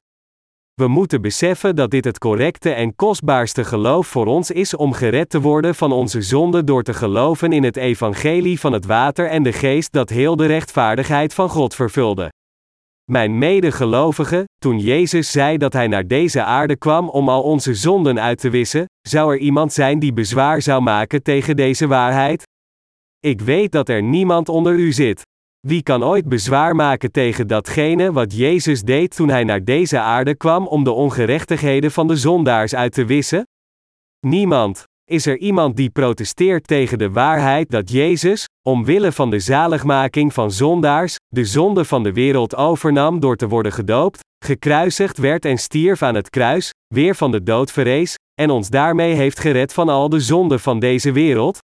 [0.73, 5.29] We moeten beseffen dat dit het correcte en kostbaarste geloof voor ons is om gered
[5.29, 9.43] te worden van onze zonde door te geloven in het evangelie van het water en
[9.43, 12.29] de geest dat heel de rechtvaardigheid van God vervulde.
[13.11, 18.19] Mijn medegelovigen, toen Jezus zei dat Hij naar deze aarde kwam om al onze zonden
[18.19, 22.43] uit te wissen, zou er iemand zijn die bezwaar zou maken tegen deze waarheid?
[23.19, 25.21] Ik weet dat er niemand onder u zit.
[25.67, 30.35] Wie kan ooit bezwaar maken tegen datgene wat Jezus deed toen hij naar deze aarde
[30.35, 33.47] kwam om de ongerechtigheden van de zondaars uit te wissen?
[34.27, 34.83] Niemand.
[35.05, 40.51] Is er iemand die protesteert tegen de waarheid dat Jezus, omwille van de zaligmaking van
[40.51, 46.01] zondaars, de zonde van de wereld overnam door te worden gedoopt, gekruisigd werd en stierf
[46.01, 50.09] aan het kruis, weer van de dood verrees, en ons daarmee heeft gered van al
[50.09, 51.57] de zonden van deze wereld?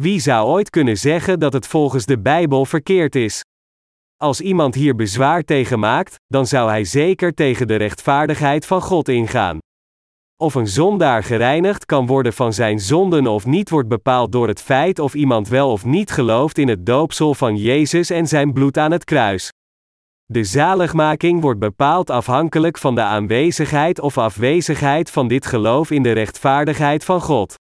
[0.00, 3.44] Wie zou ooit kunnen zeggen dat het volgens de Bijbel verkeerd is?
[4.16, 9.08] Als iemand hier bezwaar tegen maakt, dan zou hij zeker tegen de rechtvaardigheid van God
[9.08, 9.58] ingaan.
[10.36, 14.62] Of een zondaar gereinigd kan worden van zijn zonden of niet wordt bepaald door het
[14.62, 18.78] feit of iemand wel of niet gelooft in het doopsel van Jezus en zijn bloed
[18.78, 19.48] aan het kruis.
[20.24, 26.12] De zaligmaking wordt bepaald afhankelijk van de aanwezigheid of afwezigheid van dit geloof in de
[26.12, 27.54] rechtvaardigheid van God.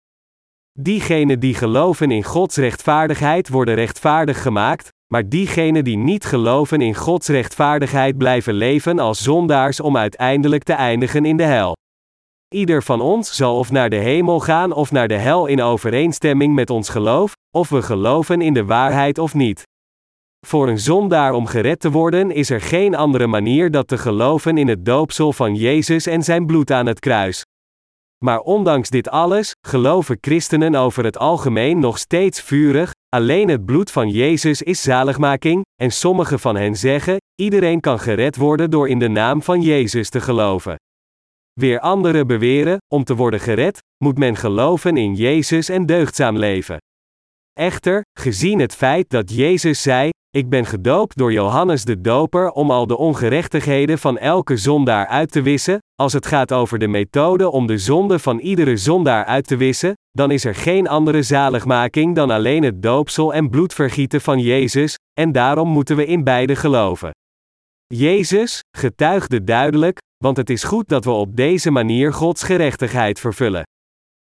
[0.82, 6.96] Diegenen die geloven in Gods rechtvaardigheid worden rechtvaardig gemaakt, maar diegenen die niet geloven in
[6.96, 11.76] Gods rechtvaardigheid blijven leven als zondaars om uiteindelijk te eindigen in de hel.
[12.56, 16.54] Ieder van ons zal of naar de hemel gaan of naar de hel in overeenstemming
[16.54, 19.64] met ons geloof, of we geloven in de waarheid of niet.
[20.48, 24.58] Voor een zondaar om gered te worden is er geen andere manier dan te geloven
[24.58, 27.44] in het doopsel van Jezus en zijn bloed aan het kruis.
[28.26, 33.92] Maar ondanks dit alles, geloven christenen over het algemeen nog steeds vurig, alleen het bloed
[33.92, 39.00] van Jezus is zaligmaking, en sommigen van hen zeggen, iedereen kan gered worden door in
[39.00, 40.76] de naam van Jezus te geloven.
[41.54, 46.78] Weer anderen beweren, om te worden gered, moet men geloven in Jezus en deugdzaam leven.
[47.54, 52.72] Echter, gezien het feit dat Jezus zei: Ik ben gedoopt door Johannes de Doper om
[52.72, 57.52] al de ongerechtigheden van elke zondaar uit te wissen, als het gaat over de methode
[57.52, 62.16] om de zonde van iedere zondaar uit te wissen, dan is er geen andere zaligmaking
[62.16, 67.12] dan alleen het doopsel en bloedvergieten van Jezus, en daarom moeten we in beide geloven.
[67.88, 73.64] Jezus getuigde duidelijk, want het is goed dat we op deze manier Gods gerechtigheid vervullen.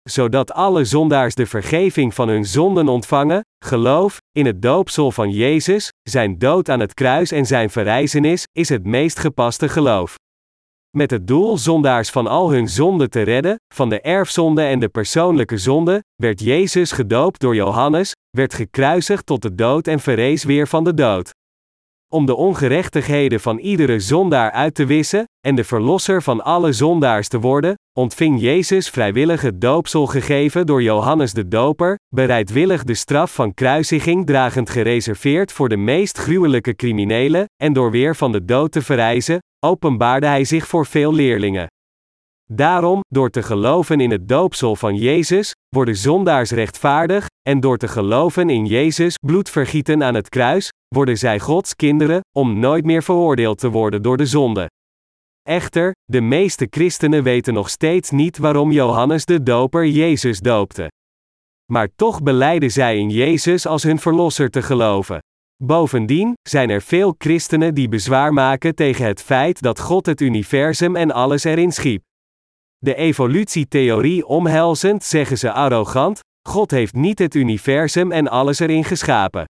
[0.10, 5.90] Zodat alle zondaars de vergeving van hun zonden ontvangen, geloof in het doopsel van Jezus,
[6.10, 10.16] zijn dood aan het kruis en zijn verrijzenis, is het meest gepaste geloof.
[10.98, 14.90] Met het doel zondaars van al hun zonden te redden, van de erfzonde en de
[14.90, 20.68] persoonlijke zonde, werd Jezus gedoopt door Johannes, werd gekruisigd tot de dood en verrees weer
[20.68, 21.32] van de dood
[22.14, 27.28] om de ongerechtigheden van iedere zondaar uit te wissen, en de verlosser van alle zondaars
[27.28, 33.34] te worden, ontving Jezus vrijwillig het doopsel gegeven door Johannes de Doper, bereidwillig de straf
[33.34, 38.72] van kruisiging dragend gereserveerd voor de meest gruwelijke criminelen, en door weer van de dood
[38.72, 41.73] te verrijzen, openbaarde hij zich voor veel leerlingen.
[42.52, 47.88] Daarom, door te geloven in het doopsel van Jezus, worden zondaars rechtvaardig, en door te
[47.88, 53.58] geloven in Jezus bloedvergieten aan het kruis, worden zij Gods kinderen, om nooit meer veroordeeld
[53.58, 54.68] te worden door de zonde.
[55.42, 60.92] Echter, de meeste christenen weten nog steeds niet waarom Johannes de Doper Jezus doopte.
[61.72, 65.20] Maar toch beleiden zij in Jezus als hun verlosser te geloven.
[65.64, 70.96] Bovendien zijn er veel christenen die bezwaar maken tegen het feit dat God het universum
[70.96, 72.04] en alles erin schiep.
[72.84, 76.20] De evolutietheorie omhelzend zeggen ze arrogant:
[76.50, 79.46] God heeft niet het universum en alles erin geschapen.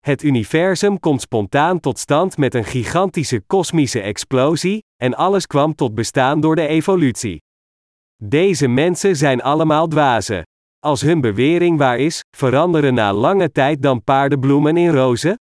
[0.00, 5.94] Het universum komt spontaan tot stand met een gigantische kosmische explosie, en alles kwam tot
[5.94, 7.42] bestaan door de evolutie.
[8.22, 10.42] Deze mensen zijn allemaal dwazen.
[10.78, 15.34] Als hun bewering waar is, veranderen na lange tijd dan paardenbloemen in rozen?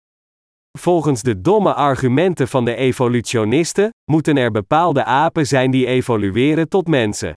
[0.78, 6.88] Volgens de domme argumenten van de evolutionisten, moeten er bepaalde apen zijn die evolueren tot
[6.88, 7.32] mensen.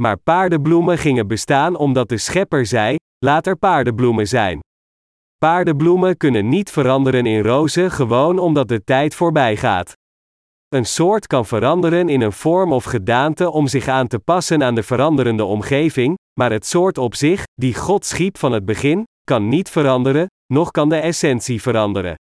[0.00, 4.60] Maar paardenbloemen gingen bestaan omdat de schepper zei: laat er paardenbloemen zijn.
[5.38, 9.92] Paardenbloemen kunnen niet veranderen in rozen gewoon omdat de tijd voorbij gaat.
[10.68, 14.74] Een soort kan veranderen in een vorm of gedaante om zich aan te passen aan
[14.74, 19.48] de veranderende omgeving, maar het soort op zich, die God schiep van het begin, kan
[19.48, 22.14] niet veranderen, noch kan de essentie veranderen.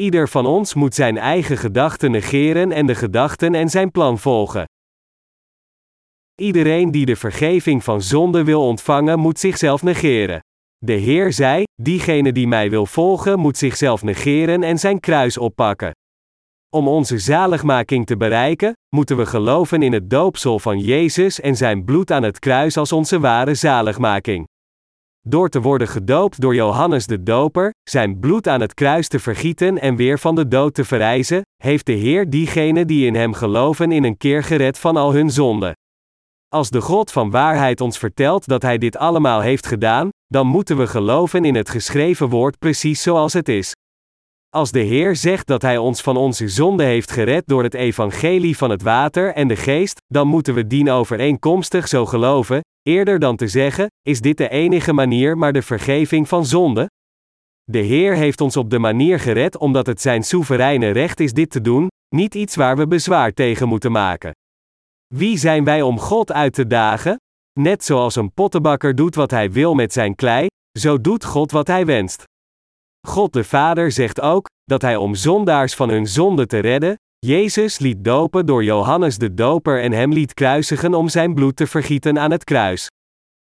[0.00, 4.64] Ieder van ons moet zijn eigen gedachten negeren en de gedachten en zijn plan volgen.
[6.40, 10.40] Iedereen die de vergeving van zonde wil ontvangen, moet zichzelf negeren.
[10.78, 15.90] De Heer zei: Diegene die mij wil volgen, moet zichzelf negeren en zijn kruis oppakken.
[16.74, 21.84] Om onze zaligmaking te bereiken, moeten we geloven in het doopsel van Jezus en zijn
[21.84, 24.46] bloed aan het kruis als onze ware zaligmaking.
[25.28, 29.80] Door te worden gedoopt door Johannes de Doper, zijn bloed aan het kruis te vergieten
[29.80, 33.92] en weer van de dood te verrijzen, heeft de Heer diegenen die in hem geloven
[33.92, 35.72] in een keer gered van al hun zonden.
[36.48, 40.76] Als de God van waarheid ons vertelt dat Hij dit allemaal heeft gedaan, dan moeten
[40.76, 43.72] we geloven in het geschreven woord precies zoals het is.
[44.48, 48.56] Als de Heer zegt dat Hij ons van onze zonde heeft gered door het evangelie
[48.56, 53.36] van het water en de geest, dan moeten we dien overeenkomstig zo geloven, eerder dan
[53.36, 56.90] te zeggen: is dit de enige manier maar de vergeving van zonde?
[57.64, 61.50] De Heer heeft ons op de manier gered omdat het Zijn soevereine recht is dit
[61.50, 64.30] te doen, niet iets waar we bezwaar tegen moeten maken.
[65.14, 67.16] Wie zijn wij om God uit te dagen?
[67.60, 70.46] Net zoals een pottenbakker doet wat hij wil met zijn klei,
[70.78, 72.24] zo doet God wat hij wenst.
[73.06, 76.96] God de Vader zegt ook dat hij om zondaars van hun zonde te redden,
[77.26, 81.66] Jezus liet dopen door Johannes de Doper en hem liet kruisigen om zijn bloed te
[81.66, 82.88] vergieten aan het kruis.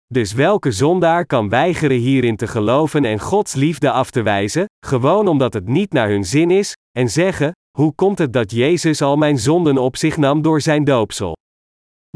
[0.08, 5.28] Dus welke zondaar kan weigeren hierin te geloven en Gods liefde af te wijzen, gewoon
[5.28, 9.18] omdat het niet naar hun zin is, en zeggen: Hoe komt het dat Jezus al
[9.18, 11.36] mijn zonden op zich nam door zijn doopsel?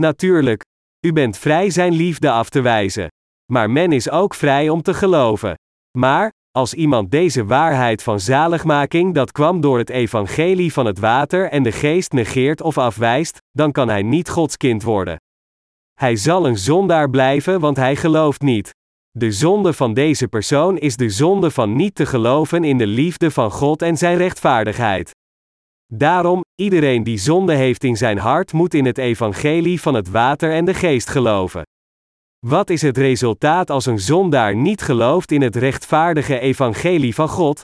[0.01, 0.61] Natuurlijk,
[1.05, 3.07] u bent vrij zijn liefde af te wijzen.
[3.51, 5.53] Maar men is ook vrij om te geloven.
[5.97, 11.49] Maar, als iemand deze waarheid van zaligmaking dat kwam door het evangelie van het water
[11.49, 15.17] en de geest negeert of afwijst, dan kan hij niet Gods kind worden.
[15.93, 18.69] Hij zal een zondaar blijven, want hij gelooft niet.
[19.11, 23.31] De zonde van deze persoon is de zonde van niet te geloven in de liefde
[23.31, 25.11] van God en zijn rechtvaardigheid.
[25.93, 30.51] Daarom, iedereen die zonde heeft in zijn hart moet in het evangelie van het water
[30.51, 31.63] en de geest geloven.
[32.47, 37.61] Wat is het resultaat als een zondaar niet gelooft in het rechtvaardige evangelie van God?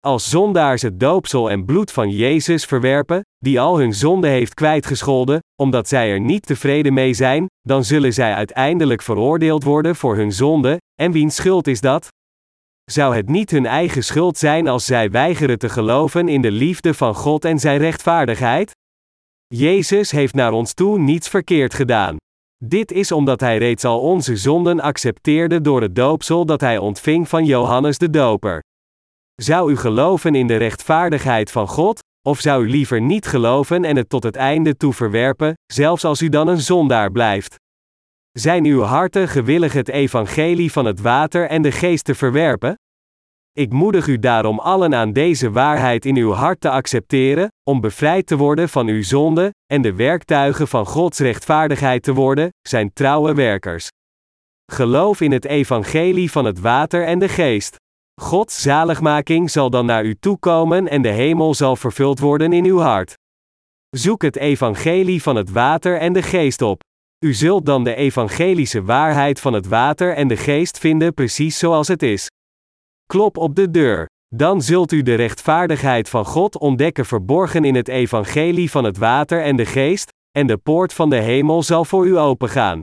[0.00, 5.38] Als zondaars het doopsel en bloed van Jezus verwerpen, die al hun zonde heeft kwijtgescholden,
[5.62, 10.32] omdat zij er niet tevreden mee zijn, dan zullen zij uiteindelijk veroordeeld worden voor hun
[10.32, 12.08] zonde, en wiens schuld is dat?
[12.84, 16.94] Zou het niet hun eigen schuld zijn als zij weigeren te geloven in de liefde
[16.94, 18.70] van God en zijn rechtvaardigheid?
[19.46, 22.16] Jezus heeft naar ons toe niets verkeerd gedaan.
[22.64, 27.28] Dit is omdat hij reeds al onze zonden accepteerde door het doopsel dat hij ontving
[27.28, 28.62] van Johannes de Doper.
[29.34, 33.96] Zou u geloven in de rechtvaardigheid van God, of zou u liever niet geloven en
[33.96, 37.54] het tot het einde toe verwerpen, zelfs als u dan een zondaar blijft?
[38.32, 42.74] Zijn uw harten gewillig het evangelie van het water en de geest te verwerpen?
[43.56, 48.26] Ik moedig u daarom allen aan deze waarheid in uw hart te accepteren, om bevrijd
[48.26, 53.34] te worden van uw zonde, en de werktuigen van Gods rechtvaardigheid te worden, zijn trouwe
[53.34, 53.88] werkers.
[54.72, 57.76] Geloof in het evangelie van het water en de geest.
[58.20, 62.78] Gods zaligmaking zal dan naar u toekomen en de hemel zal vervuld worden in uw
[62.78, 63.14] hart.
[63.96, 66.82] Zoek het evangelie van het water en de geest op.
[67.24, 71.88] U zult dan de evangelische waarheid van het water en de geest vinden precies zoals
[71.88, 72.28] het is.
[73.06, 74.06] Klop op de deur.
[74.34, 79.42] Dan zult u de rechtvaardigheid van God ontdekken verborgen in het evangelie van het water
[79.42, 82.80] en de geest, en de poort van de hemel zal voor u opengaan.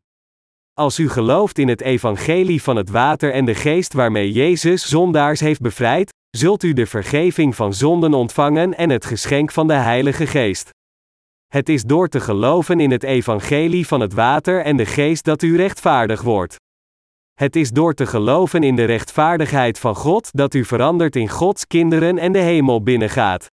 [0.73, 5.39] Als u gelooft in het evangelie van het water en de geest waarmee Jezus zondaars
[5.39, 10.27] heeft bevrijd, zult u de vergeving van zonden ontvangen en het geschenk van de Heilige
[10.27, 10.69] Geest.
[11.47, 15.41] Het is door te geloven in het evangelie van het water en de geest dat
[15.41, 16.55] u rechtvaardig wordt.
[17.33, 21.67] Het is door te geloven in de rechtvaardigheid van God dat u verandert in Gods
[21.67, 23.47] kinderen en de hemel binnengaat.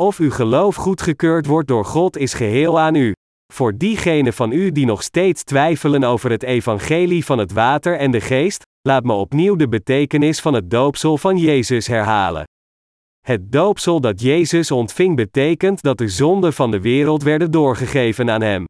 [0.00, 3.12] Of uw geloof goedgekeurd wordt door God is geheel aan u.
[3.52, 8.10] Voor diegenen van u die nog steeds twijfelen over het evangelie van het water en
[8.10, 12.44] de geest, laat me opnieuw de betekenis van het doopsel van Jezus herhalen.
[13.26, 18.42] Het doopsel dat Jezus ontving betekent dat de zonden van de wereld werden doorgegeven aan
[18.42, 18.64] hem.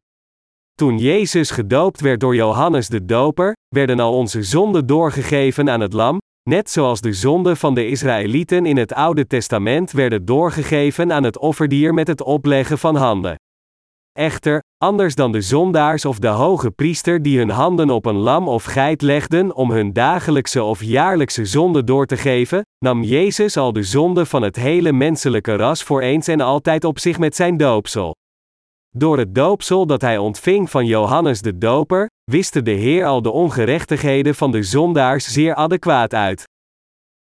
[0.74, 5.92] Toen Jezus gedoopt werd door Johannes de Doper, werden al onze zonden doorgegeven aan het
[5.92, 6.18] Lam,
[6.51, 11.38] net zoals de zonden van de Israëlieten in het Oude Testament werden doorgegeven aan het
[11.38, 13.34] offerdier met het opleggen van handen.
[14.12, 18.48] Echter, anders dan de zondaars of de hoge priester die hun handen op een lam
[18.48, 23.72] of geit legden om hun dagelijkse of jaarlijkse zonde door te geven, nam Jezus al
[23.72, 27.56] de zonde van het hele menselijke ras voor eens en altijd op zich met zijn
[27.56, 28.14] doopsel.
[28.97, 33.31] Door het doopsel dat hij ontving van Johannes de Doper, wiste de Heer al de
[33.31, 36.45] ongerechtigheden van de zondaars zeer adequaat uit.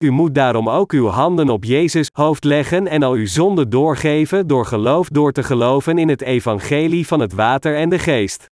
[0.04, 4.48] U moet daarom ook uw handen op Jezus hoofd leggen en al uw zonde doorgeven
[4.48, 8.46] door geloof door te geloven in het evangelie van het water en de geest.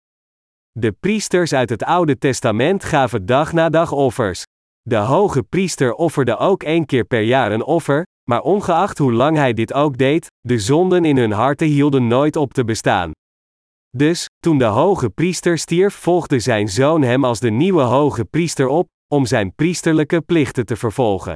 [0.70, 4.42] De priesters uit het Oude Testament gaven dag na dag offers.
[4.82, 9.36] De hoge priester offerde ook één keer per jaar een offer, maar ongeacht hoe lang
[9.36, 13.10] hij dit ook deed, de zonden in hun harten hielden nooit op te bestaan.
[13.96, 18.66] Dus, toen de hoge priester stierf, volgde zijn zoon hem als de nieuwe hoge priester
[18.66, 21.34] op, om zijn priesterlijke plichten te vervolgen.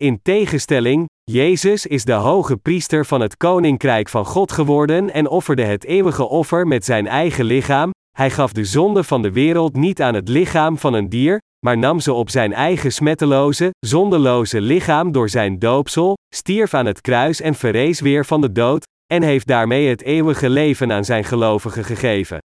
[0.00, 5.64] In tegenstelling, Jezus is de hoge priester van het koninkrijk van God geworden en offerde
[5.64, 7.90] het eeuwige offer met zijn eigen lichaam.
[8.10, 11.78] Hij gaf de zonde van de wereld niet aan het lichaam van een dier, maar
[11.78, 17.40] nam ze op zijn eigen smetteloze, zondeloze lichaam door zijn doopsel, stierf aan het kruis
[17.40, 21.84] en verrees weer van de dood, en heeft daarmee het eeuwige leven aan zijn gelovigen
[21.84, 22.38] gegeven.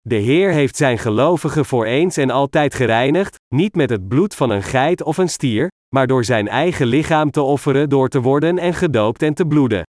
[0.00, 4.50] De Heer heeft zijn gelovigen voor eens en altijd gereinigd, niet met het bloed van
[4.50, 8.58] een geit of een stier, maar door zijn eigen lichaam te offeren door te worden
[8.58, 9.82] en gedoopt en te bloeden.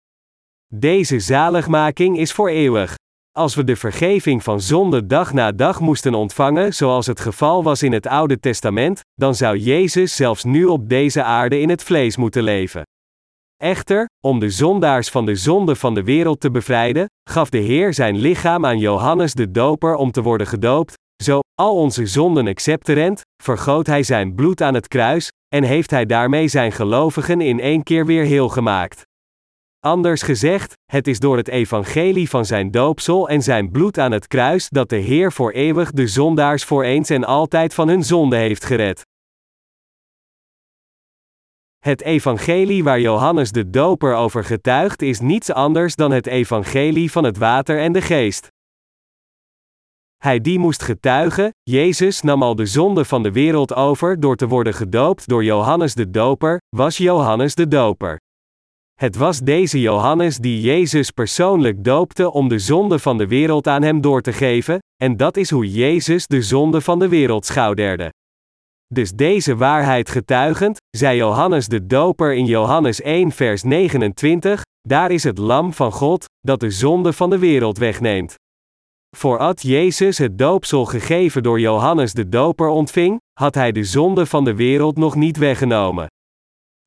[0.74, 2.94] Deze zaligmaking is voor eeuwig.
[3.38, 7.82] Als we de vergeving van zonde dag na dag moesten ontvangen, zoals het geval was
[7.82, 12.16] in het Oude Testament, dan zou Jezus zelfs nu op deze aarde in het vlees
[12.16, 12.82] moeten leven.
[13.56, 17.94] Echter, om de zondaars van de zonde van de wereld te bevrijden, gaf de Heer
[17.94, 23.20] zijn lichaam aan Johannes de Doper om te worden gedoopt, zo, al onze zonden accepterend,
[23.42, 27.82] vergoot hij zijn bloed aan het kruis, en heeft hij daarmee zijn gelovigen in één
[27.82, 29.02] keer weer heel gemaakt.
[29.84, 34.26] Anders gezegd, het is door het evangelie van zijn doopsel en zijn bloed aan het
[34.26, 38.36] kruis dat de Heer voor eeuwig de zondaars voor eens en altijd van hun zonde
[38.36, 39.02] heeft gered.
[41.78, 47.24] Het evangelie waar Johannes de Doper over getuigt is niets anders dan het evangelie van
[47.24, 48.48] het water en de geest.
[50.16, 54.48] Hij die moest getuigen, Jezus nam al de zonde van de wereld over door te
[54.48, 58.22] worden gedoopt door Johannes de Doper, was Johannes de Doper.
[58.94, 63.82] Het was deze Johannes die Jezus persoonlijk doopte om de zonde van de wereld aan
[63.82, 68.12] hem door te geven, en dat is hoe Jezus de zonde van de wereld schouderde.
[68.94, 75.24] Dus deze waarheid getuigend, zei Johannes de Doper in Johannes 1 vers 29, daar is
[75.24, 78.34] het lam van God, dat de zonde van de wereld wegneemt.
[79.16, 84.44] Voorat Jezus het doopsel gegeven door Johannes de Doper ontving, had hij de zonde van
[84.44, 86.06] de wereld nog niet weggenomen.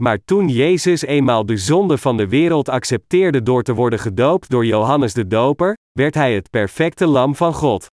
[0.01, 4.65] Maar toen Jezus eenmaal de zonde van de wereld accepteerde door te worden gedoopt door
[4.65, 7.87] Johannes de Doper, werd hij het perfecte lam van God.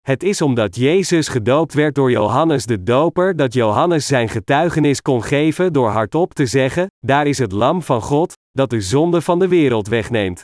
[0.00, 5.22] Het is omdat Jezus gedoopt werd door Johannes de Doper dat Johannes zijn getuigenis kon
[5.22, 9.38] geven door hardop te zeggen: Daar is het lam van God, dat de zonde van
[9.38, 10.42] de wereld wegneemt.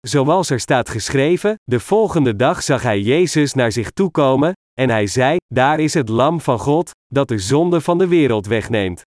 [0.00, 4.90] Zoals er staat geschreven, de volgende dag zag hij Jezus naar zich toe komen, en
[4.90, 9.02] hij zei: Daar is het lam van God, dat de zonde van de wereld wegneemt.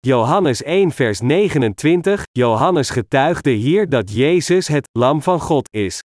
[0.00, 6.02] Johannes 1 vers 29, Johannes getuigde hier dat Jezus het lam van God is.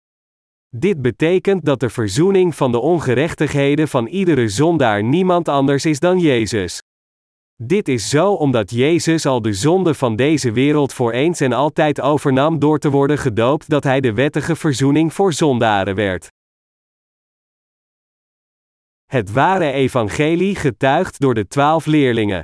[0.68, 6.18] Dit betekent dat de verzoening van de ongerechtigheden van iedere zondaar niemand anders is dan
[6.18, 6.82] Jezus.
[7.62, 12.00] Dit is zo omdat Jezus al de zonde van deze wereld voor eens en altijd
[12.00, 16.28] overnam door te worden gedoopt dat hij de wettige verzoening voor zondaren werd.
[19.04, 22.42] Het ware evangelie getuigd door de twaalf leerlingen.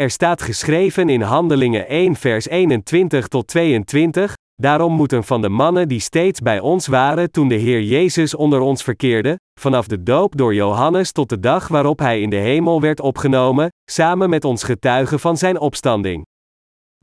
[0.00, 5.88] Er staat geschreven in Handelingen 1 vers 21 tot 22, Daarom moeten van de mannen
[5.88, 10.36] die steeds bij ons waren toen de Heer Jezus onder ons verkeerde, vanaf de doop
[10.36, 14.62] door Johannes tot de dag waarop hij in de hemel werd opgenomen, samen met ons
[14.62, 16.24] getuigen van zijn opstanding.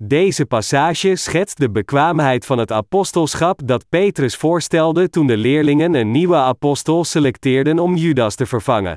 [0.03, 6.11] Deze passage schetst de bekwaamheid van het apostelschap dat Petrus voorstelde toen de leerlingen een
[6.11, 8.95] nieuwe apostel selecteerden om Judas te vervangen.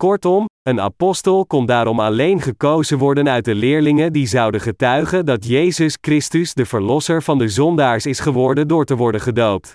[0.00, 5.46] Kortom, een apostel kon daarom alleen gekozen worden uit de leerlingen die zouden getuigen dat
[5.46, 9.72] Jezus Christus de Verlosser van de zondaars is geworden door te worden gedoopt.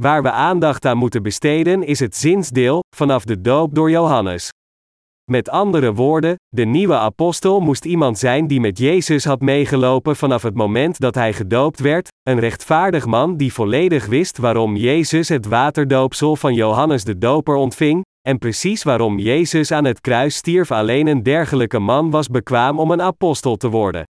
[0.00, 4.50] Waar we aandacht aan moeten besteden is het zinsdeel, vanaf de doop door Johannes.
[5.30, 10.42] Met andere woorden, de nieuwe apostel moest iemand zijn die met Jezus had meegelopen vanaf
[10.42, 15.46] het moment dat hij gedoopt werd, een rechtvaardig man die volledig wist waarom Jezus het
[15.46, 21.06] waterdoopsel van Johannes de Doper ontving, en precies waarom Jezus aan het kruis stierf alleen
[21.06, 24.04] een dergelijke man was bekwaam om een apostel te worden.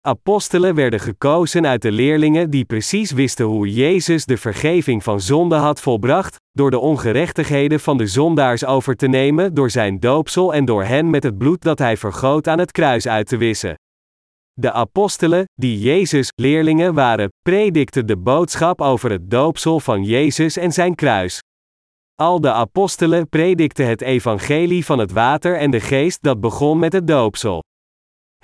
[0.00, 5.54] Apostelen werden gekozen uit de leerlingen die precies wisten hoe Jezus de vergeving van zonde
[5.54, 10.64] had volbracht, door de ongerechtigheden van de zondaars over te nemen door zijn doopsel en
[10.64, 13.74] door hen met het bloed dat hij vergoot aan het kruis uit te wissen.
[14.52, 20.72] De apostelen, die Jezus leerlingen waren, predikten de boodschap over het doopsel van Jezus en
[20.72, 21.40] zijn kruis.
[22.22, 26.92] Al de apostelen predikten het evangelie van het water en de geest dat begon met
[26.92, 27.62] het doopsel.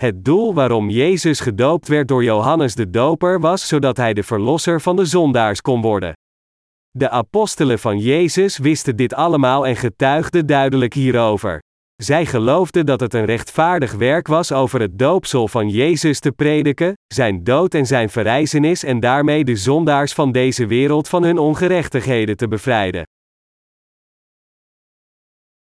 [0.01, 4.81] Het doel waarom Jezus gedoopt werd door Johannes de Doper was zodat hij de verlosser
[4.81, 6.13] van de zondaars kon worden.
[6.91, 11.59] De apostelen van Jezus wisten dit allemaal en getuigden duidelijk hierover.
[12.03, 16.93] Zij geloofden dat het een rechtvaardig werk was over het doopsel van Jezus te prediken,
[17.15, 22.37] zijn dood en zijn verrijzenis en daarmee de zondaars van deze wereld van hun ongerechtigheden
[22.37, 23.05] te bevrijden.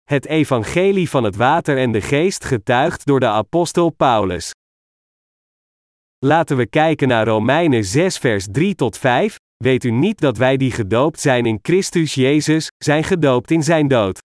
[0.08, 4.52] Het evangelie van het water en de geest getuigd door de apostel Paulus.
[6.26, 9.36] Laten we kijken naar Romeinen 6 vers 3 tot 5.
[9.58, 13.88] Weet u niet dat wij die gedoopt zijn in Christus Jezus, zijn gedoopt in zijn
[13.88, 14.20] dood?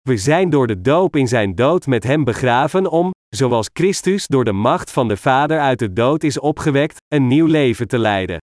[0.00, 4.44] We zijn door de doop in zijn dood met hem begraven om, zoals Christus door
[4.44, 8.38] de macht van de Vader uit de dood is opgewekt, een nieuw leven te leiden.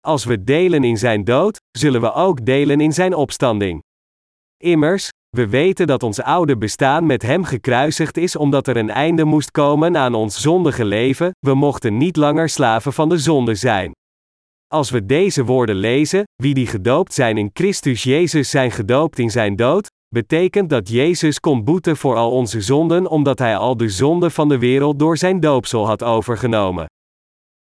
[0.00, 3.82] Als we delen in zijn dood, zullen we ook delen in zijn opstanding.
[4.62, 9.24] Immers, we weten dat ons oude bestaan met Hem gekruisigd is omdat er een einde
[9.24, 13.92] moest komen aan ons zondige leven, we mochten niet langer slaven van de zonde zijn.
[14.66, 19.30] Als we deze woorden lezen, wie die gedoopt zijn in Christus Jezus zijn gedoopt in
[19.30, 23.88] zijn dood, betekent dat Jezus kon boeten voor al onze zonden omdat Hij al de
[23.88, 26.86] zonde van de wereld door zijn doopsel had overgenomen.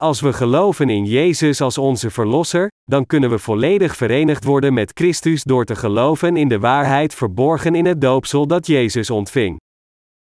[0.04, 4.92] Als we geloven in Jezus als onze Verlosser, dan kunnen we volledig verenigd worden met
[4.94, 9.60] Christus door te geloven in de waarheid verborgen in het doopsel dat Jezus ontving.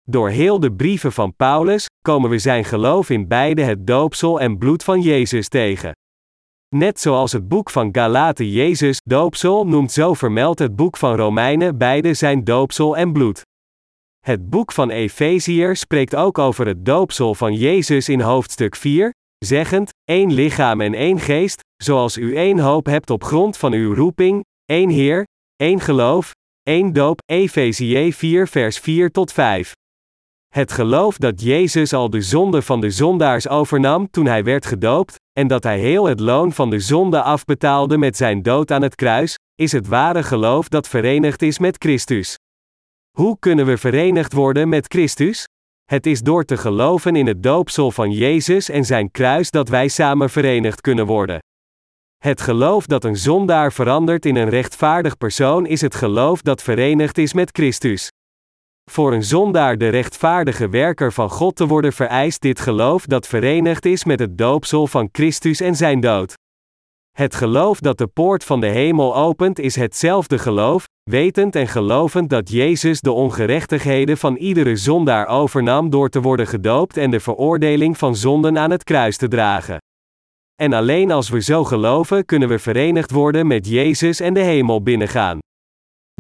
[0.04, 4.58] Door heel de brieven van Paulus komen we zijn geloof in beide het doopsel en
[4.58, 5.92] bloed van Jezus tegen.
[6.76, 11.78] Net zoals het boek van Galaten Jezus doopsel noemt, zo vermeldt het boek van Romeinen
[11.78, 13.42] beide zijn doopsel en bloed.
[14.26, 19.90] Het boek van Efeziër spreekt ook over het doopsel van Jezus in hoofdstuk 4, zeggend:
[20.04, 24.44] één lichaam en één geest, zoals u één hoop hebt op grond van uw roeping,
[24.66, 25.24] één Heer,
[25.56, 26.32] één geloof,
[26.62, 27.22] één doop.
[27.26, 29.74] Efezië 4 vers 4 tot 5.
[30.54, 35.16] Het geloof dat Jezus al de zonde van de zondaars overnam toen hij werd gedoopt,
[35.40, 38.96] en dat hij heel het loon van de zonde afbetaalde met zijn dood aan het
[38.96, 42.38] kruis, is het ware geloof dat verenigd is met Christus.
[43.18, 45.46] Hoe kunnen we verenigd worden met Christus?
[45.86, 49.88] Het is door te geloven in het doopsel van Jezus en zijn kruis dat wij
[49.88, 51.40] samen verenigd kunnen worden.
[52.18, 57.18] Het geloof dat een zondaar verandert in een rechtvaardig persoon is het geloof dat verenigd
[57.18, 58.10] is met Christus.
[58.92, 63.86] Voor een zondaar de rechtvaardige werker van God te worden vereist dit geloof dat verenigd
[63.86, 66.34] is met het doopsel van Christus en zijn dood.
[67.12, 72.30] Het geloof dat de poort van de hemel opent is hetzelfde geloof, wetend en gelovend
[72.30, 77.98] dat Jezus de ongerechtigheden van iedere zondaar overnam door te worden gedoopt en de veroordeling
[77.98, 79.78] van zonden aan het kruis te dragen.
[80.56, 84.82] En alleen als we zo geloven kunnen we verenigd worden met Jezus en de hemel
[84.82, 85.40] binnengaan.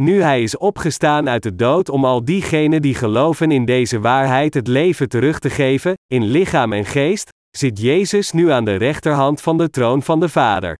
[0.01, 4.53] Nu hij is opgestaan uit de dood om al diegenen die geloven in deze waarheid
[4.53, 9.41] het leven terug te geven, in lichaam en geest, zit Jezus nu aan de rechterhand
[9.41, 10.75] van de troon van de Vader.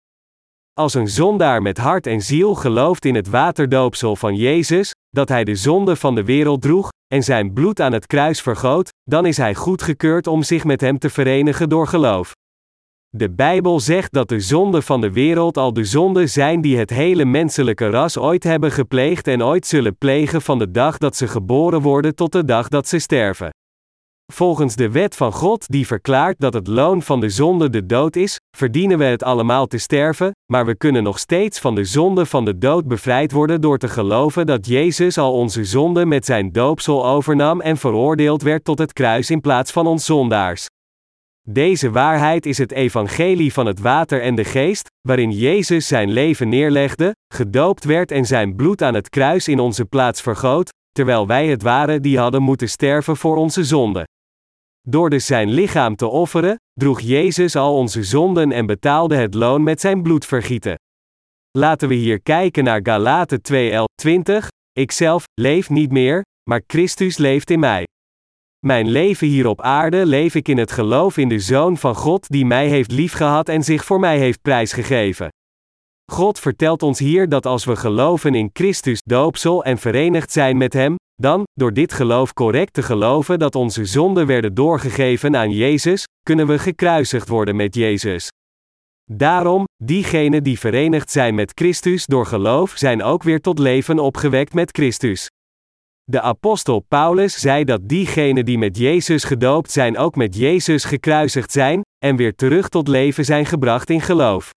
[0.78, 5.44] Als een zondaar met hart en ziel gelooft in het waterdoopsel van Jezus, dat hij
[5.44, 9.36] de zonde van de wereld droeg, en zijn bloed aan het kruis vergoot, dan is
[9.36, 12.32] hij goedgekeurd om zich met hem te verenigen door geloof.
[13.08, 16.90] De Bijbel zegt dat de zonden van de wereld al de zonden zijn die het
[16.90, 21.28] hele menselijke ras ooit hebben gepleegd en ooit zullen plegen van de dag dat ze
[21.28, 23.50] geboren worden tot de dag dat ze sterven.
[24.32, 28.16] Volgens de wet van God die verklaart dat het loon van de zonde de dood
[28.16, 32.26] is, verdienen we het allemaal te sterven, maar we kunnen nog steeds van de zonde
[32.26, 36.52] van de dood bevrijd worden door te geloven dat Jezus al onze zonden met zijn
[36.52, 40.66] doopsel overnam en veroordeeld werd tot het kruis in plaats van ons zondaars.
[41.48, 46.48] Deze waarheid is het evangelie van het water en de geest, waarin Jezus zijn leven
[46.48, 51.46] neerlegde, gedoopt werd en zijn bloed aan het kruis in onze plaats vergoot, terwijl wij
[51.46, 54.04] het waren die hadden moeten sterven voor onze zonden.
[54.88, 59.62] Door dus zijn lichaam te offeren, droeg Jezus al onze zonden en betaalde het loon
[59.62, 60.74] met zijn bloedvergieten.
[61.58, 64.46] Laten we hier kijken naar Galaten 2:20.
[64.72, 67.84] Ikzelf leef niet meer, maar Christus leeft in mij.
[68.66, 72.28] Mijn leven hier op aarde leef ik in het geloof in de Zoon van God
[72.28, 75.28] die mij heeft liefgehad en zich voor mij heeft prijsgegeven.
[76.12, 80.72] God vertelt ons hier dat als we geloven in Christus doopsel en verenigd zijn met
[80.72, 86.04] Hem, dan, door dit geloof correct te geloven dat onze zonden werden doorgegeven aan Jezus,
[86.22, 88.30] kunnen we gekruisigd worden met Jezus.
[89.10, 94.54] Daarom, diegenen die verenigd zijn met Christus door geloof zijn ook weer tot leven opgewekt
[94.54, 95.28] met Christus.
[96.04, 101.52] De apostel Paulus zei dat diegenen die met Jezus gedoopt zijn ook met Jezus gekruisigd
[101.52, 104.50] zijn, en weer terug tot leven zijn gebracht in geloof.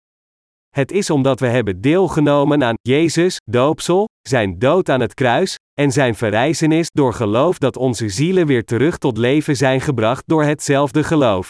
[0.70, 5.92] Het is omdat we hebben deelgenomen aan Jezus, doopsel, zijn dood aan het kruis, en
[5.92, 11.04] zijn verrijzenis door geloof dat onze zielen weer terug tot leven zijn gebracht door hetzelfde
[11.04, 11.50] geloof.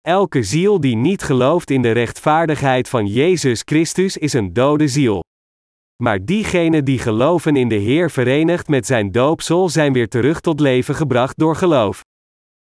[0.00, 5.22] Elke ziel die niet gelooft in de rechtvaardigheid van Jezus Christus is een dode ziel.
[6.02, 10.60] Maar diegenen die geloven in de Heer verenigd met zijn doopsel zijn weer terug tot
[10.60, 12.00] leven gebracht door geloof.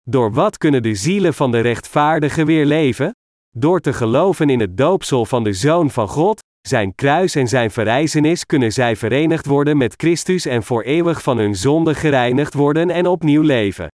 [0.03, 3.11] Door wat kunnen de zielen van de rechtvaardigen weer leven?
[3.57, 7.71] Door te geloven in het doopsel van de Zoon van God, zijn kruis en zijn
[7.71, 12.89] verrijzenis kunnen zij verenigd worden met Christus en voor eeuwig van hun zonde gereinigd worden
[12.89, 13.87] en opnieuw leven.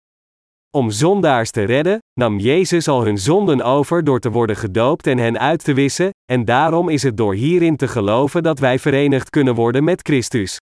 [0.70, 5.18] Om zondaars te redden, nam Jezus al hun zonden over door te worden gedoopt en
[5.18, 9.30] hen uit te wissen, en daarom is het door hierin te geloven dat wij verenigd
[9.30, 10.58] kunnen worden met Christus.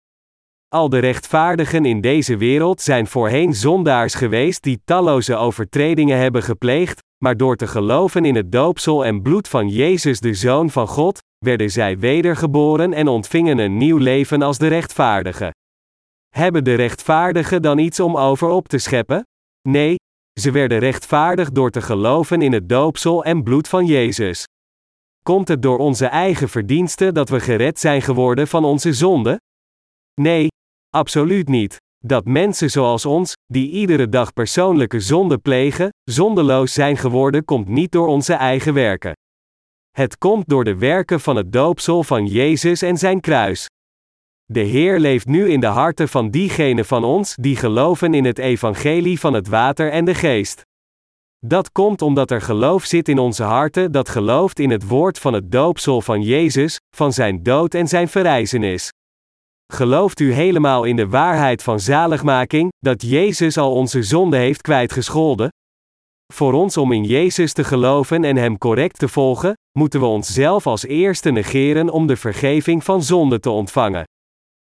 [0.69, 7.03] Al de rechtvaardigen in deze wereld zijn voorheen zondaars geweest die talloze overtredingen hebben gepleegd,
[7.25, 11.19] maar door te geloven in het doopsel en bloed van Jezus de Zoon van God,
[11.45, 15.51] werden zij wedergeboren en ontvingen een nieuw leven als de rechtvaardigen.
[16.29, 19.23] Hebben de rechtvaardigen dan iets om over op te scheppen?
[19.69, 19.97] Nee,
[20.41, 24.45] ze werden rechtvaardig door te geloven in het doopsel en bloed van Jezus.
[25.23, 29.41] Komt het door onze eigen verdiensten dat we gered zijn geworden van onze zonde?
[30.21, 30.49] Nee,
[30.91, 31.77] absoluut niet.
[31.99, 37.93] Dat mensen zoals ons, die iedere dag persoonlijke zonde plegen, zondeloos zijn geworden, komt niet
[37.93, 39.13] door onze eigen werken.
[39.95, 43.71] Het komt door de werken van het doopsel van Jezus en zijn kruis.
[44.45, 48.39] De Heer leeft nu in de harten van diegenen van ons die geloven in het
[48.39, 50.63] evangelie van het water en de geest.
[51.47, 55.33] Dat komt omdat er geloof zit in onze harten dat gelooft in het woord van
[55.33, 58.93] het doopsel van Jezus, van zijn dood en zijn verrijzenis.
[59.73, 65.49] Gelooft u helemaal in de waarheid van zaligmaking, dat Jezus al onze zonde heeft kwijtgescholden?
[66.33, 70.67] Voor ons om in Jezus te geloven en Hem correct te volgen, moeten we onszelf
[70.67, 74.05] als eerste negeren om de vergeving van zonde te ontvangen.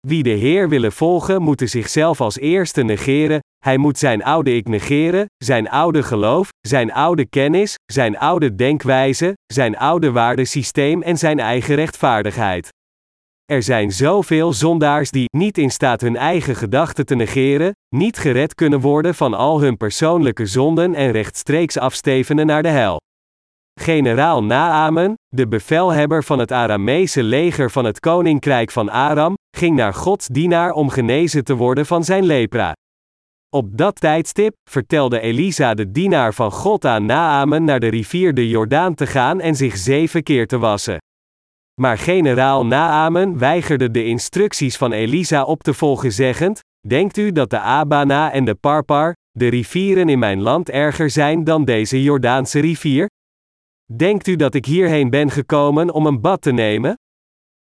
[0.08, 4.68] Wie de Heer willen volgen, moeten zichzelf als eerste negeren, hij moet zijn oude ik
[4.68, 11.40] negeren, zijn oude geloof, zijn oude kennis, zijn oude denkwijze, zijn oude waardesysteem en zijn
[11.40, 12.70] eigen rechtvaardigheid.
[13.46, 18.56] Er zijn zoveel zondaars die niet in staat hun eigen gedachten te negeren, niet gered
[18.56, 23.00] kunnen worden van al hun persoonlijke zonden en rechtstreeks afstevenen naar de hel.
[23.80, 29.94] Generaal Naaman, de bevelhebber van het Aramese leger van het koninkrijk van Aram, ging naar
[29.94, 32.74] Gods dienaar om genezen te worden van zijn lepra.
[33.56, 38.48] Op dat tijdstip vertelde Elisa de dienaar van God aan Naaman naar de rivier de
[38.48, 40.98] Jordaan te gaan en zich zeven keer te wassen.
[41.82, 47.50] Maar generaal Naaman weigerde de instructies van Elisa op te volgen zeggend, Denkt u dat
[47.50, 52.60] de Abana en de Parpar, de rivieren in mijn land erger zijn dan deze Jordaanse
[52.60, 53.10] rivier?
[53.96, 56.98] Denkt u dat ik hierheen ben gekomen om een bad te nemen?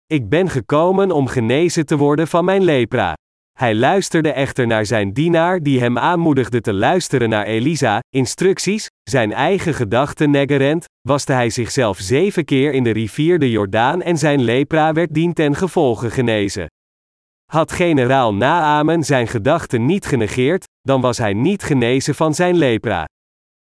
[0.07, 3.15] Ik ben gekomen om genezen te worden van mijn lepra.
[3.61, 9.33] Hij luisterde echter naar zijn dienaar die hem aanmoedigde te luisteren naar Elisa, instructies, zijn
[9.33, 14.43] eigen gedachten negerend, waste hij zichzelf zeven keer in de rivier de Jordaan en zijn
[14.43, 16.67] lepra werd dien ten gevolge genezen.
[17.53, 23.05] Had generaal Naamen zijn gedachten niet genegeerd, dan was hij niet genezen van zijn lepra.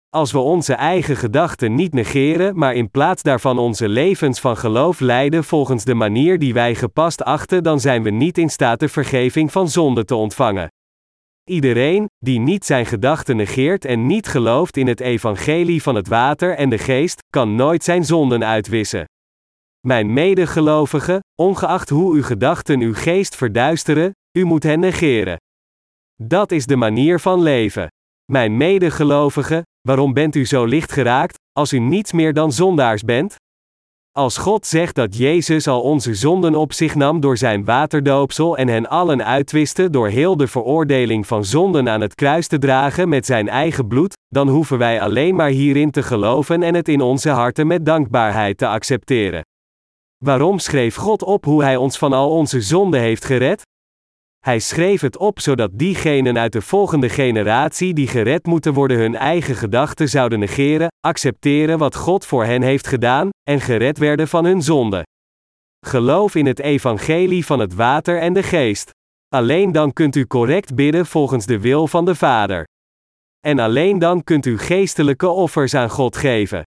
[0.09, 4.99] Als we onze eigen gedachten niet negeren, maar in plaats daarvan onze levens van geloof
[4.99, 8.89] leiden volgens de manier die wij gepast achten, dan zijn we niet in staat de
[8.89, 10.67] vergeving van zonde te ontvangen.
[11.49, 16.55] Iedereen, die niet zijn gedachten negeert en niet gelooft in het evangelie van het water
[16.55, 19.05] en de geest, kan nooit zijn zonden uitwissen.
[19.87, 25.37] Mijn medegelovigen, ongeacht hoe uw gedachten uw geest verduisteren, u moet hen negeren.
[26.23, 27.87] Dat is de manier van leven.
[28.31, 33.35] Mijn medegelovigen, waarom bent u zo licht geraakt, als u niets meer dan zondaars bent?
[34.11, 38.67] Als God zegt dat Jezus al onze zonden op zich nam door zijn waterdoopsel en
[38.67, 43.25] hen allen uitwiste door heel de veroordeling van zonden aan het kruis te dragen met
[43.25, 47.29] zijn eigen bloed, dan hoeven wij alleen maar hierin te geloven en het in onze
[47.29, 49.41] harten met dankbaarheid te accepteren.
[50.17, 53.61] Waarom schreef God op hoe Hij ons van al onze zonden heeft gered?
[54.47, 59.15] Hij schreef het op zodat diegenen uit de volgende generatie die gered moeten worden hun
[59.15, 64.45] eigen gedachten zouden negeren, accepteren wat God voor hen heeft gedaan, en gered werden van
[64.45, 65.03] hun zonde.
[65.85, 68.89] Geloof in het evangelie van het water en de geest.
[69.27, 72.63] Alleen dan kunt u correct bidden volgens de wil van de Vader.
[73.39, 76.63] En alleen dan kunt u geestelijke offers aan God geven.